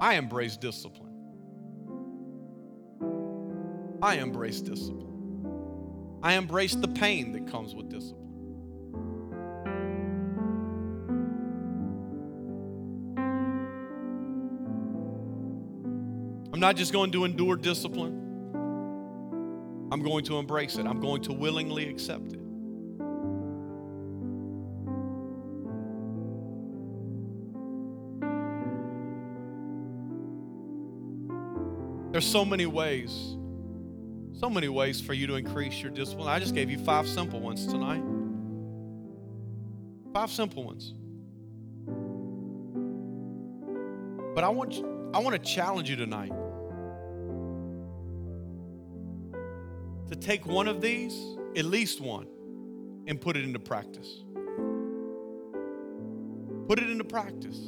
I 0.00 0.14
embrace 0.14 0.56
discipline. 0.56 1.12
I 4.02 4.14
embrace 4.14 4.60
discipline. 4.60 5.09
I 6.22 6.34
embrace 6.34 6.74
the 6.74 6.88
pain 6.88 7.32
that 7.32 7.50
comes 7.50 7.74
with 7.74 7.88
discipline. 7.88 8.20
I'm 16.52 16.60
not 16.60 16.76
just 16.76 16.92
going 16.92 17.10
to 17.12 17.24
endure 17.24 17.56
discipline. 17.56 18.18
I'm 19.90 20.02
going 20.02 20.24
to 20.26 20.38
embrace 20.38 20.76
it. 20.76 20.86
I'm 20.86 21.00
going 21.00 21.22
to 21.22 21.32
willingly 21.32 21.88
accept 21.88 22.32
it. 22.32 22.40
There's 32.12 32.26
so 32.26 32.44
many 32.44 32.66
ways 32.66 33.36
so 34.40 34.48
many 34.48 34.70
ways 34.70 35.02
for 35.02 35.12
you 35.12 35.26
to 35.26 35.34
increase 35.34 35.82
your 35.82 35.90
discipline. 35.90 36.26
I 36.26 36.38
just 36.38 36.54
gave 36.54 36.70
you 36.70 36.78
five 36.78 37.06
simple 37.06 37.40
ones 37.40 37.66
tonight. 37.66 38.02
Five 40.14 40.30
simple 40.30 40.64
ones. 40.64 40.94
But 44.34 44.42
I 44.42 44.48
want 44.48 44.82
I 45.14 45.18
want 45.18 45.36
to 45.36 45.42
challenge 45.42 45.90
you 45.90 45.96
tonight 45.96 46.32
to 50.08 50.16
take 50.16 50.46
one 50.46 50.68
of 50.68 50.80
these, 50.80 51.14
at 51.54 51.66
least 51.66 52.00
one, 52.00 52.26
and 53.06 53.20
put 53.20 53.36
it 53.36 53.44
into 53.44 53.58
practice. 53.58 54.24
Put 56.66 56.78
it 56.78 56.88
into 56.88 57.04
practice. 57.04 57.58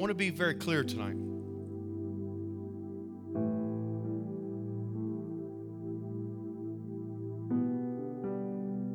Want 0.00 0.08
to 0.08 0.14
be 0.14 0.30
very 0.30 0.54
clear 0.54 0.82
tonight. 0.82 1.18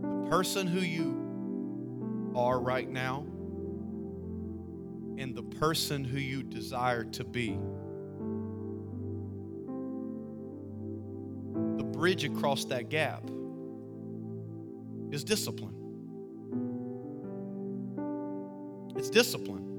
The 0.01 0.29
person 0.31 0.65
who 0.65 0.79
you 0.79 2.33
are 2.35 2.59
right 2.59 2.89
now 2.89 3.23
and 5.19 5.35
the 5.35 5.43
person 5.43 6.03
who 6.03 6.17
you 6.17 6.41
desire 6.41 7.03
to 7.03 7.23
be. 7.23 7.59
The 11.77 11.83
bridge 11.83 12.23
across 12.23 12.65
that 12.65 12.89
gap 12.89 13.29
is 15.11 15.23
discipline. 15.23 15.75
It's 18.97 19.11
discipline. 19.11 19.74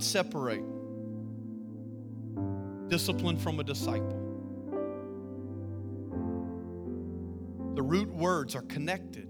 Cannot 0.00 0.02
separate 0.02 0.64
discipline 2.88 3.36
from 3.36 3.60
a 3.60 3.64
disciple. 3.64 4.16
The 7.74 7.82
root 7.82 8.08
words 8.08 8.54
are 8.56 8.62
connected. 8.62 9.28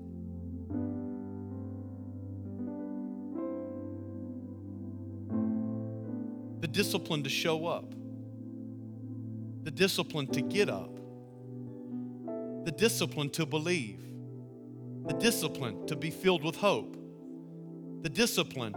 The 6.60 6.68
discipline 6.68 7.22
to 7.24 7.30
show 7.30 7.66
up, 7.66 7.92
the 9.64 9.70
discipline 9.70 10.26
to 10.28 10.42
get 10.42 10.68
up, 10.68 10.96
the 12.64 12.72
discipline 12.76 13.30
to 13.30 13.46
believe, 13.46 14.00
the 15.06 15.14
discipline 15.14 15.86
to 15.86 15.96
be 15.96 16.10
filled 16.10 16.44
with 16.44 16.56
hope, 16.56 16.96
the 18.02 18.10
discipline 18.10 18.74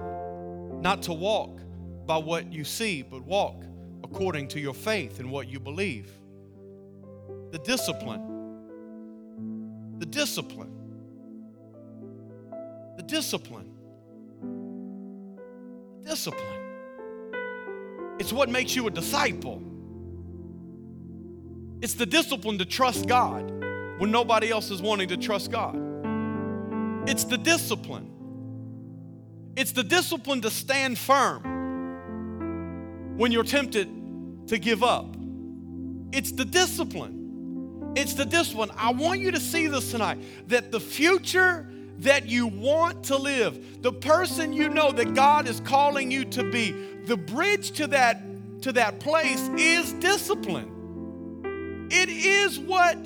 not 0.82 1.04
to 1.04 1.14
walk 1.14 1.60
by 2.06 2.18
what 2.18 2.52
you 2.52 2.64
see, 2.64 3.02
but 3.02 3.24
walk 3.24 3.64
according 4.04 4.48
to 4.50 4.60
your 4.60 4.74
faith 4.74 5.20
and 5.20 5.32
what 5.32 5.48
you 5.48 5.60
believe. 5.60 6.12
The 7.52 7.60
discipline. 7.60 8.22
The 10.00 10.06
discipline. 10.06 10.72
The 12.98 13.04
discipline. 13.04 13.72
The 16.02 16.10
discipline. 16.10 16.60
It's 18.20 18.34
what 18.34 18.50
makes 18.50 18.76
you 18.76 18.88
a 18.88 18.92
disciple. 18.92 19.62
It's 21.82 21.94
the 21.96 22.06
discipline 22.06 22.58
to 22.60 22.66
trust 22.66 23.08
God 23.08 23.50
when 24.00 24.12
nobody 24.12 24.52
else 24.52 24.72
is 24.72 24.82
wanting 24.82 25.08
to 25.10 25.18
trust 25.18 25.52
God. 25.52 25.76
It's 27.08 27.24
the 27.26 27.38
discipline. 27.38 28.10
It's 29.56 29.72
the 29.72 29.84
discipline 29.84 30.42
to 30.42 30.50
stand 30.50 30.98
firm 30.98 31.53
when 33.16 33.32
you're 33.32 33.44
tempted 33.44 33.90
to 34.48 34.58
give 34.58 34.84
up. 34.84 35.16
It's 36.12 36.32
the 36.32 36.46
discipline. 36.46 37.94
It's 37.96 38.14
the 38.14 38.26
discipline. 38.26 38.72
I 38.76 38.92
want 38.92 39.20
you 39.20 39.32
to 39.32 39.40
see 39.40 39.68
this 39.68 39.92
tonight 39.92 40.20
that 40.48 40.72
the 40.72 40.80
future 40.80 41.70
that 42.00 42.28
you 42.28 42.48
want 42.48 43.04
to 43.06 43.18
live, 43.18 43.82
the 43.82 43.94
person 43.94 44.52
you 44.52 44.70
know 44.70 44.92
that 44.92 45.14
God 45.14 45.48
is 45.48 45.60
calling 45.60 46.12
you 46.12 46.26
to 46.26 46.50
be, 46.50 46.72
the 47.06 47.18
bridge 47.18 47.72
to 47.74 47.88
that 47.88 48.22
to 48.64 48.72
that 48.72 49.00
place 49.00 49.42
is 49.58 49.92
discipline. 49.94 51.90
It 51.92 52.10
is 52.10 52.58
what 52.60 52.98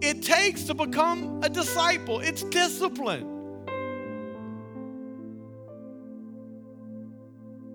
it 0.00 0.22
takes 0.22 0.64
to 0.64 0.74
become 0.74 1.42
a 1.42 1.48
disciple. 1.48 2.20
It's 2.20 2.44
discipline. 2.44 3.33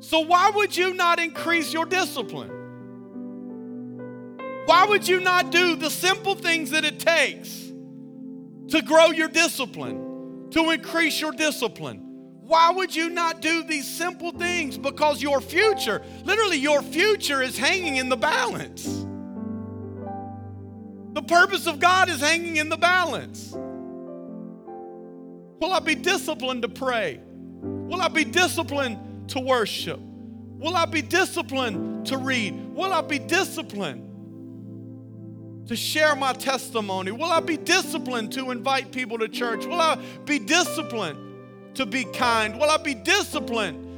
So, 0.09 0.21
why 0.21 0.49
would 0.49 0.75
you 0.75 0.95
not 0.95 1.19
increase 1.19 1.71
your 1.71 1.85
discipline? 1.85 2.49
Why 4.65 4.83
would 4.85 5.07
you 5.07 5.19
not 5.19 5.51
do 5.51 5.75
the 5.75 5.91
simple 5.91 6.33
things 6.33 6.71
that 6.71 6.83
it 6.83 6.97
takes 6.99 7.71
to 8.69 8.81
grow 8.81 9.11
your 9.11 9.27
discipline, 9.27 10.47
to 10.49 10.71
increase 10.71 11.21
your 11.21 11.31
discipline? 11.31 11.99
Why 12.41 12.71
would 12.71 12.95
you 12.95 13.09
not 13.09 13.39
do 13.39 13.61
these 13.61 13.87
simple 13.87 14.31
things? 14.31 14.79
Because 14.79 15.21
your 15.21 15.41
future, 15.41 16.01
literally, 16.23 16.57
your 16.57 16.81
future 16.81 17.43
is 17.43 17.55
hanging 17.55 17.97
in 17.97 18.09
the 18.09 18.17
balance. 18.17 19.05
The 21.13 21.21
purpose 21.21 21.67
of 21.67 21.79
God 21.79 22.09
is 22.09 22.19
hanging 22.19 22.57
in 22.57 22.69
the 22.69 22.77
balance. 22.77 23.51
Will 25.59 25.71
I 25.71 25.79
be 25.81 25.93
disciplined 25.93 26.63
to 26.63 26.69
pray? 26.69 27.19
Will 27.61 28.01
I 28.01 28.07
be 28.07 28.23
disciplined 28.23 29.08
to 29.29 29.39
worship? 29.39 29.99
Will 29.99 30.75
I 30.75 30.85
be 30.85 31.01
disciplined 31.01 32.07
to 32.07 32.17
read? 32.17 32.53
Will 32.73 32.91
I 32.91 33.01
be 33.01 33.19
disciplined 33.19 34.05
to 35.67 35.75
share 35.75 36.15
my 36.15 36.33
testimony? 36.33 37.11
Will 37.11 37.31
I 37.31 37.39
be 37.39 37.57
disciplined 37.57 38.33
to 38.33 38.51
invite 38.51 38.91
people 38.91 39.17
to 39.19 39.27
church? 39.27 39.65
Will 39.65 39.79
I 39.79 39.97
be 40.25 40.39
disciplined 40.39 41.17
to 41.75 41.85
be 41.85 42.03
kind? 42.05 42.59
Will 42.59 42.69
I 42.69 42.77
be 42.77 42.93
disciplined 42.93 43.88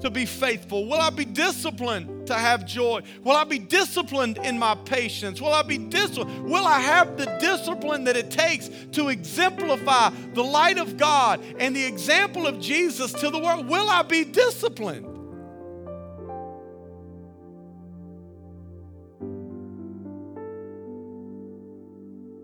to 0.00 0.10
be 0.10 0.24
faithful? 0.26 0.86
Will 0.86 1.00
I 1.00 1.10
be 1.10 1.24
disciplined 1.24 2.26
to 2.28 2.34
have 2.34 2.64
joy? 2.64 3.02
Will 3.24 3.36
I 3.36 3.44
be 3.44 3.58
disciplined 3.58 4.38
in 4.38 4.58
my 4.58 4.74
patience? 4.74 5.40
Will 5.40 5.52
I 5.52 5.62
be 5.62 5.78
disciplined? 5.78 6.44
Will 6.44 6.66
I 6.66 6.78
have 6.80 7.16
the 7.16 7.26
discipline 7.40 8.04
that 8.04 8.16
it 8.16 8.30
takes 8.30 8.70
to 8.92 9.08
exemplify 9.08 10.10
the 10.34 10.42
light 10.42 10.78
of 10.78 10.96
God 10.96 11.40
and 11.58 11.74
the 11.74 11.84
example 11.84 12.46
of 12.46 12.60
Jesus 12.60 13.12
to 13.14 13.30
the 13.30 13.38
world? 13.38 13.68
Will 13.68 13.88
I 13.88 14.02
be 14.02 14.24
disciplined? 14.24 15.06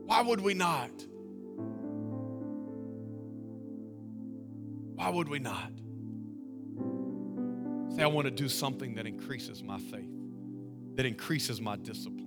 Why 0.07 0.23
would 0.23 0.41
we 0.41 0.55
not? 0.55 0.91
Why 4.95 5.11
would 5.11 5.29
we 5.29 5.39
not? 5.41 5.73
Say, 7.95 8.03
I 8.03 8.07
want 8.07 8.25
to 8.25 8.31
do 8.33 8.49
something 8.49 8.97
that 8.97 9.07
increases 9.07 9.63
my 9.63 9.79
faith, 9.79 10.11
that 10.97 11.07
increases 11.07 11.61
my 11.61 11.77
discipline. 11.77 12.25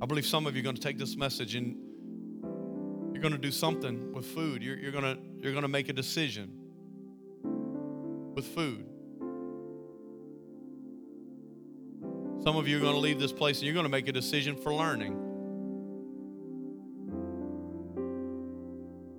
I 0.00 0.06
believe 0.06 0.24
some 0.24 0.46
of 0.46 0.54
you 0.54 0.60
are 0.60 0.64
going 0.64 0.76
to 0.76 0.80
take 0.80 0.98
this 0.98 1.14
message 1.16 1.54
and 1.56 1.76
you're 3.12 3.20
going 3.20 3.32
to 3.32 3.38
do 3.38 3.50
something 3.50 4.12
with 4.12 4.24
food. 4.24 4.62
You're, 4.62 4.78
you're, 4.78 4.92
going 4.92 5.04
to, 5.04 5.18
you're 5.40 5.52
going 5.52 5.62
to 5.62 5.68
make 5.68 5.90
a 5.90 5.92
decision 5.92 6.50
with 8.34 8.46
food. 8.46 8.86
Some 12.42 12.56
of 12.56 12.66
you 12.66 12.78
are 12.78 12.80
going 12.80 12.94
to 12.94 13.00
leave 13.00 13.20
this 13.20 13.32
place 13.32 13.58
and 13.58 13.66
you're 13.66 13.74
going 13.74 13.84
to 13.84 13.90
make 13.90 14.08
a 14.08 14.12
decision 14.12 14.56
for 14.56 14.72
learning. 14.72 15.12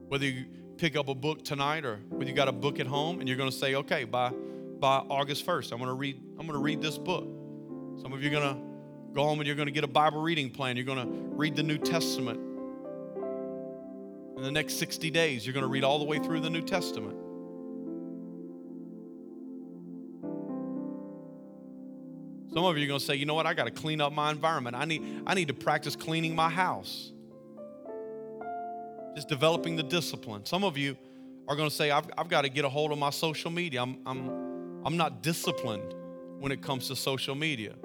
Whether 0.08 0.26
you 0.26 0.46
pick 0.78 0.96
up 0.96 1.08
a 1.08 1.16
book 1.16 1.44
tonight 1.44 1.86
or 1.86 1.98
whether 2.10 2.30
you 2.30 2.36
got 2.36 2.48
a 2.48 2.52
book 2.52 2.80
at 2.80 2.88
home 2.88 3.20
and 3.20 3.30
you're 3.30 3.38
going 3.38 3.50
to 3.50 3.56
say, 3.56 3.76
okay, 3.76 4.04
by, 4.04 4.32
by 4.80 4.98
August 4.98 5.46
1st, 5.46 5.72
I'm 5.72 5.78
going 5.78 5.90
to 5.90 5.94
read, 5.94 6.22
I'm 6.38 6.46
going 6.46 6.58
to 6.58 6.64
read 6.64 6.82
this 6.82 6.98
book. 6.98 7.24
Some 8.02 8.12
of 8.14 8.22
you 8.22 8.30
are 8.30 8.40
going 8.40 8.56
to 8.56 8.62
go 9.14 9.24
home 9.24 9.40
and 9.40 9.48
you're 9.48 9.56
going 9.56 9.68
to 9.68 9.72
get 9.72 9.84
a 9.84 9.88
Bible 9.88 10.22
reading 10.22 10.50
plan. 10.50 10.76
You're 10.76 10.86
going 10.86 11.00
to 11.00 11.36
read 11.36 11.56
the 11.56 11.64
New 11.64 11.78
Testament. 11.78 12.40
In 14.38 14.44
the 14.44 14.52
next 14.52 14.74
60 14.76 15.10
days, 15.12 15.46
you're 15.46 15.54
going 15.54 15.64
to 15.64 15.70
read 15.70 15.86
all 15.86 15.98
the 15.98 16.06
way 16.06 16.20
through 16.20 16.42
the 16.42 16.50
New 16.50 16.62
Testament. 16.62 17.18
Some 22.54 22.64
of 22.64 22.78
you 22.78 22.86
are 22.86 22.88
going 22.88 23.00
to 23.00 23.06
say, 23.06 23.16
you 23.16 23.26
know 23.26 23.34
what, 23.34 23.46
I 23.46 23.54
got 23.54 23.66
to 23.66 23.72
clean 23.72 24.02
up 24.02 24.14
my 24.14 24.32
environment. 24.32 24.76
I 24.76 24.86
need, 24.86 25.24
I 25.26 25.34
need 25.34 25.48
to 25.48 25.54
practice 25.54 25.96
cleaning 25.96 26.36
my 26.36 26.50
house 26.50 27.12
is 29.16 29.26
developing 29.26 29.76
the 29.76 29.84
discipline. 29.84 30.46
Some 30.46 30.64
of 30.64 30.78
you 30.78 30.98
are 31.48 31.56
going 31.56 31.70
to 31.70 31.76
say, 31.76 31.92
I've, 31.92 32.10
I've 32.18 32.28
got 32.28 32.42
to 32.42 32.50
get 32.50 32.66
a 32.66 32.70
hold 32.70 32.92
of 32.92 32.98
my 32.98 33.12
social 33.12 33.52
media. 33.52 33.82
I'm, 33.82 33.98
I'm, 34.06 34.84
I'm 34.86 34.98
not 34.98 35.22
disciplined 35.24 35.94
when 36.40 36.52
it 36.52 36.62
comes 36.62 36.88
to 36.90 36.96
social 36.96 37.36
media. 37.36 37.76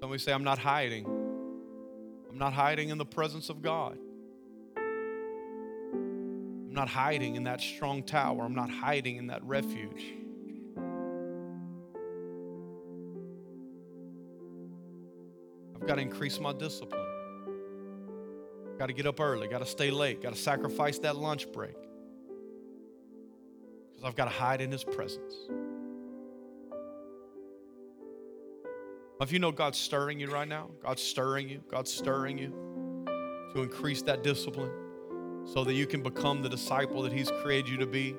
Some 0.00 0.10
of 0.10 0.12
you 0.12 0.18
say, 0.18 0.32
I'm 0.32 0.44
not 0.44 0.58
hiding. 0.58 1.06
I'm 2.28 2.38
not 2.38 2.52
hiding 2.52 2.90
in 2.90 2.98
the 2.98 3.06
presence 3.06 3.48
of 3.48 3.62
God. 3.62 3.96
I'm 4.76 6.74
not 6.74 6.88
hiding 6.88 7.36
in 7.36 7.44
that 7.44 7.60
strong 7.60 8.02
tower. 8.02 8.44
I'm 8.44 8.54
not 8.54 8.70
hiding 8.70 9.16
in 9.16 9.28
that 9.28 9.42
refuge. 9.44 10.04
I've 15.86 15.90
got 15.90 15.96
to 15.98 16.02
increase 16.02 16.40
my 16.40 16.52
discipline. 16.52 17.06
Got 18.76 18.86
to 18.86 18.92
get 18.92 19.06
up 19.06 19.20
early, 19.20 19.46
got 19.46 19.60
to 19.60 19.66
stay 19.66 19.92
late, 19.92 20.20
got 20.20 20.32
to 20.32 20.38
sacrifice 20.38 20.98
that 20.98 21.14
lunch 21.14 21.52
break. 21.52 21.76
Because 23.92 24.04
I've 24.04 24.16
got 24.16 24.24
to 24.24 24.32
hide 24.32 24.60
in 24.60 24.72
His 24.72 24.82
presence. 24.82 25.32
If 29.20 29.30
you 29.30 29.38
know 29.38 29.52
God's 29.52 29.78
stirring 29.78 30.18
you 30.18 30.28
right 30.28 30.48
now, 30.48 30.70
God's 30.82 31.02
stirring 31.02 31.48
you, 31.48 31.62
God's 31.70 31.94
stirring 31.94 32.36
you 32.36 32.50
to 33.54 33.62
increase 33.62 34.02
that 34.02 34.24
discipline 34.24 34.72
so 35.44 35.62
that 35.62 35.74
you 35.74 35.86
can 35.86 36.02
become 36.02 36.42
the 36.42 36.48
disciple 36.48 37.02
that 37.02 37.12
He's 37.12 37.30
created 37.44 37.70
you 37.70 37.76
to 37.76 37.86
be. 37.86 38.16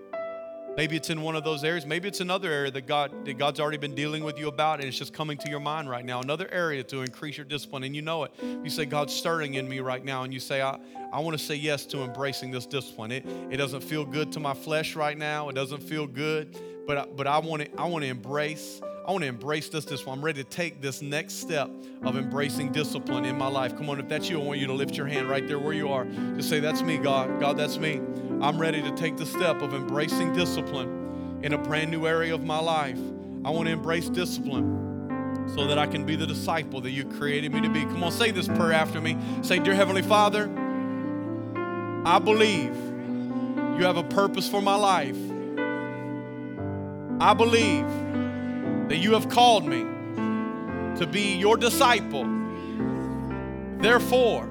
Maybe 0.78 0.95
it's 0.95 1.09
in 1.09 1.23
one 1.23 1.36
of 1.36 1.43
those 1.43 1.63
areas. 1.63 1.88
Maybe 1.88 2.07
it's 2.07 2.19
another 2.19 2.51
area 2.51 2.69
that 2.69 2.86
God 2.86 3.25
that 3.25 3.39
God's 3.39 3.59
already 3.59 3.78
been 3.78 3.95
dealing 3.95 4.23
with 4.23 4.38
you 4.38 4.47
about, 4.47 4.80
and 4.80 4.88
it's 4.88 4.97
just 4.97 5.11
coming 5.11 5.36
to 5.39 5.49
your 5.49 5.59
mind 5.59 5.89
right 5.89 6.05
now. 6.05 6.21
Another 6.21 6.47
area 6.51 6.84
to 6.84 7.01
increase 7.01 7.36
your 7.36 7.47
discipline, 7.47 7.84
and 7.84 7.95
you 7.95 8.03
know 8.03 8.25
it. 8.25 8.32
You 8.63 8.69
say, 8.69 8.86
God's 8.86 9.15
stirring 9.15 9.55
in 9.55 9.67
me 9.67 9.80
right 9.80 10.05
now, 10.05 10.21
and 10.21 10.32
you 10.32 10.39
say, 10.39 10.61
I, 10.61 10.78
I 11.11 11.19
want 11.19 11.36
to 11.36 11.43
say 11.43 11.55
yes 11.55 11.88
to 11.88 12.03
embracing 12.03 12.51
this 12.51 12.67
discipline. 12.67 13.11
It, 13.11 13.25
it 13.49 13.57
doesn't 13.57 13.82
feel 13.82 14.05
good 14.05 14.32
to 14.34 14.39
my 14.39 14.53
flesh 14.53 14.95
right 14.95 15.17
now. 15.17 15.49
It 15.49 15.53
doesn't 15.53 15.82
feel 15.82 16.05
good, 16.05 16.55
but 16.86 17.17
but 17.17 17.25
I 17.25 17.39
want 17.39 17.63
to 17.63 17.71
I 17.75 17.86
want 17.86 18.03
to 18.03 18.09
embrace. 18.09 18.80
I 19.07 19.11
want 19.11 19.23
to 19.23 19.30
embrace 19.30 19.69
this 19.69 20.05
one. 20.05 20.19
I'm 20.19 20.23
ready 20.23 20.43
to 20.43 20.49
take 20.49 20.80
this 20.80 21.01
next 21.01 21.36
step 21.36 21.71
of 22.03 22.17
embracing 22.17 22.71
discipline 22.71 23.25
in 23.25 23.36
my 23.36 23.47
life. 23.47 23.75
Come 23.75 23.89
on, 23.89 23.99
if 23.99 24.09
that's 24.09 24.30
you, 24.30 24.39
I 24.39 24.43
want 24.43 24.59
you 24.59 24.67
to 24.67 24.73
lift 24.73 24.95
your 24.95 25.07
hand 25.07 25.28
right 25.28 25.47
there 25.47 25.57
where 25.57 25.73
you 25.73 25.89
are. 25.89 26.05
Just 26.36 26.49
say, 26.49 26.59
That's 26.59 26.84
me, 26.84 26.99
God. 26.99 27.39
God, 27.39 27.57
that's 27.57 27.80
me. 27.80 27.99
I'm 28.39 28.59
ready 28.59 28.83
to 28.83 28.91
take 28.91 29.17
the 29.17 29.25
step 29.25 29.63
of 29.63 29.73
embracing 29.73 30.33
discipline 30.33 31.39
in 31.41 31.53
a 31.53 31.57
brand 31.57 31.89
new 31.89 32.05
area 32.05 32.35
of 32.35 32.43
my 32.43 32.59
life. 32.59 32.99
I 33.43 33.49
want 33.49 33.65
to 33.65 33.71
embrace 33.71 34.09
discipline 34.09 35.47
so 35.55 35.65
that 35.65 35.79
I 35.79 35.88
can 35.88 36.05
be 36.05 36.15
the 36.15 36.27
disciple 36.27 36.79
that 36.81 36.91
you 36.91 37.03
created 37.05 37.51
me 37.51 37.61
to 37.61 37.69
be. 37.69 37.81
Come 37.81 38.03
on, 38.03 38.11
say 38.11 38.29
this 38.29 38.47
prayer 38.47 38.73
after 38.73 39.01
me. 39.01 39.17
Say, 39.41 39.57
Dear 39.57 39.73
Heavenly 39.73 40.03
Father, 40.03 40.51
I 42.05 42.19
believe 42.19 42.75
you 43.79 43.85
have 43.85 43.97
a 43.97 44.03
purpose 44.03 44.47
for 44.47 44.61
my 44.61 44.75
life. 44.75 45.17
I 47.19 47.33
believe 47.33 47.88
that 48.89 48.97
you 48.97 49.13
have 49.13 49.29
called 49.29 49.65
me 49.65 49.79
to 50.99 51.07
be 51.11 51.35
your 51.35 51.57
disciple. 51.57 52.25
Therefore, 53.79 54.47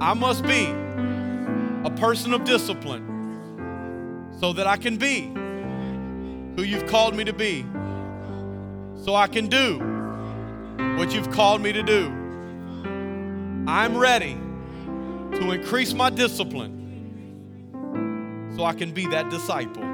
I 0.00 0.12
must 0.14 0.42
be 0.42 0.66
a 1.84 1.90
person 1.90 2.32
of 2.32 2.44
discipline 2.44 4.30
so 4.38 4.52
that 4.52 4.66
I 4.66 4.76
can 4.76 4.96
be 4.96 5.32
who 6.56 6.62
you've 6.62 6.86
called 6.86 7.14
me 7.14 7.24
to 7.24 7.32
be, 7.32 7.64
so 9.04 9.14
I 9.14 9.26
can 9.26 9.48
do 9.48 9.78
what 10.96 11.14
you've 11.14 11.30
called 11.30 11.60
me 11.62 11.72
to 11.72 11.82
do. 11.82 12.06
I'm 13.66 13.96
ready 13.96 14.34
to 15.36 15.52
increase 15.52 15.94
my 15.94 16.10
discipline 16.10 16.80
so 18.56 18.64
I 18.64 18.74
can 18.74 18.92
be 18.92 19.06
that 19.06 19.30
disciple. 19.30 19.91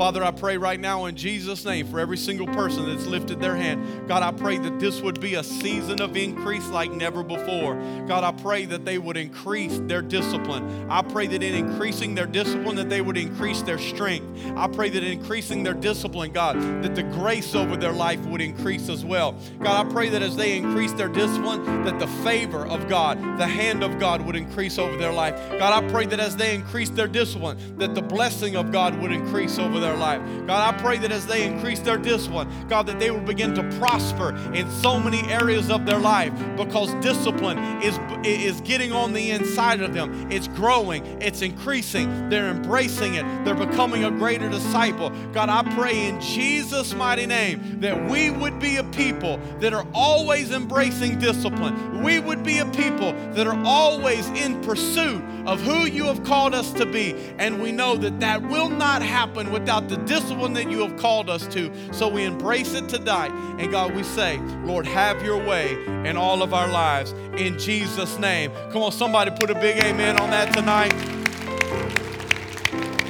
Father, 0.00 0.24
I 0.24 0.30
pray 0.30 0.56
right 0.56 0.80
now 0.80 1.04
in 1.04 1.14
Jesus' 1.14 1.62
name 1.66 1.86
for 1.86 2.00
every 2.00 2.16
single 2.16 2.46
person 2.46 2.86
that's 2.88 3.04
lifted 3.04 3.38
their 3.38 3.54
hand. 3.54 4.08
God, 4.08 4.22
I 4.22 4.32
pray 4.32 4.56
that 4.56 4.80
this 4.80 5.02
would 5.02 5.20
be 5.20 5.34
a 5.34 5.44
season 5.44 6.00
of 6.00 6.16
increase 6.16 6.66
like 6.68 6.90
never 6.90 7.22
before. 7.22 7.74
God, 8.08 8.24
I 8.24 8.32
pray 8.32 8.64
that 8.64 8.86
they 8.86 8.96
would 8.96 9.18
increase 9.18 9.78
their 9.82 10.00
discipline. 10.00 10.90
I 10.90 11.02
pray 11.02 11.26
that 11.26 11.42
in 11.42 11.54
increasing 11.54 12.14
their 12.14 12.24
discipline, 12.24 12.76
that 12.76 12.88
they 12.88 13.02
would 13.02 13.18
increase 13.18 13.60
their 13.60 13.76
strength. 13.76 14.26
I 14.56 14.68
pray 14.68 14.88
that 14.88 15.04
in 15.04 15.12
increasing 15.12 15.64
their 15.64 15.74
discipline, 15.74 16.32
God, 16.32 16.58
that 16.82 16.94
the 16.94 17.02
grace 17.02 17.54
over 17.54 17.76
their 17.76 17.92
life 17.92 18.20
would 18.20 18.40
increase 18.40 18.88
as 18.88 19.04
well. 19.04 19.36
God, 19.62 19.86
I 19.86 19.92
pray 19.92 20.08
that 20.08 20.22
as 20.22 20.34
they 20.34 20.56
increase 20.56 20.94
their 20.94 21.10
discipline, 21.10 21.84
that 21.84 21.98
the 21.98 22.08
favor 22.24 22.66
of 22.66 22.88
God, 22.88 23.18
the 23.36 23.46
hand 23.46 23.84
of 23.84 23.98
God 23.98 24.22
would 24.22 24.34
increase 24.34 24.78
over 24.78 24.96
their 24.96 25.12
life. 25.12 25.34
God, 25.58 25.84
I 25.84 25.86
pray 25.90 26.06
that 26.06 26.20
as 26.20 26.36
they 26.36 26.54
increase 26.54 26.88
their 26.88 27.06
discipline, 27.06 27.76
that 27.76 27.94
the 27.94 28.00
blessing 28.00 28.56
of 28.56 28.72
God 28.72 28.98
would 29.02 29.12
increase 29.12 29.58
over 29.58 29.78
their 29.78 29.89
their 29.90 29.98
life. 29.98 30.20
God, 30.46 30.74
I 30.74 30.78
pray 30.78 30.98
that 30.98 31.10
as 31.10 31.26
they 31.26 31.44
increase 31.46 31.80
their 31.80 31.98
discipline, 31.98 32.48
God, 32.68 32.86
that 32.86 32.98
they 32.98 33.10
will 33.10 33.20
begin 33.20 33.54
to 33.54 33.62
prosper 33.78 34.36
in 34.54 34.70
so 34.70 35.00
many 35.00 35.20
areas 35.30 35.70
of 35.70 35.86
their 35.86 35.98
life 35.98 36.32
because 36.56 36.94
discipline 37.04 37.58
is, 37.82 37.98
is 38.24 38.60
getting 38.60 38.92
on 38.92 39.12
the 39.12 39.30
inside 39.30 39.80
of 39.80 39.92
them. 39.92 40.30
It's 40.30 40.48
growing, 40.48 41.04
it's 41.20 41.42
increasing, 41.42 42.28
they're 42.28 42.50
embracing 42.50 43.14
it, 43.14 43.24
they're 43.44 43.54
becoming 43.54 44.04
a 44.04 44.10
greater 44.10 44.48
disciple. 44.48 45.10
God, 45.32 45.48
I 45.48 45.62
pray 45.74 46.06
in 46.06 46.20
Jesus' 46.20 46.94
mighty 46.94 47.26
name 47.26 47.80
that 47.80 48.08
we 48.08 48.30
would 48.30 48.60
be 48.60 48.76
a 48.76 48.84
people 48.84 49.38
that 49.58 49.72
are 49.72 49.86
always 49.92 50.52
embracing 50.52 51.18
discipline. 51.18 52.02
We 52.02 52.20
would 52.20 52.42
be 52.44 52.58
a 52.58 52.66
people 52.66 53.12
that 53.32 53.46
are 53.46 53.60
always 53.64 54.26
in 54.28 54.62
pursuit 54.62 55.22
of 55.46 55.60
who 55.60 55.86
you 55.86 56.04
have 56.04 56.22
called 56.24 56.54
us 56.54 56.72
to 56.74 56.86
be. 56.86 57.14
And 57.38 57.62
we 57.62 57.72
know 57.72 57.96
that 57.96 58.20
that 58.20 58.42
will 58.42 58.68
not 58.68 59.02
happen 59.02 59.50
without 59.50 59.79
the 59.88 59.96
discipline 59.98 60.52
that 60.54 60.70
you 60.70 60.80
have 60.80 60.96
called 60.96 61.30
us 61.30 61.46
to. 61.48 61.70
So 61.92 62.08
we 62.08 62.24
embrace 62.24 62.74
it 62.74 62.88
tonight. 62.88 63.30
And 63.58 63.70
God, 63.70 63.94
we 63.94 64.02
say, 64.02 64.38
Lord, 64.64 64.86
have 64.86 65.22
your 65.22 65.38
way 65.38 65.72
in 66.08 66.16
all 66.16 66.42
of 66.42 66.54
our 66.54 66.68
lives 66.68 67.12
in 67.36 67.58
Jesus' 67.58 68.18
name. 68.18 68.52
Come 68.72 68.82
on, 68.82 68.92
somebody 68.92 69.30
put 69.30 69.50
a 69.50 69.54
big 69.54 69.82
amen 69.82 70.20
on 70.20 70.30
that 70.30 70.52
tonight. 70.54 70.92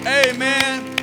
Amen. 0.07 0.97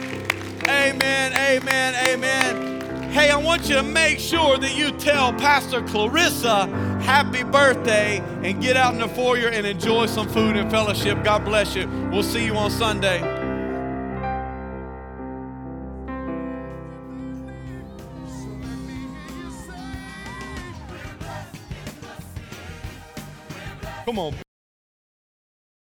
Amen. 0.67 1.33
Amen. 1.33 1.95
Amen. 2.09 3.11
Hey, 3.11 3.31
I 3.31 3.37
want 3.37 3.69
you 3.69 3.75
to 3.75 3.83
make 3.83 4.19
sure 4.19 4.57
that 4.57 4.75
you 4.75 4.91
tell 4.91 5.33
Pastor 5.33 5.81
Clarissa 5.81 6.67
happy 7.01 7.43
birthday 7.43 8.19
and 8.43 8.61
get 8.61 8.75
out 8.75 8.93
in 8.93 8.99
the 8.99 9.07
foyer 9.07 9.47
and 9.47 9.65
enjoy 9.65 10.05
some 10.07 10.27
food 10.27 10.57
and 10.57 10.69
fellowship. 10.69 11.23
God 11.23 11.45
bless 11.45 11.75
you. 11.75 11.87
We'll 12.11 12.21
see 12.21 12.45
you 12.45 12.55
on 12.55 12.69
Sunday. 12.69 13.36
Come 24.07 24.19
on. 24.19 24.46